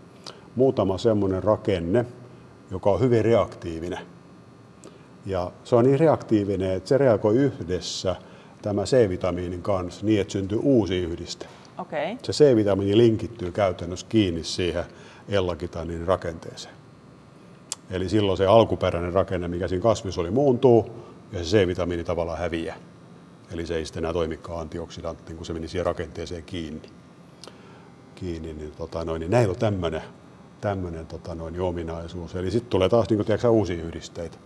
muutama 0.55 0.97
semmoinen 0.97 1.43
rakenne, 1.43 2.05
joka 2.71 2.89
on 2.91 2.99
hyvin 2.99 3.25
reaktiivinen. 3.25 3.99
Ja 5.25 5.51
se 5.63 5.75
on 5.75 5.85
niin 5.85 5.99
reaktiivinen, 5.99 6.71
että 6.71 6.89
se 6.89 6.97
reagoi 6.97 7.35
yhdessä 7.35 8.15
tämä 8.61 8.83
C-vitamiinin 8.83 9.61
kanssa 9.61 10.05
niin, 10.05 10.21
että 10.21 10.31
syntyy 10.31 10.59
uusi 10.61 10.97
yhdiste. 10.97 11.45
Okay. 11.77 12.17
Se 12.23 12.31
C-vitamiini 12.33 12.97
linkittyy 12.97 13.51
käytännössä 13.51 14.05
kiinni 14.09 14.43
siihen 14.43 14.83
ellakitaniinin 15.29 16.07
rakenteeseen. 16.07 16.82
Eli 17.89 18.09
silloin 18.09 18.37
se 18.37 18.45
alkuperäinen 18.45 19.13
rakenne, 19.13 19.47
mikä 19.47 19.67
siinä 19.67 19.83
kasvissa 19.83 20.21
oli, 20.21 20.31
muuntuu 20.31 20.89
ja 21.31 21.43
se 21.43 21.57
C-vitamiini 21.57 22.03
tavallaan 22.03 22.39
häviää. 22.39 22.75
Eli 23.51 23.65
se 23.65 23.75
ei 23.75 23.85
sitten 23.85 24.01
enää 24.01 24.13
toimikaan 24.13 24.59
antioksidanttiin, 24.59 25.37
kun 25.37 25.45
se 25.45 25.53
meni 25.53 25.67
siihen 25.67 25.85
rakenteeseen 25.85 26.43
kiinni. 26.43 26.89
kiinni 28.15 28.53
niin, 28.53 28.71
tota 28.77 29.05
noin, 29.05 29.19
niin 29.19 29.31
näillä 29.31 29.51
on 29.51 29.59
tämmöinen 29.59 30.01
tämmöinen 30.63 31.07
tota 31.07 31.35
noin, 31.35 31.61
ominaisuus. 31.61 32.35
Eli 32.35 32.51
sitten 32.51 32.69
tulee 32.69 32.89
taas 32.89 33.09
niin 33.09 33.25
kuin, 33.25 33.49
uusia 33.49 33.83
yhdisteitä, 33.83 34.37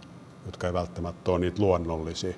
jotka 0.46 0.68
ei 0.68 0.74
välttämättä 0.74 1.32
ole 1.32 1.40
niitä 1.40 1.62
luonnollisia. 1.62 2.34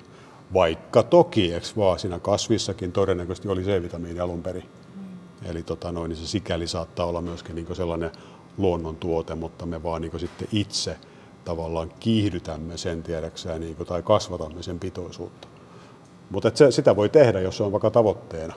Vaikka 0.54 1.02
toki, 1.02 1.52
eks 1.54 1.76
vaan 1.76 1.98
siinä 1.98 2.18
kasvissakin 2.18 2.92
todennäköisesti 2.92 3.48
oli 3.48 3.62
C-vitamiini 3.62 4.20
alun 4.20 4.42
perin. 4.42 4.64
Mm. 4.96 5.50
Eli 5.50 5.62
tota 5.62 5.92
noin, 5.92 6.08
niin 6.08 6.16
se 6.16 6.26
sikäli 6.26 6.66
saattaa 6.66 7.06
olla 7.06 7.20
myöskin 7.20 7.54
niin 7.54 7.76
sellainen 7.76 8.10
luonnontuote, 8.60 9.34
mutta 9.34 9.66
me 9.66 9.82
vaan 9.82 10.02
niin 10.02 10.20
sitten 10.20 10.48
itse 10.52 10.96
tavallaan 11.44 11.92
kiihdytämme 12.00 12.76
sen 12.76 13.02
tiedäksään 13.02 13.60
niin 13.60 13.76
kuin, 13.76 13.86
tai 13.86 14.02
kasvatamme 14.02 14.62
sen 14.62 14.78
pitoisuutta. 14.78 15.48
Mutta 16.30 16.50
se, 16.54 16.70
sitä 16.70 16.96
voi 16.96 17.08
tehdä, 17.08 17.40
jos 17.40 17.56
se 17.56 17.62
on 17.62 17.72
vaikka 17.72 17.90
tavoitteena 17.90 18.54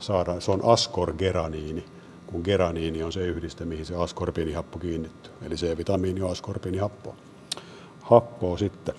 saada, 0.00 0.40
se 0.40 0.50
on 0.50 0.60
askorgeraniini, 0.64 1.84
kun 2.26 2.40
geraniini 2.44 3.02
on 3.02 3.12
se 3.12 3.20
yhdiste, 3.20 3.64
mihin 3.64 3.86
se 3.86 3.96
askorbiinihappo 3.96 4.78
kiinnittyy. 4.78 5.32
Eli 5.42 5.54
C-vitamiini 5.54 6.22
on 6.22 6.30
askorbiinihappoa. 6.30 7.14
Happoa 8.02 8.58
sitten. 8.58 8.94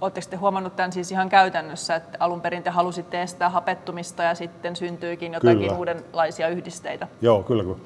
Oletteko 0.00 0.26
te 0.30 0.36
huomannut 0.36 0.76
tämän 0.76 0.92
siis 0.92 1.12
ihan 1.12 1.28
käytännössä, 1.28 1.96
että 1.96 2.18
alun 2.20 2.40
perin 2.40 2.62
te 2.62 2.70
halusitte 2.70 3.22
estää 3.22 3.48
hapettumista 3.48 4.22
ja 4.22 4.34
sitten 4.34 4.76
syntyykin 4.76 5.32
jotakin 5.32 5.58
kyllä. 5.58 5.76
uudenlaisia 5.76 6.48
yhdisteitä? 6.48 7.08
Joo, 7.20 7.42
kyllä. 7.42 7.64
Kun 7.64 7.80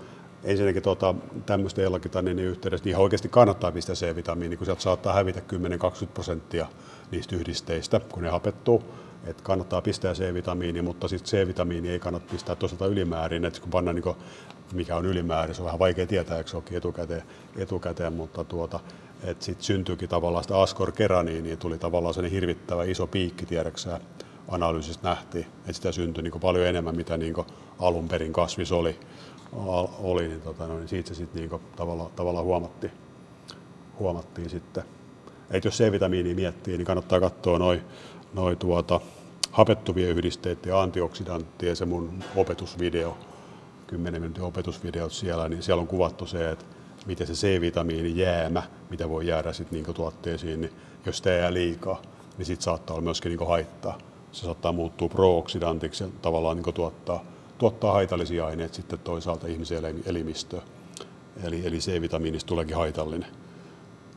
ensinnäkin 0.45 0.83
tota, 0.83 1.15
tämmöistä 1.47 1.83
elakitaniinin 1.83 2.45
yhteydessä, 2.45 2.85
niin 2.85 2.91
ihan 2.91 3.03
oikeasti 3.03 3.29
kannattaa 3.29 3.73
pistää 3.73 3.95
C-vitamiini, 3.95 4.57
kun 4.57 4.67
sieltä 4.67 4.83
saattaa 4.83 5.13
hävitä 5.13 5.41
10-20 5.41 6.07
prosenttia 6.15 6.67
niistä 7.11 7.37
yhdisteistä, 7.37 8.01
kun 8.13 8.23
ne 8.23 8.29
hapettuu. 8.29 8.85
Et 9.27 9.41
kannattaa 9.41 9.83
pistää 9.83 10.15
C-vitamiini, 10.15 10.83
mutta 10.83 11.09
sitten 11.09 11.31
C-vitamiini 11.31 11.89
ei 11.89 11.99
kannata 11.99 12.27
pistää 12.31 12.57
toisaalta 12.57 12.87
ylimäärin. 12.87 13.45
Et 13.45 13.59
kun 13.59 13.71
panna, 13.71 13.93
niin 13.93 14.05
mikä 14.73 14.97
on 14.97 15.07
ylimäärin, 15.07 15.55
se 15.55 15.63
on 15.63 15.67
vähän 15.67 15.79
vaikea 15.79 16.07
tietää, 16.07 16.39
eikö 16.39 16.51
se 16.51 16.57
olekin 16.57 16.77
etukäteen, 16.77 17.23
etukäteen 17.57 18.13
mutta 18.13 18.45
tuota, 18.45 18.81
että 19.25 19.45
sitten 19.45 19.65
syntyykin 19.65 20.09
tavallaan 20.09 20.45
sitä 20.45 20.61
askorkeraniiniä, 20.61 21.57
tuli 21.57 21.79
tavallaan 21.79 22.15
sellainen 22.15 22.35
hirvittävä 22.35 22.85
iso 22.85 23.07
piikki, 23.07 23.47
tiedäksä, 23.47 24.01
analyysistä 24.49 25.09
nähtiin, 25.09 25.47
että 25.59 25.73
sitä 25.73 25.93
syntyi 25.93 26.23
niin 26.23 26.41
paljon 26.41 26.67
enemmän, 26.67 26.97
mitä 26.97 27.17
niin 27.17 27.35
alun 27.79 28.09
perin 28.09 28.33
kasvis 28.33 28.73
oli, 28.73 28.99
oli 30.03 30.29
niin, 30.29 30.41
tota, 30.41 30.69
niin 30.69 30.89
siitä 30.89 31.09
se 31.09 31.15
sitten 31.15 31.49
niin 31.51 31.61
tavallaan, 31.77 32.11
tavallaan 32.17 32.45
huomattiin, 32.45 32.93
huomattiin 33.99 34.51
sitten. 34.51 34.85
Et 35.51 35.65
jos 35.65 35.79
C-vitamiini 35.79 36.35
miettii, 36.35 36.77
niin 36.77 36.87
kannattaa 36.87 37.21
katsoa 37.21 37.59
noin 37.59 37.83
noi 38.35 38.57
tuota, 38.57 39.01
hapettuvia 39.51 40.09
yhdisteitä 40.09 40.69
ja 40.69 40.83
antioksidanttia, 40.83 41.75
se 41.75 41.85
mun 41.85 42.25
opetusvideo, 42.37 43.19
10 43.87 44.21
minuutin 44.21 44.45
opetusvideot 44.45 45.13
siellä, 45.13 45.49
niin 45.49 45.63
siellä 45.63 45.81
on 45.81 45.87
kuvattu 45.87 46.27
se, 46.27 46.51
että 46.51 46.65
miten 47.07 47.27
se 47.27 47.33
C-vitamiini 47.33 48.17
jäämä, 48.17 48.63
mitä 48.91 49.09
voi 49.09 49.27
jäädä 49.27 49.53
sit 49.53 49.71
niinku 49.71 49.93
tuotteisiin, 49.93 50.61
niin 50.61 50.73
jos 51.07 51.17
sitä 51.17 51.31
jää 51.31 51.53
liikaa, 51.53 52.03
niin 52.39 52.47
sit 52.47 52.61
saattaa 52.61 52.95
olla 52.95 53.05
myöskin 53.05 53.31
niinku 53.31 53.45
haittaa. 53.45 53.99
Se 54.33 54.45
saattaa 54.45 54.73
muuttua 54.73 55.09
prooksidantiksi 55.09 56.05
ja 56.05 56.11
tavallaan 56.23 56.57
niinku 56.57 56.73
tuottaa, 56.73 57.25
tuottaa 57.59 57.93
haitallisia 57.93 58.47
aineita 58.47 58.75
sitten 58.75 58.99
toisaalta 58.99 59.47
ihmisen 59.47 60.03
elimistöön. 60.07 60.63
Eli, 61.45 61.67
eli 61.67 61.79
C-vitamiinista 61.79 62.49
tuleekin 62.49 62.77
haitallinen. 62.77 63.29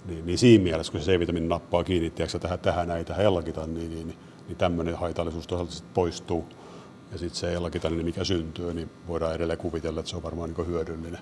Niin, 0.06 0.26
niin 0.26 0.38
siinä 0.38 0.64
mielessä, 0.64 0.92
kun 0.92 1.02
se 1.02 1.12
C-vitamiini 1.12 1.48
nappaa 1.48 1.84
kiinni, 1.84 2.10
tiedätkö, 2.10 2.40
tähän, 2.40 2.60
tähän 2.60 2.88
näitä 2.88 3.14
hellakitan, 3.14 3.74
niin, 3.74 3.90
niin, 3.90 4.08
niin, 4.08 4.20
niin 4.48 4.58
tämmöinen 4.58 4.98
haitallisuus 4.98 5.48
toisaalta 5.48 5.74
sitten 5.74 5.94
poistuu. 5.94 6.46
Ja 7.12 7.18
sitten 7.18 7.40
se 7.40 7.52
hellakitan, 7.52 7.94
mikä 7.94 8.24
syntyy, 8.24 8.74
niin 8.74 8.90
voidaan 9.08 9.36
edelleen 9.36 9.60
kuvitella, 9.60 10.00
että 10.00 10.10
se 10.10 10.16
on 10.16 10.24
varmaan 10.24 10.50
niin 10.50 10.68
hyödyllinen 10.68 11.20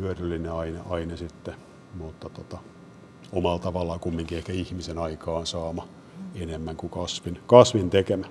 hyödyllinen 0.00 0.52
aine, 0.52 0.80
aine 0.90 1.16
sitten, 1.16 1.54
mutta 1.94 2.28
tota, 2.28 2.58
omalla 3.32 3.58
tavallaan 3.58 4.00
kumminkin 4.00 4.38
ehkä 4.38 4.52
ihmisen 4.52 4.98
aikaan 4.98 5.46
saama 5.46 5.88
enemmän 6.34 6.76
kuin 6.76 6.90
kasvin, 6.90 7.40
kasvin 7.46 7.90
tekemä, 7.90 8.26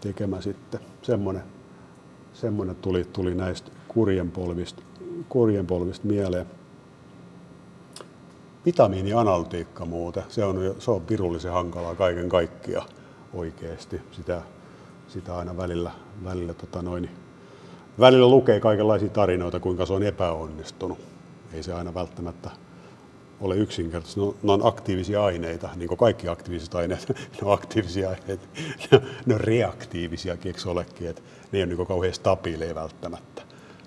tekemä 0.00 0.40
sitten. 0.40 0.80
Semmoinen, 1.02 1.42
semmoinen 2.36 2.76
tuli, 2.76 3.04
tuli 3.04 3.34
näistä 3.34 3.70
kurjen 3.88 4.30
polvista, 4.30 4.82
kurjen 5.28 5.66
polvista 5.66 6.06
mieleen. 6.06 6.46
Vitamiinianaltiikka 8.66 9.84
muuten, 9.84 10.22
se 10.28 10.44
on, 10.44 10.74
se 10.78 10.90
on 10.90 11.00
pirullisen 11.00 11.52
hankalaa 11.52 11.94
kaiken 11.94 12.28
kaikkiaan 12.28 12.88
oikeasti. 13.34 14.00
Sitä, 14.12 14.42
sitä 15.08 15.36
aina 15.36 15.56
välillä, 15.56 15.90
välillä 16.24 16.54
tota 16.54 16.82
noin, 16.82 17.10
välillä 18.00 18.28
lukee 18.28 18.60
kaikenlaisia 18.60 19.08
tarinoita, 19.08 19.60
kuinka 19.60 19.86
se 19.86 19.92
on 19.92 20.02
epäonnistunut. 20.02 20.98
Ei 21.52 21.62
se 21.62 21.72
aina 21.72 21.94
välttämättä 21.94 22.50
ole 23.40 23.56
yksinkertaisesti. 23.56 24.20
Ne 24.20 24.26
on, 24.26 24.34
ne 24.42 24.52
on 24.52 24.66
aktiivisia 24.66 25.24
aineita, 25.24 25.68
niin 25.76 25.88
kuin 25.88 25.98
kaikki 25.98 26.28
aktiiviset 26.28 26.74
aineet, 26.74 27.08
ne 27.40 27.46
on 27.46 27.52
aktiivisia 27.52 28.08
aineita. 28.10 28.46
Ne 29.26 29.34
on 29.34 29.40
reaktiivisia, 29.40 30.36
eikö 30.44 30.70
olekin, 30.70 31.08
että 31.08 31.22
ne 31.52 31.58
ei 31.58 31.62
ole 31.64 31.74
niin 31.74 31.86
kauhean 31.86 32.14
stabiileja 32.14 32.74
välttämättä. 32.74 33.42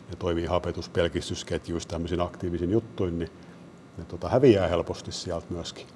Ne 0.09 0.15
toimii 0.19 0.45
hapetuspelkistysketjuissa 0.45 1.89
tämmöisiin 1.89 2.21
aktiivisiin 2.21 2.71
juttuihin, 2.71 3.19
niin 3.19 3.31
ne 3.97 4.05
tota, 4.05 4.29
häviää 4.29 4.67
helposti 4.67 5.11
sieltä 5.11 5.45
myöskin. 5.49 5.87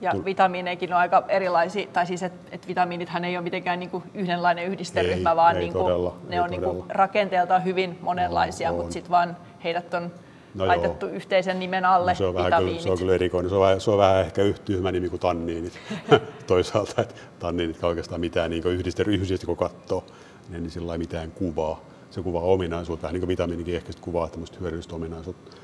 Ja 0.00 0.12
vitamiineikin 0.24 0.92
on 0.92 0.98
aika 0.98 1.24
erilaisia, 1.28 1.86
tai 1.92 2.06
siis 2.06 2.22
että 2.22 2.48
et 2.50 2.68
vitamiinithan 2.68 3.24
ei 3.24 3.36
ole 3.36 3.44
mitenkään 3.44 3.80
niinku 3.80 4.02
yhdenlainen 4.14 4.66
yhdisteryhmä, 4.66 5.30
ei, 5.30 5.36
vaan 5.36 5.56
ei 5.56 5.60
niinku, 5.60 5.78
todella, 5.78 6.16
ne 6.28 6.40
on 6.40 6.50
niinku 6.50 6.86
rakenteeltaan 6.88 7.64
hyvin 7.64 7.98
monenlaisia, 8.00 8.70
no, 8.70 8.76
mutta 8.76 8.92
sitten 8.92 9.10
vaan 9.10 9.36
heidät 9.64 9.94
on 9.94 10.12
no 10.54 10.66
laitettu 10.66 11.06
joo. 11.06 11.16
yhteisen 11.16 11.58
nimen 11.58 11.84
alle, 11.84 12.10
no 12.10 12.14
se 12.14 12.24
on 12.24 12.34
vähän 12.34 12.64
kyllä, 12.64 12.80
se 12.80 12.90
on 12.90 12.98
kyllä 12.98 13.14
erikoinen. 13.14 13.50
Se 13.50 13.54
on 13.54 13.60
vähän, 13.60 13.80
se 13.80 13.90
on 13.90 13.98
vähän 13.98 14.20
ehkä 14.20 14.42
tyhmä 14.64 14.92
nimi 14.92 15.08
kuin 15.08 15.20
tanniinit 15.20 15.78
toisaalta, 16.46 17.02
että 17.02 17.14
tanniinit 17.38 17.84
oikeastaan 17.84 18.20
mitään 18.20 18.50
niin 18.50 18.66
yhdistetty, 18.66 19.12
yhdistetty 19.12 19.46
kun 19.46 19.56
katsoo, 19.56 20.04
niin, 20.48 20.62
niin 20.62 20.70
sillä 20.70 20.92
ei 20.92 20.98
mitään 20.98 21.30
kuvaa. 21.30 21.80
Se 22.10 22.22
kuvaa 22.22 22.42
ominaisuutta, 22.42 23.02
vähän 23.02 23.12
niin 23.12 23.20
kuin 23.20 23.28
vitamiinikin 23.28 23.74
ehkä 23.74 23.92
kuvaa 24.00 24.28
tämmöistä 24.28 24.58
hyödyllistä 24.60 24.94
ominaisuutta. 24.94 25.56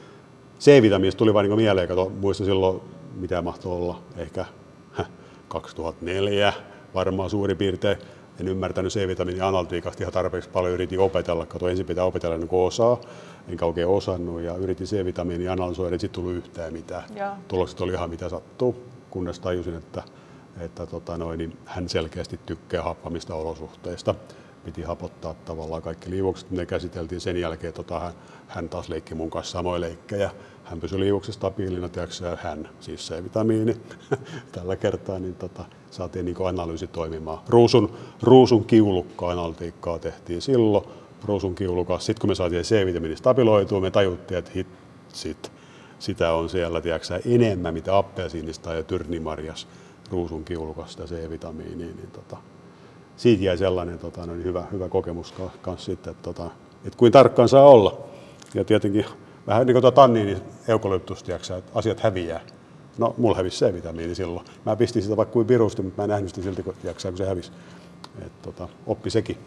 C-vitamiinista 0.61 1.19
tuli 1.19 1.35
vain 1.35 1.49
niin 1.49 1.57
mieleen, 1.57 1.89
kato, 1.89 2.13
muistan 2.21 2.47
silloin 2.47 2.81
mitä 3.15 3.43
mahtoi 3.43 3.73
olla, 3.73 4.03
ehkä 4.17 4.45
2004 5.49 6.53
varmaan 6.95 7.31
suurin 7.31 7.57
piirtein. 7.57 7.99
En 8.41 8.49
ymmärtänyt 8.49 8.93
C-vitamiinin 8.93 9.43
analytiikasta 9.43 10.03
ihan 10.03 10.13
tarpeeksi 10.13 10.51
paljon, 10.51 10.75
yritin 10.75 11.01
opetella, 11.01 11.47
kato 11.47 11.69
ensin 11.69 11.87
pitää 11.87 12.05
opetella 12.05 12.37
niin 12.37 12.49
kuin 12.49 12.67
osaa, 12.67 13.01
enkä 13.49 13.67
oikein 13.67 13.89
osannut 13.89 14.41
ja 14.41 14.55
yritin 14.55 14.87
C-vitamiinin 14.87 15.51
analysoida, 15.51 15.95
ei 15.95 16.01
sitten 16.01 16.23
tullut 16.23 16.37
yhtään 16.37 16.73
mitään. 16.73 17.05
Ja. 17.15 17.37
Tulokset 17.49 17.81
oli 17.81 17.93
ihan 17.93 18.11
mitä 18.11 18.29
sattuu, 18.29 18.85
kunnes 19.11 19.41
tajusin, 19.41 19.75
että, 19.75 20.03
että 20.61 20.87
tota 20.87 21.19
noin, 21.19 21.39
niin 21.39 21.59
hän 21.65 21.89
selkeästi 21.89 22.41
tykkää 22.47 22.83
happamista 22.83 23.35
olosuhteista 23.35 24.15
piti 24.65 24.83
hapottaa 24.83 25.35
tavallaan 25.35 25.83
kaikki 25.83 26.11
liivokset, 26.11 26.51
ne 26.51 26.67
käsiteltiin 26.67 27.21
sen 27.21 27.37
jälkeen, 27.37 27.73
tota, 27.73 28.01
hän, 28.01 28.13
hän 28.49 28.69
taas 28.69 28.89
leikki 28.89 29.15
mun 29.15 29.31
kanssa 29.31 29.53
samoja 29.53 29.81
leikkejä. 29.81 30.31
Hän 30.71 30.81
pysyi 30.81 31.01
liivoksessa 31.01 31.39
stabiilina, 31.39 31.89
ja 32.31 32.37
hän, 32.43 32.69
siis 32.81 33.07
se 33.07 33.25
vitamiini 33.25 33.77
tällä 34.53 34.77
kertaa, 34.77 35.19
niin 35.19 35.35
tota, 35.35 35.65
saatiin 35.91 36.25
niin 36.25 36.37
analyysi 36.49 36.87
toimimaan. 36.87 37.39
Ruusun, 37.49 37.93
ruusun 38.23 38.65
kiulukka-analytiikkaa 38.65 39.99
tehtiin 39.99 40.43
silloin, 40.43 40.85
ruusun 41.25 41.55
kiulukas. 41.55 42.07
Sitten 42.07 42.21
kun 42.21 42.31
me 42.31 42.35
saatiin 42.35 42.63
C-vitamiini 42.63 43.17
stabiloitua, 43.17 43.81
me 43.81 43.91
tajuttiin, 43.91 44.39
että 44.39 44.51
hitsit, 44.55 45.53
sitä 45.99 46.33
on 46.33 46.49
siellä 46.49 46.81
tiedätkö, 46.81 47.21
enemmän 47.27 47.75
mitä 47.75 47.97
appelsiinista 47.97 48.75
ja 48.75 48.83
tyrnimarjas 48.83 49.69
ruusun 50.11 50.45
kiulukasta 50.45 51.05
C-vitamiinia. 51.05 51.87
Niin 51.87 52.11
tota, 52.13 52.37
siitä 53.17 53.45
jäi 53.45 53.59
sellainen 53.59 53.99
tota, 53.99 54.27
no, 54.27 54.33
niin 54.33 54.45
hyvä, 54.45 54.65
hyvä 54.73 54.89
kokemus 54.89 55.35
kanssa 55.63 55.87
sitten, 55.87 56.11
että, 56.11 56.23
tota, 56.23 56.51
että 56.85 56.99
kuin 56.99 57.13
tarkkaan 57.13 57.49
saa 57.49 57.69
olla. 57.69 57.99
Ja 58.55 58.65
tietenkin 58.65 59.05
vähän 59.49 59.67
niin 59.67 59.75
kuin 59.75 59.83
tuo 59.83 59.91
tanniini 59.91 60.43
eukalyptus, 60.69 61.25
että 61.29 61.63
asiat 61.75 62.01
häviää. 62.01 62.41
No, 62.99 63.15
mulla 63.19 63.37
hävisi 63.37 63.65
C-vitamiini 63.65 64.15
silloin. 64.15 64.47
Mä 64.67 64.77
pistin 64.77 65.03
sitä 65.03 65.17
vaikka 65.17 65.33
kuin 65.33 65.47
pirusti, 65.47 65.83
mutta 65.83 66.03
mä 66.03 66.05
en 66.05 66.11
nähnyt 66.11 66.29
sitä 66.29 66.43
silti, 66.43 66.63
kun, 66.63 66.75
tiedätkö, 66.83 67.09
kun 67.09 67.19
se 67.19 67.27
hävisi. 67.27 67.53
Et, 68.27 68.43
tota, 68.43 68.69
oppi 68.87 69.11
sekin. 69.11 69.39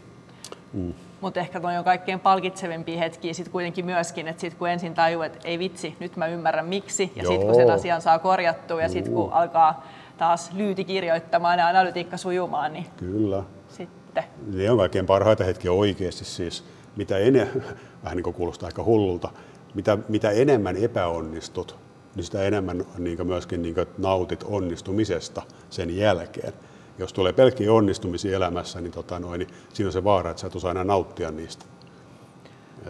Mm. 0.74 0.93
Mutta 1.22 1.39
ehkä 1.39 1.60
toi 1.60 1.78
on 1.78 1.84
kaikkein 1.84 2.20
palkitsevimpia 2.20 2.97
hetkiä 2.97 3.34
sitten 3.34 3.52
kuitenkin 3.52 3.86
myöskin, 3.86 4.28
että 4.28 4.41
sit 4.41 4.54
kun 4.54 4.70
ensin 4.70 4.93
tajuu, 4.93 5.22
että 5.22 5.39
ei 5.43 5.60
vitsi, 5.60 5.95
nyt 5.99 6.18
mä 6.18 6.28
ymmärrän 6.28 6.66
miksi, 6.66 7.12
ja 7.16 7.28
sitten 7.28 7.47
kun 7.47 7.56
sen 7.56 7.72
asian 7.72 8.02
saa 8.02 8.20
korjattua, 8.20 8.82
ja 8.82 8.89
sitten 8.89 9.14
kun 9.14 9.34
alkaa 9.34 9.88
taas 10.18 10.52
lyyti 10.54 10.84
kirjoittamaan 10.84 11.60
ja 11.60 11.68
analytiikka 11.68 12.18
sujumaan, 12.18 12.74
niin 12.74 12.86
Kyllä 12.97 13.43
sitten? 13.70 14.24
Ne 14.54 14.72
on 14.72 14.78
kaikkein 14.78 15.06
parhaita 15.06 15.43
hetkiä 15.43 15.72
oikeasti 15.72 16.26
siis. 16.26 16.64
Mitä 16.95 17.18
enemmän, 17.18 17.64
vähän 18.04 18.16
niin 18.18 18.24
kuin 18.24 18.34
kuulostaa 18.34 18.68
aika 18.68 18.84
hullulta, 18.84 19.30
mitä, 19.74 19.98
mitä 20.10 20.32
enemmän 20.32 20.78
epäonnistut, 20.78 21.78
niin 22.16 22.24
sitä 22.24 22.44
enemmän 22.44 22.86
niin 22.98 23.28
myöskin 23.28 23.62
niin 23.62 23.76
nautit 23.98 24.44
onnistumisesta 24.44 25.42
sen 25.70 25.98
jälkeen. 25.98 26.54
Jos 26.98 27.14
tulee 27.14 27.34
pelkkiä 27.34 27.74
onnistumisia 27.74 28.36
elämässä, 28.36 28.82
niin, 28.82 28.92
tota 28.92 29.20
noin, 29.20 29.40
niin 29.40 29.50
siinä 29.74 29.88
on 29.88 29.94
se 29.94 30.04
vaara, 30.04 30.30
että 30.32 30.42
sä 30.42 30.48
et 30.48 30.56
osaa 30.56 30.70
aina 30.70 30.84
nauttia 30.84 31.32
niistä. 31.32 31.66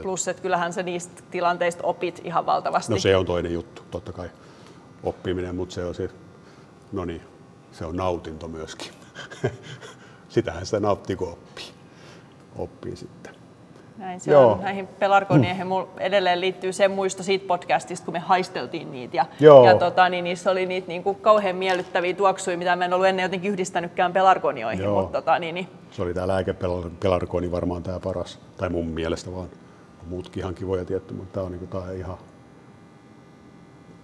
Plus, 0.02 0.28
että 0.28 0.42
kyllähän 0.42 0.74
sä 0.74 0.84
niistä 0.84 1.24
tilanteista 1.32 1.84
opit 1.84 2.22
ihan 2.24 2.46
valtavasti. 2.46 2.94
No 2.94 3.00
se 3.00 3.16
on 3.16 3.26
toinen 3.26 3.54
juttu, 3.54 3.82
totta 3.92 4.14
kai 4.14 4.30
oppiminen, 5.04 5.56
mutta 5.56 5.76
se 5.76 5.86
on 5.86 5.96
se, 5.96 6.10
no 6.92 7.06
niin, 7.06 7.22
se 7.72 7.86
on 7.86 7.96
nautinto 7.96 8.48
myöskin. 8.48 8.92
sitähän 10.30 10.66
sitä 10.66 10.80
nauttii, 10.80 11.16
kun 11.16 11.30
oppii, 11.30 11.66
oppii 12.56 12.96
sitten. 12.96 13.21
Näin 14.02 14.20
se 14.20 14.32
Joo. 14.32 14.52
on. 14.52 14.62
Näihin 14.62 14.88
pelarkonieihin 14.88 15.68
mulla 15.68 15.88
edelleen 15.98 16.42
liittyy 16.42 16.74
se 16.74 16.88
muisto 16.88 17.24
siitä 17.24 17.48
podcastista, 17.48 18.06
kun 18.06 18.14
me 18.14 18.20
haisteltiin 18.20 18.92
niitä. 18.92 19.18
Ja, 19.18 19.26
Joo. 19.40 19.66
ja 19.66 19.78
tota, 19.78 20.10
niin 20.10 20.24
niissä 20.24 20.52
oli 20.52 20.66
niitä 20.66 20.88
niin 20.88 21.04
kuin 21.04 21.16
kauhean 21.16 21.56
miellyttäviä 21.56 22.14
tuoksuja, 22.14 22.58
mitä 22.58 22.76
mä 22.76 22.86
en 22.86 22.94
ollut 22.94 23.08
ennen 23.08 23.24
jotenkin 23.24 23.52
yhdistänytkään 23.52 24.14
pelarkonioihin. 24.14 24.84
Joo. 24.84 25.02
Mutta, 25.02 25.22
tota, 25.22 25.40
niin, 25.40 25.56
niin. 25.56 25.68
Se 25.92 26.02
oli 26.02 26.14
tämä 26.14 26.28
lääkepelarkoni 26.28 27.52
varmaan 27.52 27.84
tämä 27.84 28.00
paras, 28.00 28.40
tai 28.58 28.70
mun 28.70 28.88
mielestä 28.88 29.32
vaan. 29.32 29.48
Muutkin 30.10 30.42
ihan 30.42 30.56
kivoja 30.56 30.86
tietty, 30.86 31.14
mutta 31.14 31.34
tämä 31.34 31.46
on, 31.46 31.52
niin 31.52 31.60
kuin, 31.60 31.70
tämä 31.70 31.92
ihan 31.92 32.18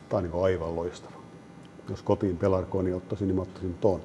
tämä 0.09 0.17
on 0.17 0.23
niin 0.23 0.43
aivan 0.43 0.75
loistava. 0.75 1.17
Jos 1.89 2.01
kotiin 2.01 2.37
pelarkoni 2.37 2.93
ottaisin, 2.93 3.27
niin 3.27 3.35
mä 3.35 3.41
ottaisin 3.41 3.73
ton. 3.73 4.01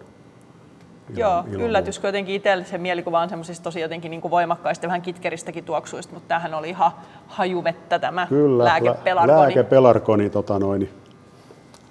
Joo, 1.17 1.45
yllätys, 1.51 1.99
kun 1.99 2.09
jotenkin 2.09 2.35
itselle 2.35 2.65
se 2.65 2.79
mielikuva 2.79 3.21
on 3.21 3.29
semmoisista 3.29 3.65
tosi 3.65 3.81
jotenkin 3.81 4.11
niin 4.11 4.21
kuin 4.21 4.31
voimakkaista, 4.31 4.87
vähän 4.87 5.03
kitkeristäkin 5.03 5.65
tuoksuista, 5.65 6.15
mutta 6.15 6.29
tämähän 6.29 6.55
oli 6.55 6.69
ihan 6.69 6.93
hajuvettä 7.27 7.99
tämä 7.99 8.27
Kyllä, 8.27 8.65
lääkepelarkoni. 8.65 9.41
lääkepelarkoni, 9.41 10.31
tota 10.31 10.59
noin, 10.59 10.89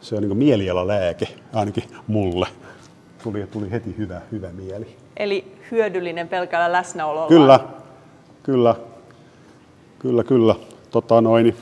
se 0.02 0.16
on 0.16 0.22
niin 0.22 0.38
mielialalääke, 0.38 1.28
ainakin 1.54 1.84
mulle. 2.08 2.48
Tuli, 3.24 3.48
tuli 3.48 3.72
heti 3.72 3.96
hyvä, 3.98 4.22
hyvä 4.32 4.50
mieli. 4.50 4.98
Eli 5.18 5.58
hyödyllinen 5.72 6.28
pelkällä 6.28 6.72
läsnäololla. 6.72 7.28
Kyllä, 7.28 7.60
kyllä, 8.44 8.76
kyllä, 10.00 10.24
kyllä. 10.24 10.56
Tota 10.92 11.22
noin, 11.22 11.56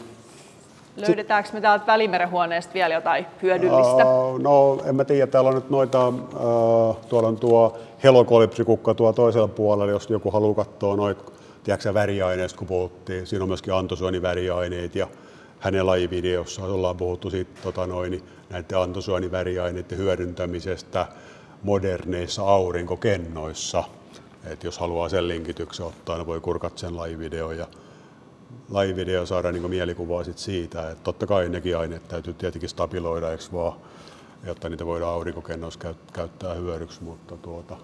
Löydetäänkö 1.07 1.49
me 1.53 1.61
täältä 1.61 1.85
Välimerenhuoneesta 1.87 2.73
vielä 2.73 2.93
jotain 2.93 3.25
hyödyllistä? 3.41 4.05
Uh, 4.05 4.39
no, 4.39 4.81
en 4.85 4.95
mä 4.95 5.05
tiedä. 5.05 5.27
Täällä 5.27 5.47
on 5.47 5.55
nyt 5.55 5.69
noita, 5.69 6.07
uh, 6.07 6.97
tuolla 7.09 7.27
on 7.27 7.37
tuo 7.37 7.77
helokolipsikukka 8.03 8.93
tuo 8.93 9.13
toisella 9.13 9.47
puolella, 9.47 9.91
jos 9.91 10.09
joku 10.09 10.31
haluaa 10.31 10.55
katsoa 10.55 10.95
noita, 10.95 11.31
tiedätkö 11.63 11.93
väriaineista, 11.93 12.57
kun 12.57 12.67
puhuttiin. 12.67 13.27
Siinä 13.27 13.43
on 13.43 13.49
myöskin 13.49 13.73
antosuoniväriaineet 13.73 14.95
ja 14.95 15.07
hänen 15.59 15.85
lajivideossa 15.85 16.65
ollaan 16.65 16.97
puhuttu 16.97 17.29
siitä, 17.29 17.61
tota 17.63 17.87
noin, 17.87 18.23
näiden 18.49 18.77
antosuoniväriaineiden 18.77 19.97
hyödyntämisestä 19.97 21.05
moderneissa 21.63 22.43
aurinkokennoissa. 22.43 23.83
Et 24.51 24.63
jos 24.63 24.79
haluaa 24.79 25.09
sen 25.09 25.27
linkityksen 25.27 25.85
ottaa, 25.85 26.17
niin 26.17 26.27
voi 26.27 26.39
kurkat 26.39 26.77
sen 26.77 26.97
lajivideon 26.97 27.57
ja 27.57 27.67
live-video 28.69 29.25
saada 29.25 29.51
niin 29.51 29.69
mielikuvaa 29.69 30.23
sit 30.23 30.37
siitä, 30.37 30.89
että 30.89 31.03
totta 31.03 31.27
kai 31.27 31.49
nekin 31.49 31.77
aineet 31.77 32.07
täytyy 32.07 32.33
tietenkin 32.33 32.69
stabiloida, 32.69 33.31
eikö 33.31 33.43
vaan, 33.53 33.73
jotta 34.43 34.69
niitä 34.69 34.85
voidaan 34.85 35.13
aurinkokennoissa 35.13 35.93
käyttää 36.13 36.53
hyödyksi, 36.53 37.03
mutta 37.03 37.37
tuota, 37.37 37.77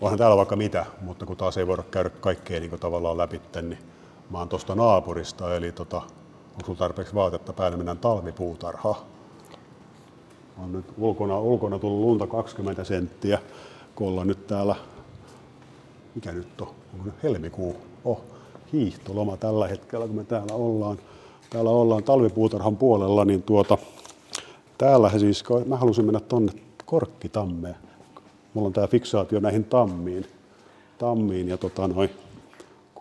onhan 0.00 0.18
täällä 0.18 0.36
vaikka 0.36 0.56
mitä, 0.56 0.86
mutta 1.00 1.26
kun 1.26 1.36
taas 1.36 1.58
ei 1.58 1.66
voida 1.66 1.82
käydä 1.82 2.10
kaikkea 2.10 2.60
niin 2.60 2.80
tavallaan 2.80 3.18
läpi, 3.18 3.40
niin 3.62 3.78
mä 4.30 4.38
oon 4.38 4.48
tuosta 4.48 4.74
naapurista, 4.74 5.56
eli 5.56 5.72
tota, 5.72 5.96
onko 6.50 6.66
sulla 6.66 6.78
tarpeeksi 6.78 7.14
vaatetta 7.14 7.52
päällä, 7.52 7.76
mennään 7.76 7.98
talvipuutarhaan. 7.98 8.96
On 10.58 10.72
nyt 10.72 10.84
ulkona, 10.98 11.38
ulkona 11.38 11.78
tullut 11.78 12.00
lunta 12.00 12.26
20 12.26 12.84
senttiä, 12.84 13.38
kun 13.94 14.08
ollaan 14.08 14.26
nyt 14.26 14.46
täällä, 14.46 14.76
mikä 16.14 16.32
nyt 16.32 16.60
on, 16.60 16.68
onko 16.92 17.04
nyt 17.04 17.22
helmikuu? 17.22 17.76
Oh, 18.04 18.22
hiihtoloma 18.72 19.36
tällä 19.36 19.68
hetkellä, 19.68 20.06
kun 20.06 20.16
me 20.16 20.24
täällä 20.24 20.54
ollaan, 20.54 20.98
täällä 21.50 21.70
ollaan 21.70 22.02
talvipuutarhan 22.02 22.76
puolella, 22.76 23.24
niin 23.24 23.42
tuota, 23.42 23.78
täällä 24.78 25.10
siis, 25.18 25.44
mä 25.66 25.76
halusin 25.76 26.04
mennä 26.04 26.20
tonne 26.20 26.52
Korkkitammeen. 26.86 27.76
Mulla 28.54 28.66
on 28.66 28.72
tää 28.72 28.86
fiksaatio 28.86 29.40
näihin 29.40 29.64
tammiin, 29.64 30.26
tammiin 30.98 31.48
ja 31.48 31.56
tota 31.56 31.88
noin, 31.88 32.10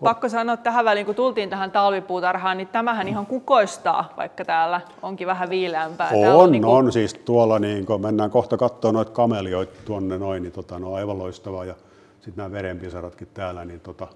Pakko 0.04 0.30
sanoa 0.30 0.58
tähän 0.58 0.86
väliin, 0.86 1.06
kun 1.06 1.16
tultiin 1.16 1.50
tähän 1.50 1.72
talvipuutarhaan, 1.72 2.58
niin 2.58 2.68
tämähän 2.68 3.08
ihan 3.08 3.26
kukoistaa, 3.26 4.14
vaikka 4.18 4.46
täällä 4.46 4.82
onkin 5.02 5.28
vähän 5.28 5.50
viileämpää. 5.50 6.10
On, 6.14 6.36
on, 6.36 6.52
niin 6.52 6.62
kuin... 6.62 6.76
on 6.76 6.92
siis 6.92 7.14
tuolla, 7.14 7.60
niin 7.60 7.86
kun 7.86 8.02
mennään 8.02 8.32
kohta 8.32 8.58
katsoa 8.58 8.92
noita 8.92 9.12
kamelioita 9.12 9.74
tuonne 9.86 10.18
noin, 10.18 10.44
niin 10.44 10.54
tota, 10.54 10.80
no 10.80 10.94
aivan 10.94 11.20
loistavaa. 11.20 11.66
Ja 11.66 11.76
sitten 12.16 12.34
nämä 12.38 12.52
verenpisaratkin 12.52 13.28
täällä, 13.34 13.66
niin 13.66 13.80
tota, 13.80 14.08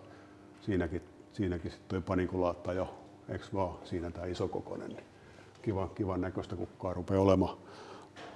siinäkin 0.61 1.01
siinäkin 1.33 1.71
sitten 1.71 1.89
toi 1.89 2.01
panikulaatta 2.01 2.73
jo, 2.73 2.93
eikö 3.29 3.45
vaan, 3.53 3.75
siinä 3.83 4.11
tämä 4.11 4.25
iso 4.25 4.47
kokonen, 4.47 4.89
niin 4.89 5.03
kiva, 5.61 5.87
kivan 5.95 6.21
näköistä 6.21 6.55
kukkaa 6.55 6.93
rupeaa 6.93 7.21
olemaan, 7.21 7.57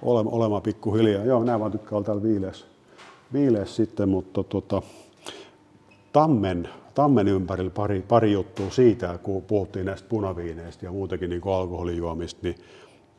olema, 0.02 0.30
olemaan 0.30 0.62
pikkuhiljaa. 0.62 1.24
Joo, 1.24 1.44
nämä 1.44 1.60
vaan 1.60 1.72
tykkää 1.72 1.96
olla 1.96 2.06
täällä 2.06 2.22
viileässä, 2.22 2.66
viileässä 3.32 3.76
sitten, 3.76 4.08
mutta 4.08 4.44
tota, 4.44 4.82
tammen, 6.12 6.68
tammen 6.94 7.28
ympärillä 7.28 7.70
pari, 7.70 8.04
pari 8.08 8.32
juttua 8.32 8.70
siitä, 8.70 9.18
kun 9.22 9.42
puhuttiin 9.42 9.86
näistä 9.86 10.08
punaviineistä 10.08 10.86
ja 10.86 10.92
muutenkin 10.92 11.30
niin 11.30 11.42
alkoholijuomista, 11.44 12.40
niin 12.42 12.56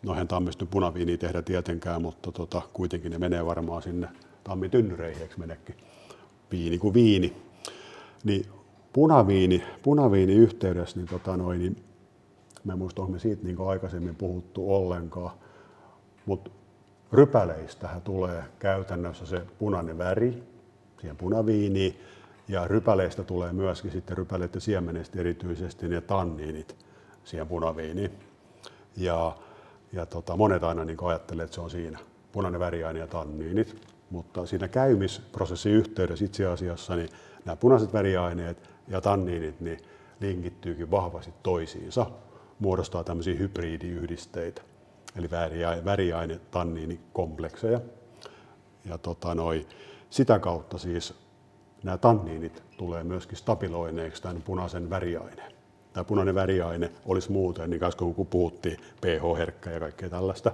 noihän 0.04 0.28
tammista 0.28 0.66
punaviini 0.66 1.18
tehdä 1.18 1.42
tietenkään, 1.42 2.02
mutta 2.02 2.32
tota, 2.32 2.62
kuitenkin 2.74 3.12
ne 3.12 3.18
menee 3.18 3.46
varmaan 3.46 3.82
sinne 3.82 4.08
tammitynnyreihin, 4.44 5.22
eikö 5.22 5.36
menekin? 5.38 5.76
Viini 6.52 6.78
kuin 6.78 6.94
viini. 6.94 7.34
Niin 8.24 8.46
punaviini, 8.98 9.64
punaviini 9.84 10.36
yhteydessä, 10.36 10.98
niin, 11.00 11.08
tota 11.08 11.38
noin, 11.38 11.60
niin 11.60 11.84
mä 12.64 12.74
en 12.74 12.80
muista, 12.80 13.08
me 13.08 13.20
siitä 13.20 13.44
niin 13.44 13.58
aikaisemmin 13.68 14.16
puhuttu 14.16 14.76
ollenkaan, 14.76 15.32
mutta 16.26 16.50
rypäleistähän 17.12 18.02
tulee 18.02 18.44
käytännössä 18.60 19.26
se 19.26 19.42
punainen 19.60 19.98
väri 19.98 20.44
siihen 21.02 21.18
punaviiniin, 21.18 22.00
ja 22.48 22.68
rypäleistä 22.68 23.24
tulee 23.24 23.54
myöskin 23.54 23.92
sitten 23.92 24.18
rypäleiden 24.18 24.62
siemenestä 24.62 25.20
erityisesti 25.20 25.88
ne 25.88 26.02
tanniinit 26.02 26.76
siihen 27.24 27.48
punaviiniin. 27.48 28.12
Ja, 28.96 29.38
ja 29.94 30.06
tota, 30.06 30.38
monet 30.38 30.64
aina 30.64 30.86
niin 30.86 30.98
ajattelee, 31.02 31.44
että 31.44 31.56
se 31.56 31.62
on 31.62 31.70
siinä 31.70 32.00
punainen 32.32 32.60
väriaine 32.60 33.00
ja 33.00 33.08
tanniinit, 33.08 33.82
mutta 34.10 34.46
siinä 34.46 34.68
käymisprosessin 34.68 35.74
yhteydessä 35.74 36.26
itse 36.26 36.46
asiassa 36.46 36.96
niin 36.96 37.10
nämä 37.46 37.56
punaiset 37.56 37.94
väriaineet 37.94 38.77
ja 38.88 39.02
tanniinit 39.02 39.62
niin 39.62 39.80
linkittyykin 40.20 40.92
vahvasti 40.92 41.34
toisiinsa, 41.44 42.06
muodostaa 42.60 43.04
tämmöisiä 43.04 43.36
hybridiyhdisteitä, 43.36 44.62
eli 45.16 45.30
väriaine 45.86 46.40
tanniinikomplekseja. 46.52 47.82
Ja 48.86 48.98
tota 48.98 49.36
noi, 49.36 49.68
sitä 50.10 50.40
kautta 50.40 50.78
siis 50.78 51.14
nämä 51.84 51.98
tanniinit 51.98 52.64
tulee 52.78 53.04
myöskin 53.04 53.38
stabiloineeksi 53.38 54.22
tämän 54.22 54.42
punaisen 54.42 54.90
väriaineen. 54.90 55.52
Tämä 55.94 56.04
punainen 56.04 56.36
väriaine 56.36 56.92
olisi 57.06 57.32
muuten, 57.32 57.70
niin 57.70 57.82
kuin 57.98 58.16
kun 58.16 58.28
puhuttiin 58.28 58.78
pH-herkkä 59.02 59.72
ja 59.72 59.80
kaikkea 59.80 60.10
tällaista, 60.10 60.52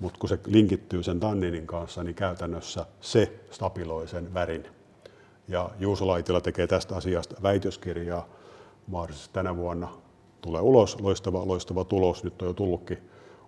mutta 0.00 0.18
kun 0.18 0.28
se 0.28 0.38
linkittyy 0.46 1.02
sen 1.02 1.20
tanniinin 1.20 1.66
kanssa, 1.66 2.04
niin 2.04 2.14
käytännössä 2.14 2.86
se 3.00 3.40
stabiloi 3.50 4.08
sen 4.08 4.34
värin 4.34 4.66
ja 5.50 5.70
Juuso 5.78 6.06
Laitila 6.06 6.40
tekee 6.40 6.66
tästä 6.66 6.96
asiasta 6.96 7.36
väitöskirjaa 7.42 8.28
mahdollisesti 8.86 9.30
tänä 9.32 9.56
vuonna. 9.56 9.88
Tulee 10.40 10.60
ulos, 10.60 11.00
loistava, 11.00 11.46
loistava 11.46 11.84
tulos. 11.84 12.24
Nyt 12.24 12.42
on 12.42 12.48
jo 12.48 12.54
tullutkin 12.54 12.98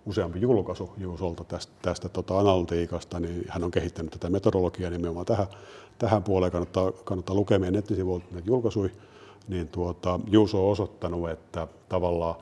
useampi 0.05 0.41
julkaisu 0.41 0.93
Juusolta 0.97 1.43
tästä, 1.43 1.73
tästä 1.81 2.09
tota 2.09 2.39
analytiikasta, 2.39 3.19
niin 3.19 3.45
hän 3.49 3.63
on 3.63 3.71
kehittänyt 3.71 4.11
tätä 4.11 4.29
metodologiaa 4.29 4.91
nimenomaan 4.91 5.25
tähän, 5.25 5.47
tähän 5.97 6.23
puoleen. 6.23 6.51
Kannattaa, 6.51 6.91
kannattaa 6.91 7.35
lukea 7.35 7.59
meidän 7.59 7.73
nettisivuilta 7.73 8.25
näitä 8.31 8.47
julkaisuja. 8.47 8.89
Niin 9.47 9.67
tuota, 9.67 10.19
Juuso 10.27 10.65
on 10.65 10.71
osoittanut, 10.71 11.29
että 11.29 11.67
tavallaan 11.89 12.35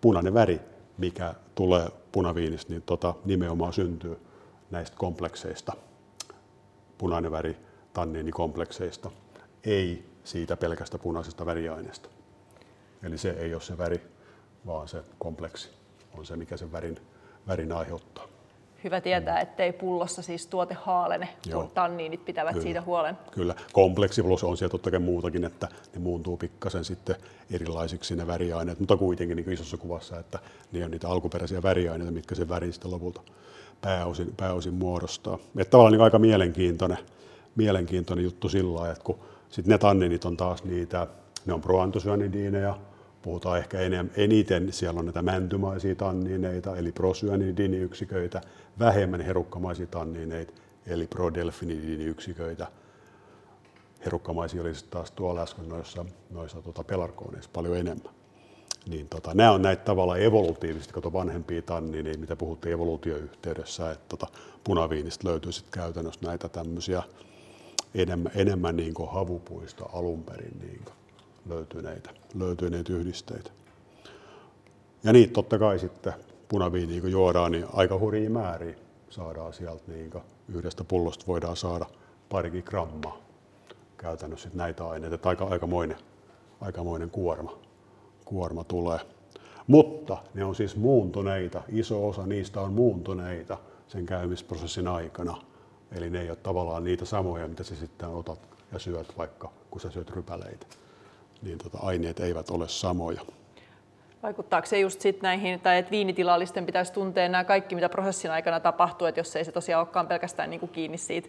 punainen 0.00 0.34
väri, 0.34 0.60
mikä 0.98 1.34
tulee 1.54 1.88
punaviinistä, 2.12 2.72
niin 2.72 2.82
tota, 2.82 3.14
nimenomaan 3.24 3.72
syntyy 3.72 4.18
näistä 4.70 4.96
komplekseista. 4.96 5.72
Punainen 6.98 7.32
väri 7.32 7.65
tanniinikomplekseista, 7.96 9.10
ei 9.64 10.04
siitä 10.24 10.56
pelkästä 10.56 10.98
punaisesta 10.98 11.46
väriaineesta. 11.46 12.08
Eli 13.02 13.18
se 13.18 13.30
ei 13.30 13.54
ole 13.54 13.62
se 13.62 13.78
väri, 13.78 14.00
vaan 14.66 14.88
se 14.88 15.02
kompleksi 15.18 15.70
on 16.18 16.26
se, 16.26 16.36
mikä 16.36 16.56
sen 16.56 16.72
värin, 16.72 16.96
värin 17.48 17.72
aiheuttaa. 17.72 18.24
Hyvä 18.84 19.00
tietää, 19.00 19.34
mm. 19.34 19.42
ettei 19.42 19.72
pullossa 19.72 20.22
siis 20.22 20.46
tuote 20.46 20.74
haalene, 20.74 21.28
Joo. 21.46 21.60
kun 21.60 21.70
tanniinit 21.70 22.24
pitävät 22.24 22.52
Kyllä. 22.52 22.62
siitä 22.62 22.82
huolen. 22.82 23.18
Kyllä, 23.30 23.54
kompleksi 23.72 24.22
plus 24.22 24.44
on 24.44 24.56
siellä 24.56 24.70
totta 24.70 24.90
kai 24.90 25.00
muutakin, 25.00 25.44
että 25.44 25.68
ne 25.94 26.00
muuntuu 26.00 26.36
pikkasen 26.36 26.84
sitten 26.84 27.16
erilaisiksi 27.50 28.16
ne 28.16 28.26
väriaineet, 28.26 28.78
mutta 28.80 28.96
kuitenkin 28.96 29.36
niin 29.36 29.52
isossa 29.52 29.76
kuvassa, 29.76 30.18
että 30.18 30.38
ne 30.72 30.84
on 30.84 30.90
niitä 30.90 31.08
alkuperäisiä 31.08 31.62
väriaineita, 31.62 32.12
mitkä 32.12 32.34
sen 32.34 32.48
värin 32.48 32.72
sitten 32.72 32.90
lopulta 32.90 33.20
pääosin, 33.80 34.34
pääosin 34.36 34.74
muodostaa. 34.74 35.38
Että 35.58 35.70
tavallaan 35.70 35.92
niin 35.92 36.02
aika 36.02 36.18
mielenkiintoinen, 36.18 36.98
mielenkiintoinen 37.56 38.24
juttu 38.24 38.48
sillä 38.48 38.74
lailla, 38.74 38.92
että 38.92 39.04
kun 39.04 39.18
sitten 39.50 39.72
ne 39.72 39.78
tanninit 39.78 40.24
on 40.24 40.36
taas 40.36 40.64
niitä, 40.64 41.06
ne 41.46 41.54
on 41.54 41.60
proantosyanideineja, 41.60 42.78
puhutaan 43.22 43.58
ehkä 43.58 43.78
eniten, 44.16 44.72
siellä 44.72 44.98
on 44.98 45.04
näitä 45.04 45.22
mäntymaisia 45.22 45.94
tannineita, 45.94 46.76
eli 46.76 46.92
prosyanidiniyksiköitä, 46.92 48.40
vähemmän 48.78 49.20
herukkamaisia 49.20 49.86
tannineita, 49.86 50.52
eli 50.86 51.06
prodelfinidiniyksiköitä. 51.06 52.66
herukkamaisia 54.04 54.62
oli 54.62 54.72
taas 54.90 55.10
tuolla 55.10 55.42
äsken 55.42 55.68
noissa, 55.68 56.04
noissa 56.30 56.62
tota 56.62 56.84
pelarkooneissa 56.84 57.50
paljon 57.52 57.76
enemmän. 57.76 58.14
Niin 58.88 59.08
tota, 59.08 59.34
nämä 59.34 59.52
on 59.52 59.62
näitä 59.62 59.84
tavallaan 59.84 60.22
evolutiivisesti, 60.22 60.92
kato 60.92 61.12
vanhempia 61.12 61.62
tannineja, 61.62 62.02
niin 62.02 62.20
mitä 62.20 62.36
puhuttiin 62.36 62.72
evoluutioyhteydessä, 62.72 63.90
että 63.90 64.04
tota, 64.08 64.26
punaviinistä 64.64 65.28
löytyy 65.28 65.52
sitten 65.52 65.80
käytännössä 65.80 66.26
näitä 66.26 66.48
tämmöisiä 66.48 67.02
enemmän, 67.96 68.32
enemmän 68.34 68.76
niin 68.76 68.94
kuin 68.94 69.10
havupuista 69.10 69.84
alun 69.92 70.24
perin 70.24 70.58
niin 70.60 70.80
kuin 70.84 70.94
löytyneitä, 71.46 72.10
löytyneitä 72.34 72.92
yhdisteitä. 72.92 73.50
Ja 75.04 75.12
niitä 75.12 75.32
totta 75.32 75.58
kai 75.58 75.78
sitten 75.78 76.12
punaviiniä 76.48 77.00
kun 77.00 77.10
juodaan, 77.10 77.52
niin 77.52 77.66
aika 77.72 77.98
hurjia 77.98 78.30
määriä 78.30 78.76
saadaan 79.10 79.52
sieltä. 79.52 79.82
Niin 79.86 80.10
yhdestä 80.48 80.84
pullosta 80.84 81.24
voidaan 81.26 81.56
saada 81.56 81.86
parikin 82.28 82.64
grammaa 82.66 83.18
käytännössä 83.96 84.48
näitä 84.54 84.88
aineita. 84.88 85.28
Aika, 85.28 85.44
aikamoinen, 85.44 85.96
aikamoinen 86.60 87.10
kuorma, 87.10 87.58
kuorma 88.24 88.64
tulee. 88.64 88.98
Mutta 89.66 90.18
ne 90.34 90.44
on 90.44 90.54
siis 90.54 90.76
muuntuneita. 90.76 91.62
Iso 91.68 92.08
osa 92.08 92.26
niistä 92.26 92.60
on 92.60 92.72
muuntuneita 92.72 93.58
sen 93.88 94.06
käymisprosessin 94.06 94.88
aikana. 94.88 95.36
Eli 95.92 96.10
ne 96.10 96.20
ei 96.20 96.30
ole 96.30 96.36
tavallaan 96.36 96.84
niitä 96.84 97.04
samoja, 97.04 97.48
mitä 97.48 97.64
sä 97.64 97.76
sitten 97.76 98.08
otat 98.08 98.38
ja 98.72 98.78
syöt 98.78 99.18
vaikka, 99.18 99.50
kun 99.70 99.80
sä 99.80 99.90
syöt 99.90 100.10
rypäleitä. 100.10 100.66
Niin 101.42 101.58
tota, 101.58 101.78
aineet 101.82 102.20
eivät 102.20 102.50
ole 102.50 102.68
samoja. 102.68 103.20
Vaikuttaako 104.22 104.66
se 104.66 104.78
just 104.78 105.00
sit 105.00 105.22
näihin, 105.22 105.60
tai 105.60 105.78
että 105.78 105.90
viinitilallisten 105.90 106.66
pitäisi 106.66 106.92
tuntea 106.92 107.28
nämä 107.28 107.44
kaikki, 107.44 107.74
mitä 107.74 107.88
prosessin 107.88 108.30
aikana 108.30 108.60
tapahtuu, 108.60 109.06
että 109.06 109.20
jos 109.20 109.36
ei 109.36 109.44
se 109.44 109.52
tosiaan 109.52 109.80
olekaan 109.80 110.06
pelkästään 110.06 110.50
niin 110.50 110.60
kuin 110.60 110.72
kiinni 110.72 110.98
siitä 110.98 111.28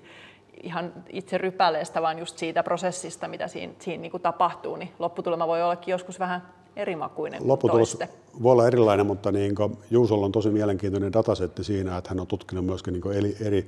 ihan 0.64 0.93
itse 1.10 1.38
rypäleestä, 1.38 2.01
vaan 2.01 2.20
just 2.20 2.38
siitä 2.38 2.64
prosessista, 2.64 3.28
mitä 3.28 3.47
siinä, 3.47 3.74
siinä 3.80 4.01
niin 4.01 4.12
kuin 4.12 4.24
tapahtuu, 4.24 4.76
niin 4.76 4.93
lopputulema 4.99 5.47
voi 5.47 5.64
ollakin 5.64 5.91
joskus 5.91 6.20
vähän 6.20 6.41
erimakuinen 6.78 7.39
kuin 7.39 7.47
Lopputulos 7.47 7.97
toiste. 7.97 8.17
voi 8.43 8.51
olla 8.51 8.67
erilainen, 8.67 9.05
mutta 9.05 9.32
niin 9.32 9.55
kuin 9.55 9.78
Juusolla 9.91 10.25
on 10.25 10.32
tosi 10.32 10.49
mielenkiintoinen 10.49 11.13
datasetti 11.13 11.63
siinä, 11.63 11.97
että 11.97 12.09
hän 12.09 12.19
on 12.19 12.28
tutkinut 12.28 12.65
myöskin 12.65 12.93
niin 12.93 13.13
eri, 13.13 13.38
eri 13.41 13.65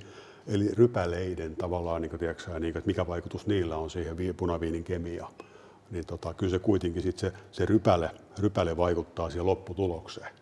eli 0.48 0.70
rypäleiden 0.74 1.56
tavallaan, 1.56 2.02
niin 2.02 2.10
kuin, 2.10 2.20
tiedätkö, 2.20 2.60
niin 2.60 2.74
kuin, 2.74 2.80
että 2.80 2.88
mikä 2.88 3.08
vaikutus 3.08 3.48
niillä 3.48 3.78
on 3.78 3.90
siihen 3.90 4.16
punaviinin 4.38 4.84
kemiaan 4.84 5.32
niin 5.92 6.06
tota, 6.06 6.34
kyllä 6.34 6.52
se 6.52 6.60
kuitenkin 6.60 7.02
sit 7.02 7.18
se, 7.18 7.34
se 7.52 7.66
rypäle, 7.66 8.12
rypäle 8.40 8.78
vaikuttaa 8.78 9.30
siihen 9.30 9.46
lopputulokseen 9.46 10.34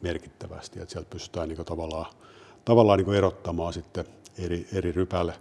merkittävästi, 0.00 0.80
että 0.80 0.92
sieltä 0.92 1.10
pystytään 1.10 1.48
niin 1.48 1.64
tavallaan, 1.64 2.06
tavallaan 2.64 2.98
niin 2.98 3.14
erottamaan 3.14 3.72
sitten 3.72 4.04
eri, 4.38 4.66
eri 4.72 4.92
rypäle, 4.92 5.34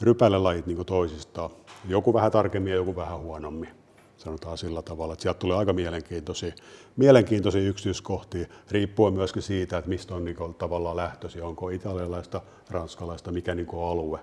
rypälelajit 0.00 0.66
niin 0.66 0.86
toisistaan. 0.86 1.50
Joku 1.88 2.14
vähän 2.14 2.32
tarkemmin 2.32 2.70
ja 2.70 2.76
joku 2.76 2.96
vähän 2.96 3.18
huonommin, 3.18 3.68
sanotaan 4.16 4.58
sillä 4.58 4.82
tavalla, 4.82 5.12
että 5.12 5.22
sieltä 5.22 5.38
tulee 5.38 5.56
aika 5.56 5.72
mielenkiintoisia, 5.72 6.52
mielenkiintoisia 6.96 7.68
yksityiskohtia, 7.68 8.46
riippuen 8.70 9.14
myöskin 9.14 9.42
siitä, 9.42 9.78
että 9.78 9.88
mistä 9.88 10.14
on 10.14 10.24
niin 10.24 10.54
tavallaan 10.58 10.96
lähtöisin, 10.96 11.42
onko 11.42 11.70
italialaista, 11.70 12.40
ranskalaista, 12.70 13.32
mikä 13.32 13.54
niin 13.54 13.68
alue, 13.90 14.20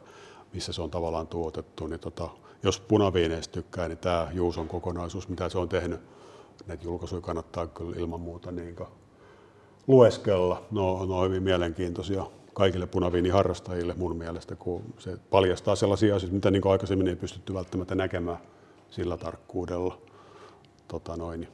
missä 0.54 0.74
se 0.74 0.82
on 0.82 0.91
tavallaan 0.91 1.28
tuotettu, 1.28 1.88
niin 1.88 2.00
tota, 2.00 2.30
jos 2.64 2.80
punaviineistä 2.80 3.54
tykkää, 3.54 3.88
niin 3.88 3.98
tämä 3.98 4.28
Juuson 4.34 4.68
kokonaisuus, 4.68 5.30
mitä 5.30 5.50
se 5.50 5.58
on 5.58 5.70
tehnyt, 5.70 6.00
näitä 6.68 6.84
julkaisuja 6.84 7.22
kannattaa 7.22 7.68
kyllä 7.68 7.96
ilman 8.00 8.22
muuta 8.22 8.52
niin 8.52 8.76
lueskella. 9.88 10.66
No, 10.72 11.06
ne 11.06 11.14
on 11.14 11.26
hyvin 11.26 11.44
mielenkiintoisia 11.44 12.26
kaikille 12.54 12.88
punaviiniharrastajille 12.88 13.94
mun 13.98 14.18
mielestä, 14.18 14.56
kun 14.56 14.82
se 15.00 15.18
paljastaa 15.30 15.76
sellaisia 15.76 16.16
asioita, 16.16 16.36
mitä 16.36 16.52
niin 16.52 16.68
aikaisemmin 16.68 17.08
ei 17.08 17.16
pystytty 17.16 17.54
välttämättä 17.54 17.96
näkemään 17.96 18.38
sillä 18.94 19.18
tarkkuudella. 19.18 19.98
Tota 20.88 21.18
noin 21.18 21.48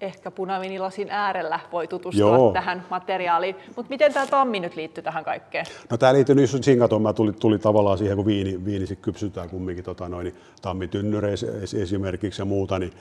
ehkä 0.00 0.30
punaviinilasin 0.30 1.10
äärellä 1.10 1.60
voi 1.72 1.88
tutustua 1.88 2.36
Joo. 2.36 2.52
tähän 2.52 2.86
materiaaliin. 2.90 3.56
Mutta 3.76 3.90
miten 3.90 4.12
tämä 4.12 4.26
tammi 4.26 4.60
nyt 4.60 4.76
liittyy 4.76 5.04
tähän 5.04 5.24
kaikkeen? 5.24 5.66
No 5.90 5.96
tämä 5.96 6.12
liittyy 6.12 6.34
nyt 6.34 6.64
sinkatoon, 6.64 7.14
tuli, 7.14 7.32
tuli 7.32 7.58
tavallaan 7.58 7.98
siihen, 7.98 8.16
kun 8.16 8.26
viini, 8.26 8.64
viini 8.64 8.86
kypsytään 9.02 9.50
kumminkin 9.50 9.84
tota 9.84 10.08
noin, 10.08 10.34
tammitynnyreissä 10.62 11.46
esimerkiksi 11.82 12.42
ja 12.42 12.46
muuta, 12.46 12.78
niin 12.78 12.92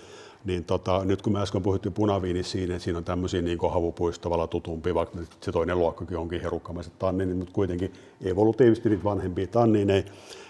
niin 0.46 0.64
tota, 0.64 1.02
nyt 1.06 1.22
kun 1.22 1.34
me 1.34 1.42
äsken 1.42 1.64
puhuttiin 1.64 1.94
punaviinissa 1.94 2.52
siinä, 2.52 2.76
että 2.76 2.84
siinä 2.84 2.98
on 2.98 3.04
tämmöisiä 3.04 3.42
niin 3.42 3.58
havupuistavalla 3.72 4.48
tutumpi, 4.48 4.96
vaikka 4.96 5.20
se 5.42 5.52
toinen 5.52 5.80
luokkakin 5.80 6.18
onkin 6.18 6.42
herukkamaiset 6.42 7.00
tanninit, 7.00 7.38
mutta 7.38 7.54
kuitenkin 7.54 7.94
evolutiivisesti 8.22 8.90
niitä 8.90 9.04
vanhempia 9.04 9.48
tannineja, 9.48 10.04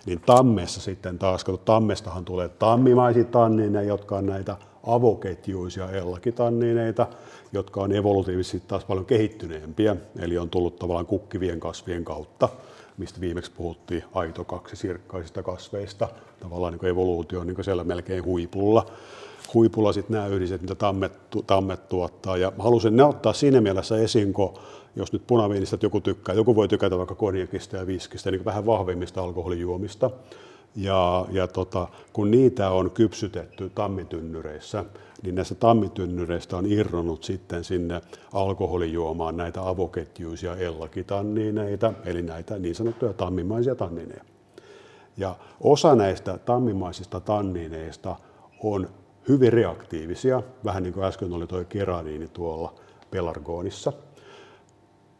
niin 0.06 0.22
tammessa 0.26 0.82
sitten 0.82 1.20
taas, 1.20 1.44
kun 1.44 1.60
tammestahan 1.66 2.26
tulee 2.26 2.50
tammimaisia 2.50 3.24
tannineja, 3.24 3.88
jotka 3.88 4.18
on 4.18 4.26
näitä 4.26 4.58
avoketjuisia 4.84 5.92
ellakitannineita, 5.92 7.08
jotka 7.54 7.82
on 7.82 7.96
evolutiivisesti 7.96 8.64
taas 8.68 8.86
paljon 8.86 9.06
kehittyneempiä, 9.06 9.96
eli 10.20 10.38
on 10.38 10.50
tullut 10.50 10.80
tavallaan 10.80 11.06
kukkivien 11.06 11.60
kasvien 11.60 12.04
kautta, 12.06 12.50
mistä 12.98 13.22
viimeksi 13.22 13.52
puhuttiin 13.52 14.04
aito 14.14 14.44
kaksi 14.44 14.76
sirkkaisista 14.76 15.44
kasveista, 15.44 16.08
tavallaan 16.40 16.74
niin 16.74 16.86
evoluutio 16.86 17.40
on 17.40 17.48
niin 17.48 17.64
siellä 17.64 17.84
melkein 17.84 18.26
huipulla 18.26 18.86
huipulla 19.54 19.94
sitten 19.94 20.14
nämä 20.14 20.28
yhdiset, 20.28 20.62
mitä 20.62 20.76
tammet, 20.76 21.14
tammet 21.48 21.90
tuottaa. 21.90 22.38
Ja 22.38 22.52
halusin 22.60 22.96
ne 22.96 23.04
ottaa 23.04 23.34
siinä 23.34 23.62
mielessä 23.62 23.98
esiin, 23.98 24.34
kun 24.34 24.54
jos 24.96 25.14
nyt 25.14 25.28
punaviinistä 25.28 25.78
joku 25.82 26.02
tykkää, 26.02 26.36
joku 26.36 26.56
voi 26.56 26.68
tykätä 26.68 26.98
vaikka 26.98 27.16
konjakista 27.16 27.78
ja 27.78 27.88
viskistä, 27.88 28.32
niin 28.32 28.46
vähän 28.46 28.66
vahvimmista 28.66 29.24
alkoholijuomista. 29.24 30.12
Ja, 30.76 31.26
ja 31.32 31.48
tota, 31.48 31.88
kun 32.14 32.32
niitä 32.32 32.70
on 32.70 32.92
kypsytetty 32.92 33.72
tammitynnyreissä, 33.76 34.86
niin 35.24 35.36
näissä 35.36 35.56
tammitynnyreistä 35.56 36.58
on 36.58 36.66
irronnut 36.66 37.24
sitten 37.24 37.64
sinne 37.64 38.02
alkoholijuomaan 38.34 39.38
näitä 39.38 39.70
avoketjuisia 39.70 40.56
ellakitannineita, 40.56 41.94
eli 42.06 42.22
näitä 42.22 42.60
niin 42.60 42.76
sanottuja 42.76 43.14
tammimaisia 43.14 43.76
tannineja. 43.76 44.24
Ja 45.18 45.36
osa 45.62 45.96
näistä 45.96 46.38
tammimaisista 46.38 47.20
tannineista 47.20 48.16
on 48.64 48.90
hyvin 49.30 49.54
reaktiivisia, 49.54 50.44
vähän 50.66 50.84
niin 50.84 50.94
kuin 50.94 51.06
äsken 51.06 51.34
oli 51.34 51.48
tuo 51.48 51.64
keraniini 51.70 52.28
tuolla 52.28 52.74
pelargonissa, 53.12 53.94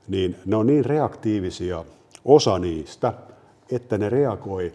niin 0.08 0.36
ne 0.46 0.56
on 0.56 0.68
niin 0.68 0.86
reaktiivisia, 0.86 1.86
osa 2.26 2.60
niistä, 2.60 3.14
että 3.72 3.98
ne 3.98 4.10
reagoi 4.10 4.74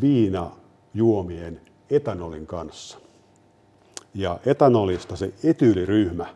viinajuomien 0.00 1.60
etanolin 1.90 2.46
kanssa. 2.46 2.98
Ja 4.14 4.38
etanolista 4.46 5.16
se 5.16 5.32
etyyliryhmä 5.44 6.26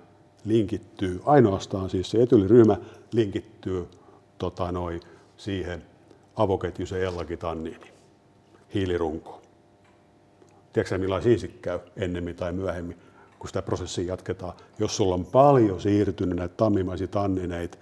linkittyy, 0.45 1.21
ainoastaan 1.25 1.91
siis 1.91 2.11
se 2.11 2.23
etyyliryhmä 2.23 2.77
linkittyy 3.12 3.89
tota 4.39 4.73
noi, 4.73 5.01
siihen 5.37 5.83
avoketjuisen 6.37 7.03
ellakitanniini, 7.03 7.93
hiilirunkoon. 8.75 9.39
Tiedätkö 10.73 10.99
millaisia 10.99 11.39
siinä 11.39 11.55
käy 11.62 11.79
ennemmin 11.97 12.37
tai 12.37 12.53
myöhemmin, 12.53 12.97
kun 13.39 13.49
sitä 13.49 13.62
prosessia 13.62 14.05
jatketaan. 14.05 14.53
Jos 14.79 14.97
sulla 14.97 15.14
on 15.14 15.25
paljon 15.25 15.81
siirtynyt 15.81 16.37
näitä 16.37 16.55
tammimaisia 16.55 17.09
tannineita 17.09 17.79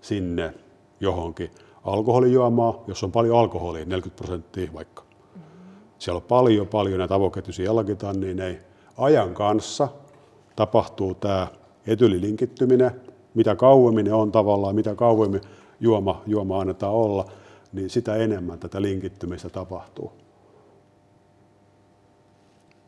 sinne 0.00 0.54
johonkin 1.00 1.50
alkoholijuomaan, 1.84 2.74
jos 2.86 3.04
on 3.04 3.12
paljon 3.12 3.38
alkoholia, 3.38 3.84
40 3.84 4.22
prosenttia 4.24 4.72
vaikka. 4.72 5.02
Siellä 5.98 6.16
on 6.16 6.22
paljon, 6.22 6.66
paljon 6.66 6.98
näitä 6.98 7.14
avoketjuisia 7.14 7.64
jalkitannineja. 7.64 8.58
Ajan 8.98 9.34
kanssa 9.34 9.88
tapahtuu 10.56 11.14
tämä 11.14 11.46
etylilinkittyminen. 11.86 13.00
Mitä 13.34 13.54
kauemmin 13.54 14.04
ne 14.04 14.12
on 14.12 14.32
tavallaan, 14.32 14.74
mitä 14.74 14.94
kauemmin 14.94 15.40
juoma, 15.80 16.22
juoma 16.26 16.60
annetaan 16.60 16.92
olla, 16.92 17.24
niin 17.72 17.90
sitä 17.90 18.16
enemmän 18.16 18.58
tätä 18.58 18.82
linkittymistä 18.82 19.48
tapahtuu 19.48 20.12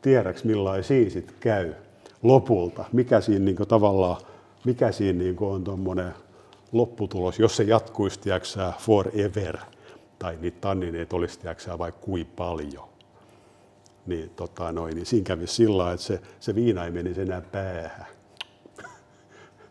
tiedäks 0.03 0.44
millaisia 0.44 1.11
sit 1.11 1.34
käy 1.40 1.74
lopulta, 2.22 2.84
mikä 2.92 3.20
siinä 3.20 3.44
niin 3.44 3.57
tavallaan, 3.68 4.16
mikä 4.64 4.92
siinä 4.92 5.18
niin 5.18 5.36
on 5.40 5.64
tuommoinen 5.64 6.14
lopputulos, 6.72 7.38
jos 7.38 7.57
se 7.57 7.62
jatkuisi 7.62 8.20
tiiäksää, 8.20 8.72
forever, 8.78 9.59
tai 10.18 10.38
niitä 10.40 10.59
tannineita 10.61 11.16
olisi 11.16 11.40
tiiäksää, 11.40 11.78
vai 11.78 11.92
kuin 12.00 12.26
paljon. 12.26 12.88
Niin, 14.07 14.30
tota 14.30 14.72
noin, 14.72 14.94
niin 14.94 15.07
siinä 15.07 15.24
kävi 15.24 15.46
sillä 15.46 15.92
että 15.92 16.07
se, 16.07 16.20
se 16.40 16.55
viina 16.55 16.84
ei 16.84 16.90
menisi 16.90 17.20
enää 17.20 17.40
päähän. 17.40 18.07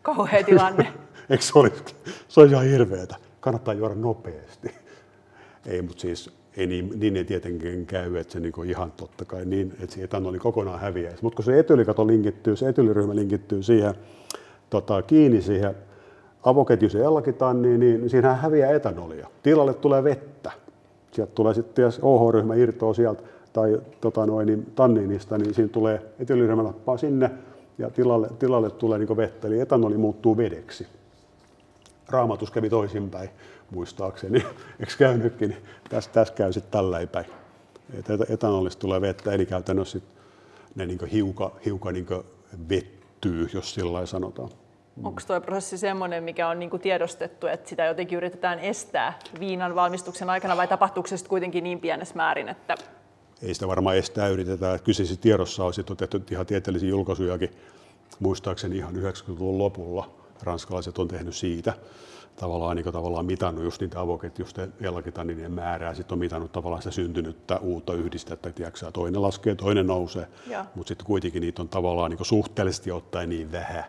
Kauhea 0.02 0.44
tilanne. 0.44 0.92
Eikö 1.30 1.44
se 1.44 1.58
olisi? 1.58 1.84
Se 2.28 2.40
olisi 2.40 2.54
ihan 2.54 2.66
hirveetä. 2.66 3.16
Kannattaa 3.40 3.74
juoda 3.74 3.94
nopeasti. 3.94 4.74
Ei, 5.66 5.82
mutta 5.82 6.00
siis 6.00 6.41
ei 6.56 6.66
niin, 6.66 6.92
niin 7.00 7.16
ei 7.16 7.24
tietenkin 7.24 7.86
käy, 7.86 8.16
että 8.16 8.32
se 8.32 8.40
niin 8.40 8.52
ihan 8.66 8.92
totta 8.92 9.24
kai 9.24 9.44
niin, 9.44 9.72
että 9.82 9.94
se 9.94 10.02
etanoli 10.02 10.38
kokonaan 10.38 10.80
häviäisi. 10.80 11.22
Mutta 11.22 11.36
kun 11.36 11.44
se 11.44 11.58
etylikato 11.58 12.06
linkittyy, 12.06 12.56
se 12.56 12.68
etyliryhmä 12.68 13.14
linkittyy 13.14 13.62
siihen 13.62 13.94
tota, 14.70 15.02
kiinni 15.02 15.42
siihen 15.42 15.74
avoketjuisen 16.42 17.02
ellakitanniin, 17.02 17.80
niin 17.80 18.10
siinähän 18.10 18.38
häviää 18.38 18.70
etanolia. 18.70 19.28
Tilalle 19.42 19.74
tulee 19.74 20.04
vettä. 20.04 20.50
Sieltä 21.12 21.32
tulee 21.34 21.54
sitten, 21.54 21.82
jos 21.82 21.98
OH-ryhmä 22.02 22.54
irtoaa 22.54 22.94
sieltä, 22.94 23.22
tai 23.52 23.80
tota 24.00 24.26
noin, 24.26 24.46
niin 24.46 24.66
tanniinista, 24.74 25.38
niin 25.38 25.54
siinä 25.54 25.68
tulee 25.68 26.02
etyyliryhmä 26.18 26.62
nappaa 26.62 26.96
sinne 26.96 27.30
ja 27.78 27.90
tilalle, 27.90 28.28
tilalle 28.38 28.70
tulee 28.70 28.98
niin 28.98 29.16
vettä, 29.16 29.48
eli 29.48 29.60
etanoli 29.60 29.96
muuttuu 29.96 30.36
vedeksi. 30.36 30.86
Raamatus 32.08 32.50
kävi 32.50 32.70
toisinpäin, 32.70 33.30
muistaakseni, 33.72 34.38
eikö 34.80 34.92
käynytkin, 34.98 35.48
niin 35.48 35.62
tässä, 35.88 36.10
tässä 36.10 36.34
käy 36.34 36.52
sitten 36.52 36.72
tällä 36.72 37.06
päin. 37.06 37.26
Etanolista 38.28 38.80
tulee 38.80 39.00
vettä, 39.00 39.32
eli 39.32 39.46
käytännössä 39.46 39.98
sit 39.98 40.08
ne 40.74 40.86
niin 40.86 41.06
hiuka, 41.06 41.52
hiuka 41.64 41.92
niin 41.92 42.06
vettyy, 42.68 43.48
jos 43.54 43.74
sillä 43.74 44.06
sanotaan. 44.06 44.50
Mm. 44.96 45.06
Onko 45.06 45.20
tuo 45.26 45.40
prosessi 45.40 45.78
sellainen, 45.78 46.24
mikä 46.24 46.48
on 46.48 46.58
niinku 46.58 46.78
tiedostettu, 46.78 47.46
että 47.46 47.68
sitä 47.68 47.84
jotenkin 47.84 48.16
yritetään 48.16 48.58
estää 48.58 49.18
viinan 49.40 49.74
valmistuksen 49.74 50.30
aikana, 50.30 50.56
vai 50.56 50.68
tapahtuuko 50.68 51.06
se 51.06 51.16
kuitenkin 51.28 51.64
niin 51.64 51.80
pienessä 51.80 52.14
määrin, 52.14 52.48
että... 52.48 52.74
Ei 53.42 53.54
sitä 53.54 53.68
varmaan 53.68 53.96
estää, 53.96 54.28
yritetään. 54.28 54.80
Kyseisissä 54.80 55.22
tiedossa 55.22 55.64
on 55.64 55.74
sitten 55.74 55.96
tehty 55.96 56.22
ihan 56.30 56.46
tieteellisiä 56.46 56.88
julkaisujakin, 56.88 57.50
muistaakseni 58.20 58.76
ihan 58.76 58.94
90-luvun 58.94 59.58
lopulla. 59.58 60.10
Ranskalaiset 60.42 60.98
on 60.98 61.08
tehnyt 61.08 61.34
siitä 61.34 61.74
tavallaan, 62.36 62.76
niin 62.76 62.92
tavallaan 62.92 63.26
mitannut 63.26 63.64
just 63.64 63.80
niitä 63.80 64.00
avoketjusten 64.00 64.72
elakitaninien 64.80 65.52
määrää, 65.52 65.94
sitten 65.94 66.14
on 66.14 66.18
mitannut 66.18 66.52
tavallaan 66.52 66.82
sitä 66.82 66.94
syntynyttä 66.94 67.58
uutta 67.58 67.94
yhdistettä, 67.94 68.52
tiedätkö, 68.52 68.90
toinen 68.92 69.22
laskee, 69.22 69.54
toinen 69.54 69.86
nousee, 69.86 70.28
mutta 70.74 70.88
sitten 70.88 71.06
kuitenkin 71.06 71.40
niitä 71.40 71.62
on 71.62 71.68
tavallaan 71.68 72.10
niin 72.10 72.24
suhteellisesti 72.24 72.90
ottaen 72.90 73.28
niin 73.28 73.52
vähän, 73.52 73.84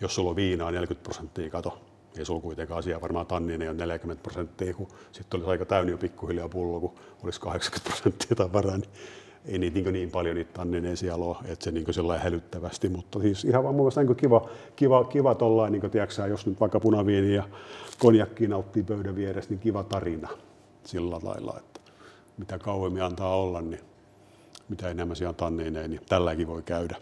jos 0.00 0.14
sulla 0.14 0.30
on 0.30 0.36
viinaa 0.36 0.70
40 0.70 1.02
prosenttia, 1.02 1.50
kato, 1.50 1.78
ei 2.18 2.24
sulla 2.24 2.40
kuitenkaan 2.40 2.78
asia 2.78 3.00
varmaan 3.00 3.26
tanninen 3.26 3.70
on 3.70 3.76
40 3.76 4.22
prosenttia, 4.22 4.74
kun 4.74 4.88
sitten 5.12 5.38
olisi 5.38 5.50
aika 5.50 5.64
täynnä 5.64 5.90
jo 5.90 5.98
pikkuhiljaa 5.98 6.48
pullo, 6.48 6.80
kun 6.80 6.94
olisi 7.24 7.40
80 7.40 7.90
prosenttia 7.90 8.36
tavaraa, 8.36 8.76
niin 8.76 8.90
ei 9.44 9.58
niitä 9.58 9.80
niin, 9.80 9.92
niin 9.92 10.10
paljon 10.10 10.36
niitä 10.36 10.52
tannineja 10.52 10.96
siellä 10.96 11.24
ole, 11.24 11.36
että 11.44 11.64
se 11.64 11.70
niin 11.70 11.94
sellainen 11.94 12.24
hälyttävästi, 12.24 12.88
mutta 12.88 13.20
siis 13.20 13.44
ihan 13.44 13.64
vaan 13.64 13.74
mun 13.74 13.92
niin 13.96 14.16
kiva, 14.16 14.48
kiva, 14.76 15.04
kiva 15.04 15.34
tollain, 15.34 15.72
niin 15.72 15.90
tiedätkö, 15.90 16.26
jos 16.26 16.46
nyt 16.46 16.60
vaikka 16.60 16.80
punaviini 16.80 17.34
ja 17.34 17.42
konjakki 17.98 18.46
nauttii 18.46 18.82
pöydän 18.82 19.16
vieressä, 19.16 19.50
niin 19.50 19.60
kiva 19.60 19.82
tarina 19.82 20.28
sillä 20.84 21.20
lailla, 21.22 21.54
että 21.58 21.80
mitä 22.38 22.58
kauemmin 22.58 23.02
antaa 23.02 23.36
olla, 23.36 23.60
niin 23.60 23.80
mitä 24.68 24.88
enemmän 24.88 25.16
siellä 25.16 25.32
tannineja, 25.32 25.88
niin 25.88 26.00
tälläkin 26.08 26.46
voi 26.46 26.62
käydä. 26.62 26.96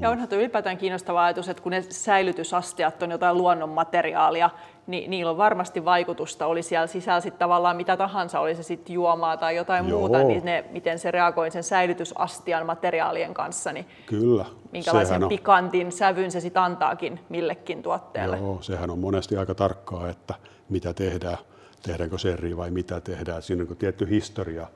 Ja 0.00 0.10
onhan 0.10 0.28
tuo 0.28 0.38
ylipäätään 0.38 0.78
kiinnostava 0.78 1.24
ajatus, 1.24 1.48
että 1.48 1.62
kun 1.62 1.72
ne 1.72 1.82
säilytysastiat 1.82 3.02
on 3.02 3.10
jotain 3.10 3.36
luonnonmateriaalia, 3.36 4.50
niin 4.86 5.10
niillä 5.10 5.30
on 5.30 5.36
varmasti 5.36 5.84
vaikutusta, 5.84 6.46
oli 6.46 6.62
siellä 6.62 6.86
sisällä 6.86 7.20
sitten 7.20 7.38
tavallaan 7.38 7.76
mitä 7.76 7.96
tahansa, 7.96 8.40
oli 8.40 8.54
se 8.54 8.62
sitten 8.62 8.94
juomaa 8.94 9.36
tai 9.36 9.56
jotain 9.56 9.88
Joo. 9.88 9.98
muuta, 9.98 10.22
niin 10.22 10.44
ne, 10.44 10.64
miten 10.70 10.98
se 10.98 11.10
reagoi 11.10 11.50
sen 11.50 11.62
säilytysastian 11.62 12.66
materiaalien 12.66 13.34
kanssa, 13.34 13.72
niin 13.72 13.86
Kyllä. 14.06 14.44
minkälaisen 14.72 15.22
on... 15.22 15.28
pikantin 15.28 15.92
sävyn 15.92 16.30
se 16.30 16.40
sitten 16.40 16.62
antaakin 16.62 17.20
millekin 17.28 17.82
tuotteelle. 17.82 18.36
Joo, 18.36 18.62
sehän 18.62 18.90
on 18.90 18.98
monesti 18.98 19.36
aika 19.36 19.54
tarkkaa, 19.54 20.08
että 20.08 20.34
mitä 20.68 20.94
tehdään, 20.94 21.38
tehdäänkö 21.82 22.18
serri 22.18 22.56
vai 22.56 22.70
mitä 22.70 23.00
tehdään. 23.00 23.42
Siinä 23.42 23.66
on 23.70 23.76
tietty 23.76 24.08
historia, 24.10 24.66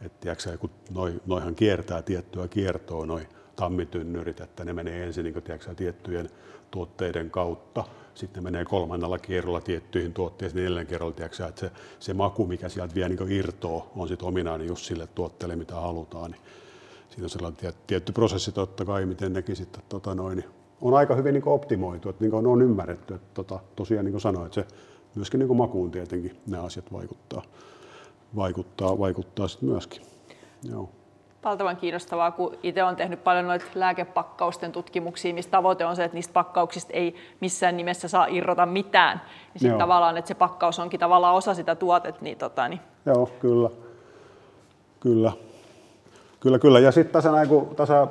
että 0.00 0.18
tiedätkö, 0.20 0.58
kun 0.58 0.70
noi, 0.94 1.12
noihan 1.26 1.54
kiertää 1.54 2.02
tiettyä 2.02 2.48
kiertoa, 2.48 3.06
noi 3.06 3.26
tammitynnyrit, 3.56 4.40
että 4.40 4.64
ne 4.64 4.72
menee 4.72 5.04
ensin 5.04 5.24
niin 5.24 5.42
tiedätkö, 5.42 5.74
tiettyjen 5.74 6.30
tuotteiden 6.70 7.30
kautta, 7.30 7.84
sitten 8.14 8.42
menee 8.42 8.64
kolmannella 8.64 9.18
kierrolla 9.18 9.60
tiettyihin 9.60 10.12
tuotteisiin, 10.12 10.56
neljännen 10.62 10.86
kerralla, 10.86 11.14
tiedätkö, 11.14 11.46
että 11.46 11.60
se, 11.60 11.70
se 12.00 12.14
maku, 12.14 12.46
mikä 12.46 12.68
sieltä 12.68 12.94
vielä 12.94 13.08
niin 13.08 13.32
irtoaa, 13.32 13.86
on 13.96 14.08
sitten 14.08 14.28
ominainen 14.28 14.66
just 14.66 14.84
sille 14.84 15.06
tuotteelle, 15.06 15.56
mitä 15.56 15.74
halutaan. 15.74 16.30
Niin 16.30 16.40
siinä 17.08 17.24
on 17.24 17.30
sellainen 17.30 17.74
tietty 17.86 18.12
prosessi 18.12 18.52
totta 18.52 18.84
kai, 18.84 19.06
miten 19.06 19.32
nekin 19.32 19.56
sitten 19.56 19.82
tota 19.88 20.14
noin, 20.14 20.36
niin 20.36 20.50
on 20.80 20.94
aika 20.94 21.14
hyvin 21.14 21.34
niin 21.34 21.48
optimoitu, 21.48 22.08
että 22.08 22.24
niin 22.24 22.34
on, 22.34 22.46
on 22.46 22.62
ymmärretty, 22.62 23.14
että 23.14 23.28
tota, 23.34 23.60
tosiaan 23.76 24.04
niin 24.04 24.12
kuin 24.12 24.20
sanoin, 24.20 24.46
että 24.46 24.54
se 24.54 24.66
myöskin 25.14 25.40
niin 25.40 25.56
makuun 25.56 25.90
tietenkin 25.90 26.36
nämä 26.46 26.62
asiat 26.62 26.92
vaikuttaa, 26.92 27.42
vaikuttaa, 28.36 28.98
vaikuttaa 28.98 29.48
sitten 29.48 29.68
myöskin. 29.68 30.02
Joo 30.62 30.90
valtavan 31.46 31.76
kiinnostavaa, 31.76 32.30
kun 32.30 32.52
itse 32.62 32.84
olen 32.84 32.96
tehnyt 32.96 33.24
paljon 33.24 33.46
noita 33.46 33.64
lääkepakkausten 33.74 34.72
tutkimuksia, 34.72 35.34
missä 35.34 35.50
tavoite 35.50 35.84
on 35.84 35.96
se, 35.96 36.04
että 36.04 36.14
niistä 36.14 36.32
pakkauksista 36.32 36.92
ei 36.92 37.14
missään 37.40 37.76
nimessä 37.76 38.08
saa 38.08 38.26
irrota 38.26 38.66
mitään. 38.66 39.20
Niin 39.54 39.60
sitten 39.60 39.78
tavallaan, 39.78 40.16
että 40.16 40.28
se 40.28 40.34
pakkaus 40.34 40.78
onkin 40.78 41.00
tavallaan 41.00 41.34
osa 41.34 41.54
sitä 41.54 41.74
tuotetta. 41.74 42.24
Niin, 42.24 42.38
tota, 42.38 42.68
niin. 42.68 42.80
Joo, 43.06 43.30
kyllä. 43.40 43.70
Kyllä. 45.00 45.32
Kyllä, 46.40 46.58
kyllä. 46.58 46.80
Ja 46.80 46.92
sitten 46.92 47.12
tässä 47.12 47.30
näin, 47.32 47.48
kun 47.48 47.76
tässä 47.76 48.06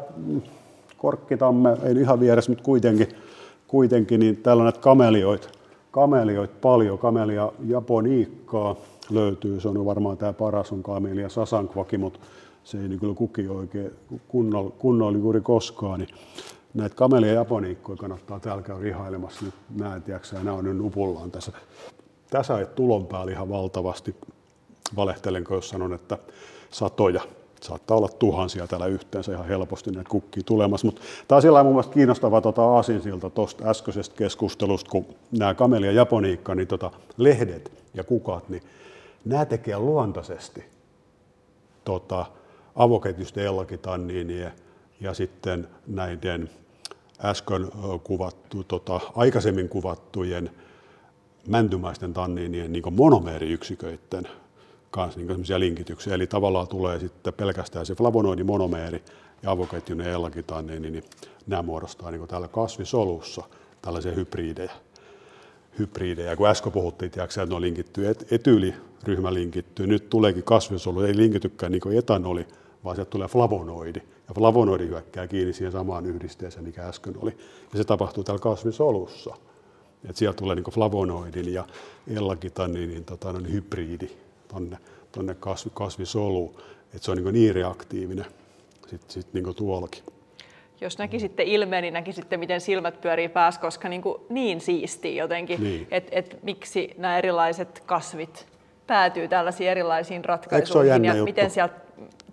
korkkitamme, 0.97 1.77
ei 1.83 2.01
ihan 2.01 2.19
vieressä, 2.19 2.51
mutta 2.51 2.63
kuitenkin, 2.63 3.07
kuitenkin 3.67 4.19
niin 4.19 4.37
täällä 4.37 4.61
on 4.61 4.65
näitä 4.65 4.79
kamelioita, 4.79 5.47
kamelioita 5.91 6.53
paljon, 6.61 6.97
kamelia 6.97 7.51
japoniikkaa 7.67 8.75
löytyy, 9.09 9.59
se 9.59 9.67
on 9.67 9.85
varmaan 9.85 10.17
tämä 10.17 10.33
paras 10.33 10.71
on 10.71 10.83
kamelia 10.83 11.29
sasankvaki, 11.29 11.97
mutta 11.97 12.19
se 12.65 12.81
ei 12.81 12.87
niin 12.87 12.99
kyllä 12.99 13.13
kuki 13.13 13.47
oikein 13.47 13.91
kunnolla, 14.27 14.71
kunnolla 14.71 15.17
juuri 15.17 15.41
koskaan, 15.41 15.99
niin 15.99 16.09
näitä 16.73 16.95
kamelia 16.95 17.33
japoniikkoja 17.33 17.97
kannattaa 17.97 18.39
täällä 18.39 18.63
käydä 18.63 18.81
rihailemassa. 18.81 19.45
Nyt 19.45 19.53
mä 19.77 19.95
en 19.95 20.03
tiedä, 20.03 20.19
nämä 20.33 20.53
on 20.53 20.65
nyt 20.65 20.77
nupullaan 20.77 21.31
tässä. 21.31 21.51
Tässä 22.29 22.59
ei 22.59 22.65
tulon 22.65 23.07
päällä 23.07 23.31
ihan 23.31 23.49
valtavasti. 23.49 24.15
Valehtelenko, 24.95 25.55
jos 25.55 25.69
sanon, 25.69 25.93
että 25.93 26.17
satoja. 26.71 27.21
Saattaa 27.61 27.97
olla 27.97 28.07
tuhansia 28.07 28.67
täällä 28.67 28.85
yhteensä 28.85 29.31
ihan 29.31 29.47
helposti 29.47 29.91
näitä 29.91 30.09
kukkii 30.09 30.43
tulemassa. 30.43 30.87
Mutta 30.87 31.01
tämä 31.27 31.35
on 31.35 31.41
sillä 31.41 31.63
mun 31.63 31.73
mielestä 31.73 31.93
kiinnostava 31.93 32.41
tota 32.41 32.65
aasinsilta 32.65 33.29
tuosta 33.29 33.69
äskeisestä 33.69 34.15
keskustelusta, 34.15 34.91
kun 34.91 35.05
nämä 35.31 35.53
kamelia 35.53 35.91
japoniikka, 35.91 36.55
niin 36.55 36.67
tota, 36.67 36.91
lehdet 37.17 37.71
ja 37.93 38.03
kukat, 38.03 38.49
niin 38.49 38.63
nämä 39.25 39.45
tekee 39.45 39.79
luontaisesti 39.79 40.65
tota, 41.85 42.25
avoketjusten 42.75 43.45
ellakitanniinia 43.45 44.51
ja 45.01 45.13
sitten 45.13 45.67
näiden 45.87 46.49
äsken 47.23 47.67
kuvattu, 48.03 48.63
tota, 48.63 48.99
aikaisemmin 49.15 49.69
kuvattujen 49.69 50.51
mäntymäisten 51.47 52.13
tanniinien 52.13 52.71
niin 52.73 52.93
monomeeriyksiköiden 52.93 54.27
kanssa 54.91 55.19
niin 55.19 55.59
linkityksiä. 55.59 56.13
Eli 56.13 56.27
tavallaan 56.27 56.67
tulee 56.67 56.99
sitten 56.99 57.33
pelkästään 57.33 57.85
se 57.85 57.95
flavonoidimonomeeri 57.95 59.03
ja 59.43 59.51
avoketjun 59.51 60.01
ellakitanniini, 60.01 60.91
niin 60.91 61.03
nämä 61.47 61.61
muodostaa 61.61 62.11
niin 62.11 62.27
täällä 62.27 62.47
kasvisolussa 62.47 63.43
tällaisia 63.81 64.11
hybridejä. 64.11 64.71
hybridejä. 65.79 66.35
Kun 66.35 66.47
äsken 66.47 66.71
puhuttiin, 66.71 67.11
tiedätkö, 67.11 67.41
että 67.41 67.51
ne 67.51 67.55
on 67.55 67.61
linkitty, 67.61 68.07
et, 68.07 68.27
etyyliryhmä 68.31 69.33
linkittyy, 69.33 69.87
nyt 69.87 70.09
tuleekin 70.09 70.43
kasvisolu, 70.43 71.01
ei 71.01 71.17
linkitykään 71.17 71.71
niin 71.71 71.97
etanoli, 71.97 72.47
vaan 72.85 72.95
sieltä 72.95 73.09
tulee 73.09 73.27
flavonoidi. 73.27 73.99
Ja 74.27 74.33
flavonoidi 74.33 74.87
hyökkää 74.87 75.27
kiinni 75.27 75.53
siihen 75.53 75.71
samaan 75.71 76.05
yhdisteeseen, 76.05 76.65
mikä 76.65 76.87
äsken 76.87 77.13
oli. 77.21 77.37
Ja 77.71 77.77
se 77.77 77.83
tapahtuu 77.83 78.23
täällä 78.23 78.41
kasvisolussa. 78.41 79.35
Et 80.09 80.15
sieltä 80.15 80.37
tulee 80.37 80.55
niin 80.55 80.65
flavonoidin 80.71 81.53
ja 81.53 81.65
ellakitaniinin 82.15 83.05
tota, 83.05 83.33
no, 83.33 83.39
hybridi 83.51 84.09
tuonne 84.47 84.77
tonne 85.11 85.35
kasvi, 85.35 85.71
kasvisoluun. 85.73 86.55
Et 86.95 87.03
se 87.03 87.11
on 87.11 87.17
niin, 87.17 87.33
niin 87.33 87.55
reaktiivinen 87.55 88.25
sitten 88.87 89.09
sit, 89.09 89.33
niin 89.33 89.55
tuollakin. 89.55 90.03
Jos 90.81 90.97
näkisitte 90.97 91.43
ilmeen, 91.43 91.81
niin 91.81 91.93
näkisitte, 91.93 92.37
miten 92.37 92.61
silmät 92.61 93.01
pyörii 93.01 93.29
päässä, 93.29 93.61
koska 93.61 93.89
niin, 93.89 94.01
kuin 94.01 94.21
niin 94.29 94.61
siisti 94.61 95.15
jotenkin, 95.15 95.63
niin. 95.63 95.87
että 95.91 96.09
et 96.15 96.39
miksi 96.43 96.91
nämä 96.97 97.17
erilaiset 97.17 97.83
kasvit 97.85 98.47
päätyy 98.87 99.27
tällaisiin 99.27 99.69
erilaisiin 99.69 100.25
ratkaisuihin 100.25 101.05
ja 101.05 101.13
juttu? 101.13 101.25
miten 101.25 101.51
sieltä 101.51 101.75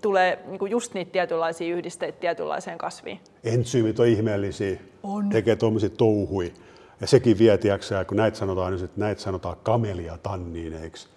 tulee 0.02 0.44
niin 0.46 0.70
just 0.70 0.94
niitä 0.94 1.12
tietynlaisia 1.12 1.74
yhdisteitä 1.74 2.20
tietynlaiseen 2.20 2.78
kasviin. 2.78 3.20
Entsyymit 3.44 4.00
on 4.00 4.06
ihmeellisiä, 4.06 4.80
on. 5.02 5.28
tekee 5.28 5.56
tuommoisia 5.56 5.90
touhui. 5.90 6.52
Ja 7.00 7.06
sekin 7.06 7.38
vie, 7.38 7.58
tiiäksä, 7.58 8.04
kun 8.04 8.16
näitä 8.16 8.38
sanotaan, 8.38 8.74
että 8.74 9.00
näitä 9.00 9.20
sanotaan 9.20 9.56
kamelia 9.62 10.18
tanniineiksi. 10.22 11.08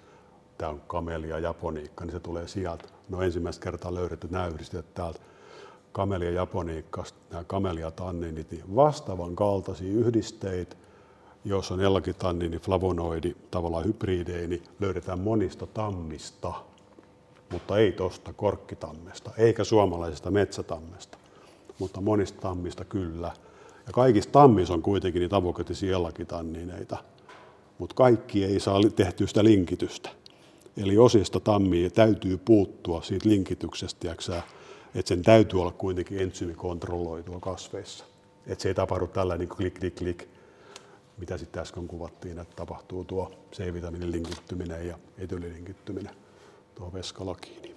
Tämä 0.57 0.71
on 0.71 0.81
kamelia 0.87 1.39
japoniikka, 1.39 2.05
niin 2.05 2.11
se 2.11 2.19
tulee 2.19 2.47
sieltä. 2.47 2.85
No 3.09 3.21
ensimmäistä 3.21 3.63
kertaa 3.63 3.95
löydetty 3.95 4.27
nämä 4.31 4.47
yhdisteet 4.47 4.93
täältä 4.93 5.19
kamelia 5.91 6.31
japoniikkasta, 6.31 7.19
nämä 7.31 7.43
kamelia 7.43 7.91
tanniinit, 7.91 8.51
niin 8.51 8.75
vastaavan 8.75 9.35
kaltaisia 9.35 9.91
yhdisteitä, 9.91 10.75
jos 11.45 11.71
on 11.71 11.81
ellakitanniini, 11.81 12.59
flavonoidi, 12.59 13.35
tavallaan 13.51 13.85
hybridei, 13.85 14.47
niin 14.47 14.63
löydetään 14.79 15.19
monista 15.19 15.67
tammista 15.67 16.53
mutta 17.51 17.77
ei 17.77 17.91
tuosta 17.91 18.33
korkkitammesta, 18.33 19.31
eikä 19.37 19.63
suomalaisesta 19.63 20.31
metsätammesta, 20.31 21.17
mutta 21.79 22.01
monista 22.01 22.41
tammista 22.41 22.85
kyllä. 22.85 23.31
Ja 23.87 23.93
kaikista 23.93 24.31
tammissa 24.31 24.73
on 24.73 24.81
kuitenkin 24.81 25.19
niitä 25.19 25.35
avokatisia 25.35 25.95
ellakitannineita, 25.95 26.97
mutta 27.77 27.95
kaikki 27.95 28.45
ei 28.45 28.59
saa 28.59 28.79
tehtyä 28.95 29.27
sitä 29.27 29.43
linkitystä. 29.43 30.09
Eli 30.77 30.97
osista 30.97 31.39
tammia 31.39 31.89
täytyy 31.89 32.37
puuttua 32.37 33.01
siitä 33.01 33.29
linkityksestä, 33.29 34.11
että 34.11 34.43
sen 35.05 35.21
täytyy 35.21 35.61
olla 35.61 35.71
kuitenkin 35.71 36.19
entsyymikontrolloitua 36.19 37.39
kasveissa. 37.39 38.05
Että 38.47 38.61
se 38.61 38.67
ei 38.67 38.75
tapahdu 38.75 39.07
tällä 39.07 39.37
niin 39.37 39.49
klik, 39.49 39.79
klik, 39.79 39.95
klik, 39.95 40.27
mitä 41.17 41.37
sitten 41.37 41.61
äsken 41.61 41.87
kuvattiin, 41.87 42.39
että 42.39 42.55
tapahtuu 42.55 43.05
tuo 43.05 43.31
C-vitamiinin 43.51 44.11
linkittyminen 44.11 44.87
ja 44.87 44.97
etylilinkittyminen 45.17 46.15
tuohon 46.75 46.93
veskalakiin. 46.93 47.75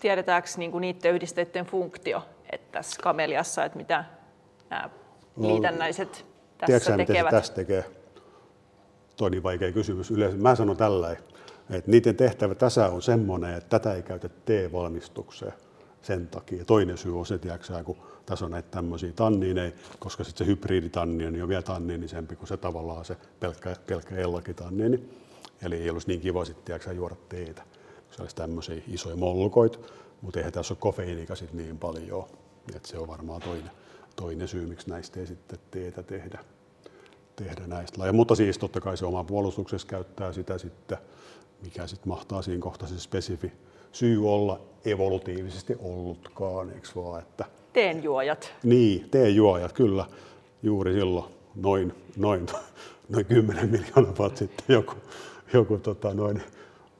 Tiedetäänkö 0.00 0.48
niin 0.56 0.70
kuin 0.70 0.80
niiden 0.82 1.14
yhdisteiden 1.14 1.66
funktio 1.66 2.22
että 2.50 2.72
tässä 2.72 3.02
kameliassa, 3.02 3.64
että 3.64 3.78
mitä 3.78 4.04
nämä 4.70 4.90
no, 5.36 5.48
liitännäiset 5.48 6.26
tässä 6.58 6.66
Tiedätkö, 6.66 6.96
tekevät? 6.96 7.08
Miten 7.08 7.24
se 7.24 7.30
tässä 7.30 7.54
tekee? 7.54 7.84
Tuo 9.16 9.26
on 9.26 9.32
niin 9.32 9.42
vaikea 9.42 9.72
kysymys. 9.72 10.10
Yleensä 10.10 10.36
mä 10.36 10.54
sanon 10.54 10.76
tällä 10.76 11.16
että 11.70 11.90
niiden 11.90 12.16
tehtävä 12.16 12.54
tässä 12.54 12.88
on 12.88 13.02
semmoinen, 13.02 13.54
että 13.54 13.78
tätä 13.78 13.94
ei 13.94 14.02
käytä 14.02 14.28
T-valmistukseen 14.28 15.52
sen 16.02 16.28
takia. 16.28 16.64
Toinen 16.64 16.98
syy 16.98 17.18
on 17.18 17.26
se, 17.26 17.38
tiedätkö, 17.38 17.84
kun 17.84 17.96
tässä 18.26 18.44
on 18.44 18.50
näitä 18.50 18.68
tämmöisiä 18.70 19.12
tanniineja, 19.12 19.72
koska 19.98 20.24
sitten 20.24 20.46
se 20.46 20.50
hybriditanniini 20.50 21.32
niin 21.32 21.42
on 21.42 21.48
vielä 21.48 21.62
tanniinisempi 21.62 22.36
kuin 22.36 22.48
se 22.48 22.56
tavallaan 22.56 23.04
se 23.04 23.16
pelkkä, 23.40 23.76
pelkkä 23.86 24.16
ellakitanniini. 24.16 25.08
Eli 25.62 25.76
ei 25.76 25.90
olisi 25.90 26.08
niin 26.08 26.20
kiva 26.20 26.44
sitten 26.44 26.64
tiedätkö, 26.64 26.92
juoda 26.92 27.16
teetä, 27.28 27.62
kun 27.62 27.77
se 28.18 28.22
olisi 28.22 28.36
tämmöisiä 28.36 28.82
isoja 28.88 29.16
mollukoita, 29.16 29.78
mutta 30.22 30.40
eihän 30.40 30.52
tässä 30.52 30.74
ole 30.74 30.78
kofeiinika 30.80 31.34
niin 31.52 31.78
paljon. 31.78 32.24
Et 32.76 32.84
se 32.84 32.98
on 32.98 33.08
varmaan 33.08 33.40
toinen, 33.40 33.70
toinen 34.16 34.48
syy, 34.48 34.66
miksi 34.66 34.90
näistä 34.90 35.20
ei 35.20 35.26
sitten 35.26 35.58
teetä 35.70 36.02
tehdä, 36.02 36.38
tehdä 37.36 37.66
näistä 37.66 37.98
lajeja. 37.98 38.12
Mutta 38.12 38.34
siis 38.34 38.58
totta 38.58 38.80
kai 38.80 38.96
se 38.96 39.06
oma 39.06 39.24
puolustuksessa 39.24 39.88
käyttää 39.88 40.32
sitä 40.32 40.58
sitten, 40.58 40.98
mikä 41.62 41.86
sitten 41.86 42.08
mahtaa 42.08 42.42
siinä 42.42 42.62
kohtaa 42.62 42.88
se 42.88 43.00
spesifi 43.00 43.52
syy 43.92 44.30
olla 44.30 44.60
evolutiivisesti 44.84 45.76
ollutkaan, 45.78 46.70
eikö 46.70 46.88
vaan, 46.96 47.22
että 47.22 47.44
Teenjuojat. 47.72 48.52
Niin, 48.62 49.10
teenjuojat, 49.10 49.72
kyllä. 49.72 50.06
Juuri 50.62 50.92
silloin 50.92 51.32
noin, 51.54 51.94
noin, 52.16 52.46
noin 53.08 53.26
10 53.26 53.70
miljoonaa 53.70 54.16
vuotta 54.18 54.38
sitten 54.38 54.64
joku, 54.68 54.94
joku 55.52 55.78
tota, 55.78 56.14
noin, 56.14 56.42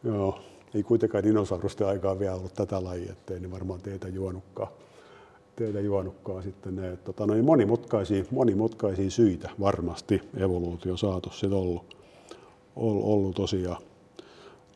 joo, 0.05 0.39
ei 0.75 0.83
kuitenkaan 0.83 1.25
dinosaurusten 1.25 1.87
aikaa 1.87 2.19
vielä 2.19 2.35
ollut 2.35 2.55
tätä 2.55 2.85
lajia, 2.85 3.13
ettei 3.13 3.41
niin 3.41 3.51
varmaan 3.51 3.81
teitä 3.81 4.09
juonutkaan, 4.09 4.69
teitä 5.57 5.81
juonutkaan 5.81 6.43
sitten 6.43 6.77
ne, 6.77 6.97
tota, 6.97 7.27
noin 7.27 7.45
monimutkaisia, 7.45 8.25
monimutkaisia 8.31 9.11
syitä 9.11 9.51
varmasti 9.61 10.23
evoluutio 10.37 10.97
saatossa 10.97 11.47
ollut, 11.47 11.97
ollut 12.77 13.37
tosiaan 13.37 13.83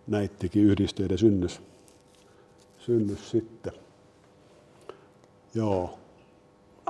näittikin 0.06 0.64
yhdisteiden 0.64 1.18
synnys, 1.18 1.62
synnys 2.78 3.30
sitten. 3.30 3.72
Joo. 5.54 6.01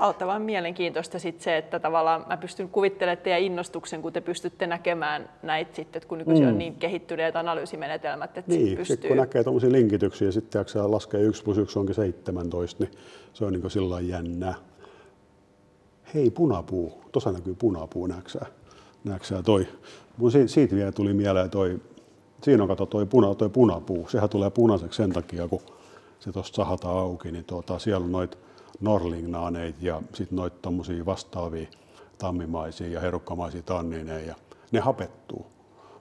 Valtavan 0.00 0.42
mielenkiintoista 0.42 1.18
sitten 1.18 1.44
se, 1.44 1.56
että 1.56 1.80
tavallaan 1.80 2.24
mä 2.28 2.36
pystyn 2.36 2.68
kuvittelemaan 2.68 3.24
teidän 3.24 3.40
innostuksen, 3.40 4.02
kun 4.02 4.12
te 4.12 4.20
pystytte 4.20 4.66
näkemään 4.66 5.28
näitä 5.42 5.76
sitten, 5.76 6.02
kun 6.08 6.18
nykyisin 6.18 6.44
mm. 6.44 6.50
on 6.50 6.58
niin 6.58 6.74
kehittyneet 6.74 7.36
analyysimenetelmät, 7.36 8.38
että 8.38 8.52
niin, 8.52 8.76
pystyy... 8.76 8.96
Sit 8.96 9.08
kun 9.08 9.16
näkee 9.16 9.44
tuommoisia 9.44 9.72
linkityksiä 9.72 10.28
ja 10.28 10.32
sitten 10.32 10.60
jaksaa 10.60 10.90
laskea 10.90 11.20
1 11.20 11.44
plus 11.44 11.58
1 11.58 11.78
onkin 11.78 11.94
17, 11.94 12.84
niin 12.84 12.94
se 13.32 13.44
on 13.44 13.52
niin 13.52 13.70
sillä 13.70 14.00
jännää. 14.00 14.54
Hei, 16.14 16.30
punapuu. 16.30 17.04
Tuossa 17.12 17.32
näkyy 17.32 17.54
punapuu, 17.54 18.06
näksää. 18.06 18.46
näksää 19.04 19.42
toi. 19.42 19.68
Mun 20.16 20.30
siitä 20.46 20.76
vielä 20.76 20.92
tuli 20.92 21.12
mieleen 21.12 21.50
toi, 21.50 21.80
siinä 22.42 22.62
on 22.62 22.68
kato 22.68 22.86
toi, 22.86 23.06
puna, 23.06 23.34
toi 23.34 23.48
punapuu. 23.48 24.08
Sehän 24.08 24.30
tulee 24.30 24.50
punaiseksi 24.50 24.96
sen 24.96 25.12
takia, 25.12 25.48
kun 25.48 25.60
se 26.20 26.32
tuosta 26.32 26.56
sahataan 26.56 26.98
auki, 26.98 27.32
niin 27.32 27.44
tuota, 27.44 27.78
siellä 27.78 28.04
on 28.04 28.12
noita 28.12 28.36
norlingnaaneita 28.80 29.78
ja 29.82 30.02
sitten 30.14 30.36
noita 30.36 30.56
tuommoisia 30.62 31.06
vastaavia 31.06 31.68
tammimaisia 32.18 32.88
ja 32.88 33.00
herukkamaisia 33.00 33.62
tannineja 33.62 34.26
ja 34.26 34.34
ne 34.72 34.80
hapettuu. 34.80 35.46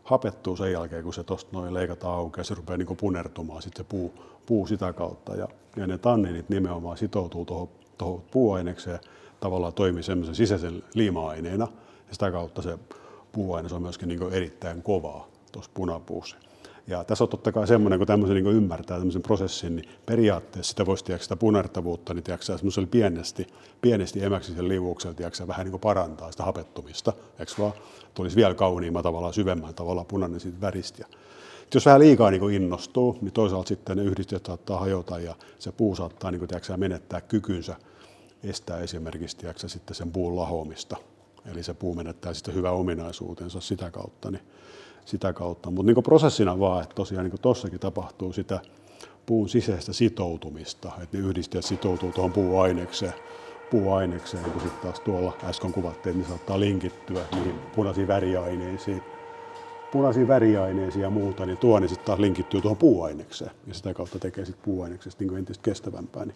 Hapettuu 0.04 0.58
sen 0.58 0.72
jälkeen, 0.72 1.04
kun 1.04 1.14
se 1.14 1.24
tuosta 1.24 1.50
noin 1.52 1.74
leikataan 1.74 2.18
auki 2.18 2.40
ja 2.40 2.44
se 2.44 2.56
rupeaa 2.56 2.78
niin 2.78 2.98
punertumaan 2.98 3.62
sitten 3.62 3.86
se 3.86 3.90
puu, 3.90 4.14
puu 4.46 4.68
sitä 4.68 4.94
kautta. 4.94 5.36
Ja, 5.36 5.48
ja 5.76 5.88
ne 5.88 5.98
tanninit 5.98 6.50
nimenomaan 6.50 6.98
sitoutuu 6.98 7.46
tuohon 7.46 8.24
puuainekseen 8.32 9.00
tavallaan 9.40 9.74
toimii 9.74 10.04
semmoisen 10.04 10.36
sisäisen 10.36 10.84
liima-aineena 10.94 11.68
ja 12.08 12.14
sitä 12.14 12.32
kautta 12.32 12.62
se 12.62 12.80
puuaine 13.32 13.70
on 13.72 13.82
myöskin 13.82 14.08
niin 14.10 14.34
erittäin 14.34 14.84
kovaa 14.84 15.28
tuossa 15.52 15.72
punapuussa. 15.74 16.38
Ja 16.88 17.04
tässä 17.04 17.24
on 17.24 17.30
totta 17.30 17.52
kai 17.52 17.68
semmoinen, 17.68 18.00
kun 18.00 18.08
tämmöisen 18.08 18.44
niin 18.44 18.56
ymmärtää 18.56 18.98
tämmöisen 18.98 19.22
prosessin, 19.22 19.76
niin 19.76 19.90
periaatteessa 20.06 20.70
sitä 20.70 20.86
voisi 20.86 21.04
tiedätkö, 21.04 21.24
sitä 21.24 21.36
punertavuutta, 21.36 22.14
niin 22.14 22.24
tiedätkö, 22.24 22.46
semmoisella 22.46 22.88
pienesti, 22.92 23.48
pienesti 23.82 24.24
emäksisen 24.24 24.68
liuuksella 24.68 25.14
tiedätkö, 25.14 25.48
vähän 25.48 25.66
niin 25.66 25.72
kuin 25.72 25.82
parantaa 25.82 26.32
sitä 26.32 26.44
hapettumista, 26.44 27.14
eikö 27.40 27.52
vaan? 27.60 27.74
Tulisi 28.14 28.36
vielä 28.36 28.54
kauniimman 28.54 29.04
tavalla, 29.04 29.32
syvemmän 29.32 29.74
tavalla 29.74 30.04
punainen 30.04 30.40
siitä 30.40 30.62
väristä. 30.62 31.06
Jos 31.74 31.86
vähän 31.86 32.02
liikaa 32.02 32.32
niin 32.32 32.52
innostuu, 32.52 33.18
niin 33.22 33.34
toisaalta 33.34 33.68
sitten 33.68 33.98
ne 33.98 34.04
yhdisteet 34.04 34.46
saattaa 34.46 34.80
hajota 34.80 35.20
ja 35.20 35.36
se 35.60 35.72
puu 35.72 35.96
saattaa 35.96 36.32
niin 36.32 36.40
kuin, 36.40 36.50
tiedätkö, 36.50 36.78
menettää 36.78 37.22
kykynsä 37.22 37.76
estää 38.44 38.80
esimerkiksi 38.80 39.38
tiedätkö, 39.38 39.70
sitten 39.70 39.96
sen 39.96 40.12
puun 40.12 40.36
lahoamista. 40.36 40.98
Eli 41.46 41.64
se 41.64 41.74
puu 41.74 41.96
menettää 41.96 42.34
sitten 42.34 42.54
hyvä 42.54 42.72
ominaisuutensa 42.72 43.62
sitä 43.62 43.92
kautta. 43.92 44.32
Niin 44.32 44.42
sitä 45.06 45.34
kautta. 45.34 45.72
Mutta 45.72 45.94
niin 45.94 46.04
prosessina 46.04 46.60
vaan, 46.60 46.84
että 46.84 46.96
tosiaan 46.96 47.26
niin 47.26 47.42
tuossakin 47.42 47.80
tapahtuu 47.80 48.34
sitä 48.34 48.60
puun 49.26 49.50
sisäistä 49.50 49.94
sitoutumista, 49.94 50.92
että 51.04 51.18
ne 51.18 51.24
yhdisteet 51.24 51.66
sitoutuu 51.66 52.12
tuohon 52.12 52.32
puuainekseen, 52.32 53.14
puuainekseen, 53.72 54.44
kun 54.44 54.62
sitten 54.62 54.82
taas 54.82 55.00
tuolla 55.00 55.34
äsken 55.44 55.72
kuvattiin, 55.72 56.18
niin 56.18 56.28
saattaa 56.28 56.60
linkittyä 56.60 57.22
niihin 57.36 57.56
punaisiin 57.76 58.08
väriaineisiin, 58.08 59.02
punaisiin 59.92 60.28
väriaineisiin 60.28 61.02
ja 61.02 61.10
muuta, 61.10 61.46
niin 61.46 61.58
tuo 61.58 61.80
niin 61.80 61.90
sitten 61.90 62.06
taas 62.06 62.20
linkittyy 62.20 62.62
tuohon 62.62 62.78
puuainekseen 62.78 63.52
ja 63.68 63.74
sitä 63.74 63.94
kautta 63.94 64.20
tekee 64.20 64.46
sitten 64.46 64.66
puuaineksesta 64.66 65.24
niin 65.24 65.38
entistä 65.38 65.64
kestävämpää. 65.64 66.26
Niin 66.26 66.36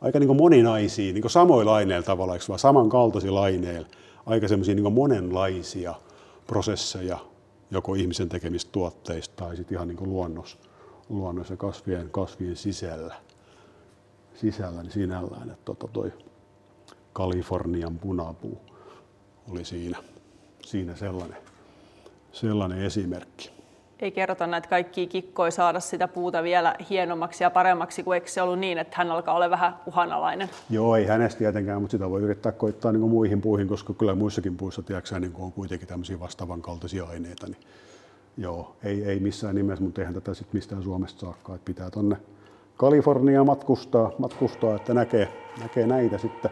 aika 0.00 0.18
niin 0.18 0.36
moninaisia, 0.36 1.12
niin 1.12 1.30
samoilla 1.30 1.74
aineilla 1.74 2.06
tavallaan, 2.06 2.40
vaan 2.48 2.58
samankaltaisilla 2.58 3.42
aineilla, 3.42 3.88
aika 4.26 4.48
semmoisia 4.48 4.74
niin 4.74 4.92
monenlaisia 4.92 5.94
prosesseja 6.46 7.18
joko 7.70 7.94
ihmisen 7.94 8.28
tekemistä 8.28 8.72
tuotteista 8.72 9.34
tai 9.36 9.56
sitten 9.56 9.76
ihan 9.76 9.88
niin 9.88 9.96
kuin 9.96 10.10
luonnos, 10.10 10.58
luonnos 11.08 11.50
ja 11.50 11.56
kasvien, 11.56 12.10
kasvien 12.10 12.56
sisällä, 12.56 13.14
sisällä 14.34 14.82
niin 14.82 14.92
sinällään, 14.92 15.50
että 15.50 15.64
tota 15.64 15.88
toi 15.88 16.12
Kalifornian 17.12 17.98
punapuu 17.98 18.60
oli 19.48 19.64
siinä, 19.64 19.98
siinä 20.64 20.96
sellainen, 20.96 21.38
sellainen 22.32 22.82
esimerkki 22.82 23.57
ei 24.00 24.10
kerrota 24.10 24.46
näitä 24.46 24.68
kaikkia 24.68 25.06
kikkoja 25.06 25.50
saada 25.50 25.80
sitä 25.80 26.08
puuta 26.08 26.42
vielä 26.42 26.74
hienommaksi 26.90 27.44
ja 27.44 27.50
paremmaksi, 27.50 28.02
kuin 28.02 28.14
eikö 28.14 28.28
se 28.28 28.42
ollut 28.42 28.58
niin, 28.58 28.78
että 28.78 28.96
hän 28.96 29.10
alkaa 29.10 29.34
olla 29.34 29.50
vähän 29.50 29.74
uhanalainen? 29.86 30.50
Joo, 30.70 30.96
ei 30.96 31.06
hänestä 31.06 31.38
tietenkään, 31.38 31.80
mutta 31.80 31.92
sitä 31.92 32.10
voi 32.10 32.22
yrittää 32.22 32.52
koittaa 32.52 32.92
niin 32.92 33.00
muihin 33.00 33.40
puihin, 33.40 33.68
koska 33.68 33.94
kyllä 33.94 34.14
muissakin 34.14 34.56
puissa 34.56 34.82
tiedätkö, 34.82 35.20
niin 35.20 35.32
on 35.38 35.52
kuitenkin 35.52 35.88
tämmöisiä 35.88 36.20
vastaavan 36.20 36.62
kaltaisia 36.62 37.04
aineita. 37.04 37.46
Niin 37.46 37.60
joo, 38.36 38.76
ei, 38.84 39.04
ei 39.04 39.20
missään 39.20 39.54
nimessä, 39.54 39.84
mutta 39.84 40.00
eihän 40.00 40.14
tätä 40.14 40.34
sitten 40.34 40.58
mistään 40.58 40.82
Suomesta 40.82 41.20
saakka, 41.20 41.54
että 41.54 41.64
pitää 41.64 41.90
tonne 41.90 42.16
Kaliforniaan 42.76 43.46
matkustaa, 43.46 44.12
matkustaa, 44.18 44.76
että 44.76 44.94
näkee, 44.94 45.28
näkee 45.60 45.86
näitä 45.86 46.18
sitten 46.18 46.50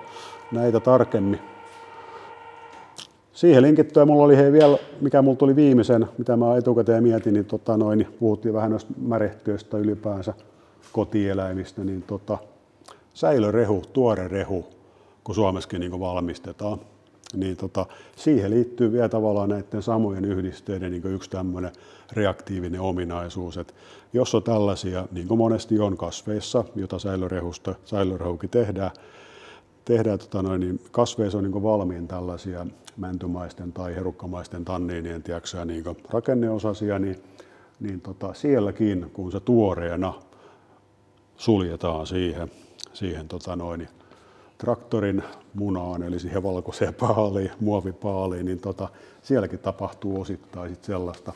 näitä 0.53 0.81
tarkemmin 0.81 1.41
siihen 3.37 3.63
linkittyä 3.63 4.07
mulla 4.07 4.25
oli 4.25 4.37
hei 4.37 4.53
vielä, 4.53 4.79
mikä 5.01 5.23
mulla 5.23 5.37
tuli 5.37 5.57
viimeisen, 5.57 6.07
mitä 6.19 6.37
mä 6.37 6.57
etukäteen 6.57 7.03
mietin, 7.03 7.35
niin, 7.35 7.45
tota 7.45 7.77
noin, 7.77 7.99
niin 7.99 8.17
puhuttiin 8.21 8.55
vähän 8.55 8.71
noista 8.71 8.93
märehtiöistä 8.99 9.79
ylipäänsä 9.79 10.35
kotieläimistä, 10.93 11.85
niin 11.85 12.03
tota, 12.03 12.39
säilörehu, 13.15 13.83
tuore 13.93 14.29
rehu, 14.29 14.67
kun 15.25 15.35
Suomessakin 15.35 15.81
niin 15.81 16.01
valmistetaan, 16.01 16.79
niin 17.35 17.57
tota, 17.57 17.87
siihen 18.17 18.51
liittyy 18.51 18.93
vielä 18.93 19.09
tavallaan 19.09 19.49
näiden 19.49 19.83
samojen 19.83 20.25
yhdisteiden 20.25 20.93
niin 20.93 21.07
yksi 21.07 21.31
tämmöinen 21.31 21.73
reaktiivinen 22.13 22.81
ominaisuus, 22.81 23.57
että 23.57 23.75
jos 24.13 24.35
on 24.35 24.43
tällaisia, 24.43 25.09
niin 25.13 25.29
kuin 25.29 25.39
monesti 25.39 25.81
on 25.81 25.97
kasveissa, 25.97 26.65
jota 26.75 26.99
säilörehusta, 26.99 27.75
säilörehukin 27.85 28.51
tehdään, 28.51 28.91
tehdään 29.85 30.19
tota 30.19 30.43
noin, 30.43 30.61
niin 30.61 30.81
kasveissa 30.91 31.39
on 31.39 31.45
niin 31.45 31.63
valmiin 31.63 32.09
tällaisia 32.09 32.67
mäntymaisten 32.97 33.73
tai 33.73 33.95
herukkamaisten 33.95 34.65
tanniinien 34.65 35.23
tiiäksä, 35.23 35.65
niin 35.65 35.85
rakenneosasia, 36.11 36.99
niin, 36.99 37.23
niin 37.81 38.01
tota, 38.01 38.35
sielläkin, 38.35 39.11
kun 39.13 39.33
se 39.33 39.41
tuoreena 39.41 40.15
suljetaan 41.37 42.07
siihen, 42.07 42.51
siihen 42.93 43.29
tota 43.29 43.57
noin, 43.57 43.89
traktorin 44.59 45.23
munaan, 45.55 46.03
eli 46.03 46.19
siihen 46.19 46.43
valkoiseen 46.43 46.95
paaliin, 47.05 47.51
muovipaaliin, 47.61 48.47
niin 48.47 48.61
tota, 48.61 48.89
sielläkin 49.23 49.59
tapahtuu 49.59 50.21
osittain 50.21 50.71
sit 50.71 50.85
sellaista, 50.85 51.33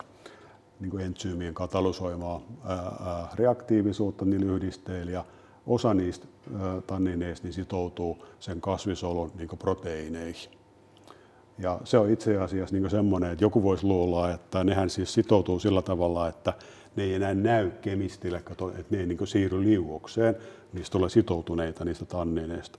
niin 0.81 0.91
kuin 0.91 1.05
entsyymien 1.05 1.55
katalysoimaa 1.55 2.41
ää, 2.65 2.77
ää, 2.77 3.29
reaktiivisuutta 3.35 4.25
niillä 4.25 4.53
yhdisteillä 4.53 5.13
ja 5.13 5.25
osa 5.67 5.95
niistä 5.95 6.27
ää, 6.61 6.81
tannineista 6.81 7.47
niin 7.47 7.55
sitoutuu 7.55 8.27
sen 8.41 8.61
kasvisolun 8.61 9.33
niin 9.35 9.49
proteiineihin. 9.59 10.60
Ja 11.59 11.81
se 11.85 11.99
on 11.99 12.11
itse 12.11 12.39
asiassa 12.39 12.77
niin 12.77 12.91
semmoinen, 12.91 13.33
että 13.33 13.45
joku 13.45 13.63
voisi 13.63 13.87
luulla, 13.87 14.31
että 14.31 14.65
nehän 14.65 14.91
siis 14.91 15.15
sitoutuu 15.15 15.59
sillä 15.59 15.83
tavalla, 15.83 16.29
että 16.29 16.53
ne 16.97 17.03
ei 17.03 17.15
enää 17.15 17.35
näy 17.35 17.71
kemistille, 17.71 18.37
että 18.37 18.65
ne 18.91 18.99
ei 18.99 19.07
niin 19.07 19.27
siirry 19.27 19.63
liuokseen, 19.63 20.37
niistä 20.73 20.93
tulee 20.93 21.09
sitoutuneita 21.09 21.85
niistä 21.85 22.05
tannineista. 22.05 22.79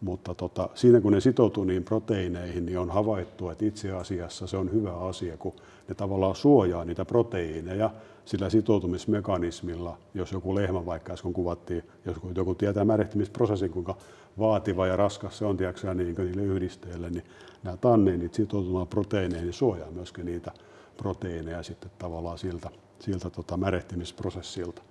Mutta 0.00 0.34
tota, 0.34 0.68
siinä 0.74 1.00
kun 1.00 1.12
ne 1.12 1.20
sitoutuu 1.20 1.64
niin 1.64 1.84
proteiineihin, 1.84 2.66
niin 2.66 2.78
on 2.78 2.90
havaittu, 2.90 3.48
että 3.48 3.64
itse 3.64 3.92
asiassa 3.92 4.46
se 4.46 4.56
on 4.56 4.72
hyvä 4.72 4.92
asia, 4.92 5.36
kun 5.36 5.52
ne 5.88 5.94
tavallaan 5.94 6.34
suojaa 6.34 6.84
niitä 6.84 7.04
proteiineja 7.04 7.90
sillä 8.24 8.50
sitoutumismekanismilla, 8.50 9.98
jos 10.14 10.32
joku 10.32 10.54
lehmä 10.54 10.86
vaikka 10.86 11.12
äsken 11.12 11.32
kuvattiin, 11.32 11.82
jos 12.04 12.16
joku 12.34 12.54
tietää 12.54 12.84
märehtimisprosessin, 12.84 13.70
kuinka 13.70 13.96
vaativa 14.38 14.86
ja 14.86 14.96
raskas 14.96 15.38
se 15.38 15.44
on 15.44 15.56
tiedätkö, 15.56 15.94
niin 15.94 16.14
niille 16.14 16.42
yhdisteille, 16.42 17.10
niin 17.10 17.24
nämä 17.62 17.76
tanniinit 17.76 18.34
sitoutumaan 18.34 18.88
proteiineihin 18.88 19.46
niin 19.46 19.52
suojaa 19.54 19.90
myöskin 19.90 20.26
niitä 20.26 20.52
proteiineja 20.96 21.62
sitten 21.62 21.90
tavallaan 21.98 22.38
siltä, 22.38 22.70
siltä 23.00 23.30
tota 23.30 23.56
märehtimisprosessilta. 23.56 24.82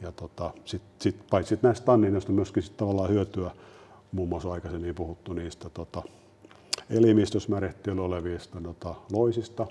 Ja 0.00 0.12
tota, 0.12 0.50
sit, 0.64 0.82
sit, 0.98 1.16
paitsi 1.30 1.58
näistä 1.62 1.86
tanniineista 1.86 2.32
on 2.32 2.36
myöskin 2.36 2.62
sit 2.62 2.76
tavallaan 2.76 3.10
hyötyä 3.10 3.50
muun 4.12 4.28
muassa 4.28 4.52
aikaisemmin 4.52 4.94
puhuttu 4.94 5.32
niistä 5.32 5.70
tota, 5.70 6.02
elimistösmärehtelyllä 6.90 8.02
olevista 8.02 8.60
tota, 8.60 8.94
loisista, 9.12 9.66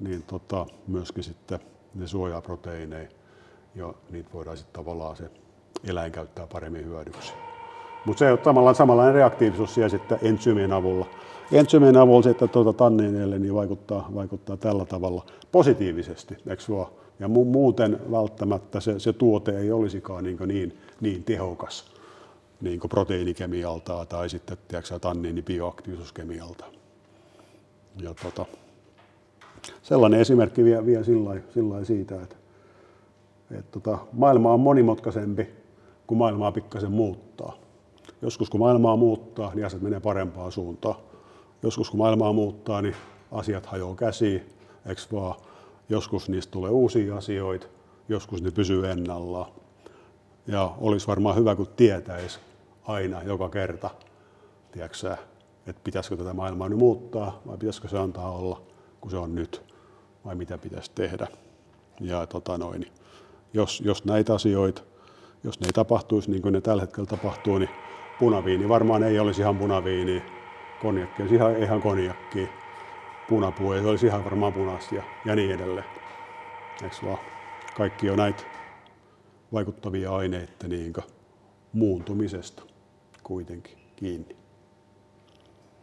niin 0.00 0.22
tota, 0.22 0.66
myöskin 0.86 1.24
sitten 1.24 1.60
ne 1.94 2.06
suojaa 2.06 2.42
proteiineja 2.42 3.08
ja 3.74 3.94
niitä 4.10 4.30
voidaan 4.32 4.56
sitten 4.56 4.84
tavallaan 4.84 5.16
se 5.16 5.30
eläin 5.84 6.12
käyttää 6.12 6.46
paremmin 6.46 6.84
hyödyksi. 6.84 7.32
Mutta 8.04 8.18
se 8.18 8.32
on 8.32 8.38
tavallaan 8.38 8.74
samanlainen 8.74 9.14
reaktiivisuus 9.14 9.74
siellä 9.74 9.88
sitten 9.88 10.18
entsyymien 10.22 10.72
avulla. 10.72 11.06
Entsyymien 11.52 11.96
avulla 11.96 12.22
sitten 12.22 12.48
tuota 12.48 12.72
tanniineille 12.72 13.38
niin 13.38 13.54
vaikuttaa, 13.54 14.08
vaikuttaa 14.14 14.56
tällä 14.56 14.84
tavalla 14.84 15.26
positiivisesti, 15.52 16.36
eikö 16.46 16.62
Ja 17.18 17.26
mu- 17.26 17.44
muuten 17.44 18.00
välttämättä 18.10 18.80
se, 18.80 18.98
se 18.98 19.12
tuote 19.12 19.58
ei 19.58 19.72
olisikaan 19.72 20.24
niin, 20.24 20.38
niin, 20.46 20.78
niin 21.00 21.24
tehokas 21.24 22.00
niin 22.60 22.80
proteiinikemialta 22.88 24.06
tai 24.08 24.28
sitten 24.28 24.58
tiedätkö, 24.68 24.98
tanniini 24.98 25.42
bioaktiivisuuskemialta. 25.42 26.64
Ja 28.02 28.14
tota, 28.22 28.46
sellainen 29.82 30.20
esimerkki 30.20 30.64
vie, 30.64 30.86
vie 30.86 31.04
sillä, 31.04 31.40
sillä 31.54 31.84
siitä, 31.84 32.22
että, 32.22 32.36
että 33.50 33.80
tota, 33.80 33.98
maailma 34.12 34.52
on 34.52 34.60
monimutkaisempi, 34.60 35.48
kun 36.06 36.18
maailmaa 36.18 36.52
pikkasen 36.52 36.92
muuttaa. 36.92 37.56
Joskus 38.22 38.50
kun 38.50 38.60
maailmaa 38.60 38.96
muuttaa, 38.96 39.54
niin 39.54 39.66
asiat 39.66 39.82
menee 39.82 40.00
parempaan 40.00 40.52
suuntaan. 40.52 40.94
Joskus 41.62 41.90
kun 41.90 41.98
maailmaa 41.98 42.32
muuttaa, 42.32 42.82
niin 42.82 42.96
asiat 43.32 43.66
hajoaa 43.66 43.94
käsiin, 43.94 44.42
eikö 44.86 45.02
vaan? 45.12 45.34
Joskus 45.88 46.28
niistä 46.28 46.50
tulee 46.50 46.70
uusia 46.70 47.16
asioita, 47.16 47.66
joskus 48.08 48.42
ne 48.42 48.50
pysyy 48.50 48.90
ennallaan. 48.90 49.52
Ja 50.46 50.74
olisi 50.80 51.06
varmaan 51.06 51.36
hyvä, 51.36 51.56
kun 51.56 51.68
tietäisi, 51.76 52.38
aina, 52.82 53.22
joka 53.22 53.48
kerta, 53.48 53.90
tiedätkö, 54.72 55.16
että 55.66 55.80
pitäisikö 55.84 56.16
tätä 56.16 56.34
maailmaa 56.34 56.68
nyt 56.68 56.78
muuttaa 56.78 57.40
vai 57.46 57.58
pitäisikö 57.58 57.88
se 57.88 57.98
antaa 57.98 58.30
olla, 58.32 58.62
kun 59.00 59.10
se 59.10 59.16
on 59.16 59.34
nyt, 59.34 59.62
vai 60.24 60.34
mitä 60.34 60.58
pitäisi 60.58 60.90
tehdä. 60.94 61.26
Ja 62.00 62.26
tota 62.26 62.58
noin, 62.58 62.86
jos, 63.54 63.80
jos 63.84 64.04
näitä 64.04 64.34
asioita, 64.34 64.82
jos 65.44 65.60
ne 65.60 65.66
ei 65.66 65.72
tapahtuisi 65.72 66.30
niin 66.30 66.42
kuin 66.42 66.52
ne 66.52 66.60
tällä 66.60 66.80
hetkellä 66.80 67.06
tapahtuu, 67.06 67.58
niin 67.58 67.70
punaviini 68.20 68.68
varmaan 68.68 69.02
ei 69.02 69.18
olisi 69.18 69.40
ihan 69.40 69.58
punaviini, 69.58 70.22
konjakki 70.78 71.22
olisi 71.22 71.34
ihan, 71.34 71.62
ihan 71.62 71.80
konjakki, 71.80 72.50
punapuu 73.26 73.72
ei 73.72 73.84
olisi 73.84 74.06
ihan 74.06 74.24
varmaan 74.24 74.52
punaista 74.52 74.94
ja, 74.94 75.02
ja 75.24 75.36
niin 75.36 75.50
edelleen. 75.50 75.86
Eikö 76.82 76.96
vaan? 77.02 77.18
Kaikki 77.74 78.10
on 78.10 78.18
näitä 78.18 78.42
vaikuttavia 79.52 80.14
aineita 80.14 80.68
niin 80.68 80.92
muuntumisesta 81.72 82.62
kuitenkin 83.22 83.78
kiinni. 83.96 84.36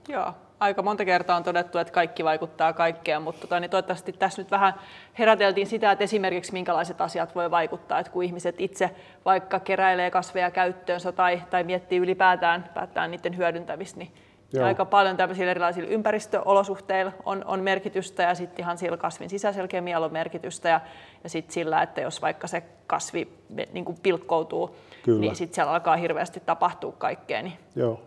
Joo, 0.07 0.33
aika 0.59 0.81
monta 0.81 1.05
kertaa 1.05 1.37
on 1.37 1.43
todettu, 1.43 1.77
että 1.77 1.93
kaikki 1.93 2.23
vaikuttaa 2.23 2.73
kaikkeen, 2.73 3.21
mutta 3.21 3.41
tota, 3.41 3.59
niin 3.59 3.69
toivottavasti 3.69 4.13
tässä 4.13 4.41
nyt 4.41 4.51
vähän 4.51 4.73
heräteltiin 5.19 5.67
sitä, 5.67 5.91
että 5.91 6.03
esimerkiksi 6.03 6.53
minkälaiset 6.53 7.01
asiat 7.01 7.35
voi 7.35 7.51
vaikuttaa, 7.51 7.99
että 7.99 8.11
kun 8.11 8.23
ihmiset 8.23 8.55
itse 8.61 8.89
vaikka 9.25 9.59
keräilee 9.59 10.11
kasveja 10.11 10.51
käyttöönsä 10.51 11.11
tai, 11.11 11.41
tai 11.49 11.63
miettii 11.63 11.99
ylipäätään 11.99 12.69
päättää 12.73 13.07
niiden 13.07 13.37
hyödyntämistä, 13.37 13.99
niin 13.99 14.11
Joo. 14.53 14.65
aika 14.65 14.85
paljon 14.85 15.17
tämmöisillä 15.17 15.51
erilaisilla 15.51 15.89
ympäristöolosuhteilla 15.89 17.11
on, 17.25 17.45
on 17.45 17.59
merkitystä 17.59 18.23
ja 18.23 18.35
sitten 18.35 18.63
ihan 18.63 18.77
sillä 18.77 18.97
kasvin 18.97 19.29
sisäisellä 19.29 19.67
kemialla 19.67 20.05
on 20.05 20.13
merkitystä 20.13 20.69
ja, 20.69 20.81
ja 21.23 21.29
sitten 21.29 21.53
sillä, 21.53 21.81
että 21.81 22.01
jos 22.01 22.21
vaikka 22.21 22.47
se 22.47 22.63
kasvi 22.87 23.27
niin 23.73 23.85
kuin 23.85 23.97
pilkkoutuu, 24.03 24.75
Kyllä. 25.03 25.19
niin 25.19 25.35
sitten 25.35 25.55
siellä 25.55 25.71
alkaa 25.71 25.95
hirveästi 25.95 26.39
tapahtua 26.39 26.91
kaikkea. 26.91 27.41
Niin... 27.41 27.57
Joo. 27.75 28.01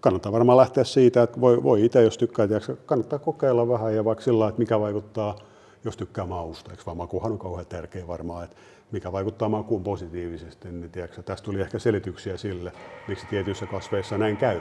Kannattaa 0.00 0.32
varmaan 0.32 0.58
lähteä 0.58 0.84
siitä, 0.84 1.22
että 1.22 1.40
voi, 1.40 1.62
voi 1.62 1.84
itse, 1.84 2.02
jos 2.02 2.18
tykkää, 2.18 2.46
tiedätkö, 2.46 2.76
kannattaa 2.86 3.18
kokeilla 3.18 3.68
vähän 3.68 3.94
ja 3.94 4.04
vaikka 4.04 4.24
sillä 4.24 4.48
että 4.48 4.58
mikä 4.58 4.80
vaikuttaa, 4.80 5.36
jos 5.84 5.96
tykkää 5.96 6.26
mausta, 6.26 6.70
eikö 6.70 6.82
vaan 6.86 6.96
makuhan 6.96 7.32
on 7.32 7.38
kauhean 7.38 7.66
tärkeä 7.66 8.06
varmaan, 8.06 8.44
että 8.44 8.56
mikä 8.92 9.12
vaikuttaa 9.12 9.48
makuun 9.48 9.82
positiivisesti, 9.82 10.68
niin 10.72 10.90
tiedätkö, 10.90 11.22
tästä 11.22 11.44
tuli 11.44 11.60
ehkä 11.60 11.78
selityksiä 11.78 12.36
sille, 12.36 12.72
miksi 13.08 13.26
tietyissä 13.26 13.66
kasveissa 13.66 14.18
näin 14.18 14.36
käy. 14.36 14.60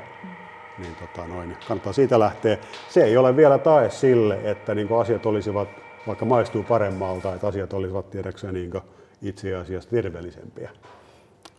Niin 0.78 0.96
tota 0.96 1.28
noin, 1.28 1.58
kannattaa 1.68 1.94
siitä 1.94 2.20
lähteä. 2.20 2.58
Se 2.90 3.04
ei 3.04 3.18
ole 3.18 3.36
vielä 3.36 3.58
tae 3.58 3.90
sille, 3.90 4.40
että 4.44 4.76
niin 4.76 4.88
asiat 5.00 5.26
olisivat, 5.26 5.68
vaikka 6.08 6.26
maistuu 6.26 6.64
paremmalta, 6.64 7.34
että 7.34 7.48
asiat 7.48 7.74
olisivat 7.74 8.10
tiedäkseen 8.10 8.54
niin 8.54 8.72
itse 9.22 9.56
asiassa 9.56 9.90
terveellisempiä. 9.90 10.72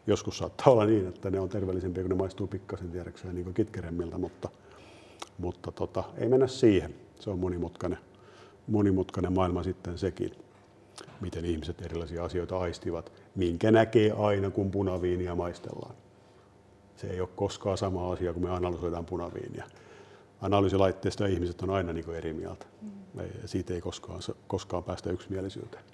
Joskus 0.07 0.39
saattaa 0.39 0.73
olla 0.73 0.87
niin, 0.87 1.09
että 1.09 1.31
ne 1.31 1.41
on 1.41 1.49
terveellisempiä, 1.49 2.03
kun 2.03 2.11
ne 2.11 2.17
maistuu 2.17 2.47
pikkasen 2.47 2.91
tiedäkseen 2.91 3.35
niin 3.35 3.55
kitkeremmiltä, 3.55 4.19
mutta, 4.19 4.49
mutta 5.39 5.73
tota, 5.73 6.05
ei 6.19 6.29
mennä 6.29 6.47
siihen. 6.47 6.95
Se 7.21 7.31
on 7.31 7.39
monimutkainen, 7.39 7.99
monimutkainen 8.67 9.33
maailma 9.33 9.63
sitten 9.63 9.99
sekin, 9.99 10.33
miten 11.21 11.45
ihmiset 11.45 11.83
erilaisia 11.83 12.25
asioita 12.25 12.59
aistivat, 12.59 13.13
minkä 13.35 13.71
näkee 13.71 14.13
aina, 14.13 14.51
kun 14.51 14.71
punaviinia 14.71 15.35
maistellaan. 15.35 15.95
Se 16.97 17.07
ei 17.07 17.21
ole 17.21 17.29
koskaan 17.37 17.79
sama 17.79 18.13
asia, 18.13 18.33
kun 18.33 18.43
me 18.43 18.51
analysoidaan 18.51 19.07
punaviinia. 19.07 19.65
Analyysilaitteista 20.41 21.27
ihmiset 21.27 21.63
on 21.63 21.71
aina 21.71 21.93
niin 21.93 22.11
eri 22.11 22.33
mieltä. 22.33 22.67
Mm. 22.83 22.91
Siitä 23.45 23.75
ei 23.75 23.81
koskaan, 23.81 24.21
koskaan 24.47 24.85
päästä 24.85 25.11
yksimielisyyteen. 25.11 25.85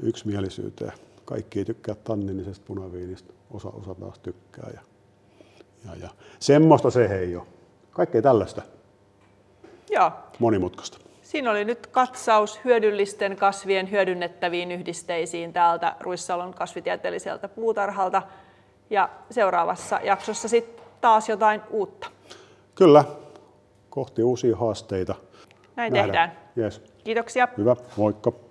yksimielisyyteen. 0.00 0.92
Kaikki 1.26 1.58
ei 1.58 1.64
tykkää 1.64 1.94
tanninisesta 1.94 2.64
punaviinista, 2.66 3.32
osa, 3.50 3.68
osa 3.68 3.94
taas 3.94 4.18
tykkää. 4.18 4.70
Ja, 4.74 4.80
ja, 5.84 5.96
ja. 6.02 6.10
Semmoista 6.38 6.90
se 6.90 7.04
ei 7.04 7.36
ole. 7.36 7.46
Kaikkea 7.90 8.22
tällaista. 8.22 8.62
Joo. 9.90 10.12
Monimutkaista. 10.38 10.98
Siinä 11.22 11.50
oli 11.50 11.64
nyt 11.64 11.86
katsaus 11.86 12.60
hyödyllisten 12.64 13.36
kasvien 13.36 13.90
hyödynnettäviin 13.90 14.72
yhdisteisiin 14.72 15.52
täältä 15.52 15.96
Ruissalon 16.00 16.54
kasvitieteelliseltä 16.54 17.48
puutarhalta 17.48 18.22
ja 18.90 19.08
seuraavassa 19.30 20.00
jaksossa 20.04 20.48
sitten 20.48 20.84
taas 21.00 21.28
jotain 21.28 21.60
uutta. 21.70 22.10
Kyllä, 22.74 23.04
kohti 23.90 24.22
uusia 24.22 24.56
haasteita. 24.56 25.14
Näin 25.76 25.92
Nähdään. 25.92 26.30
tehdään. 26.30 26.48
Yes. 26.58 26.82
Kiitoksia. 27.04 27.48
Hyvä, 27.58 27.76
moikka. 27.96 28.45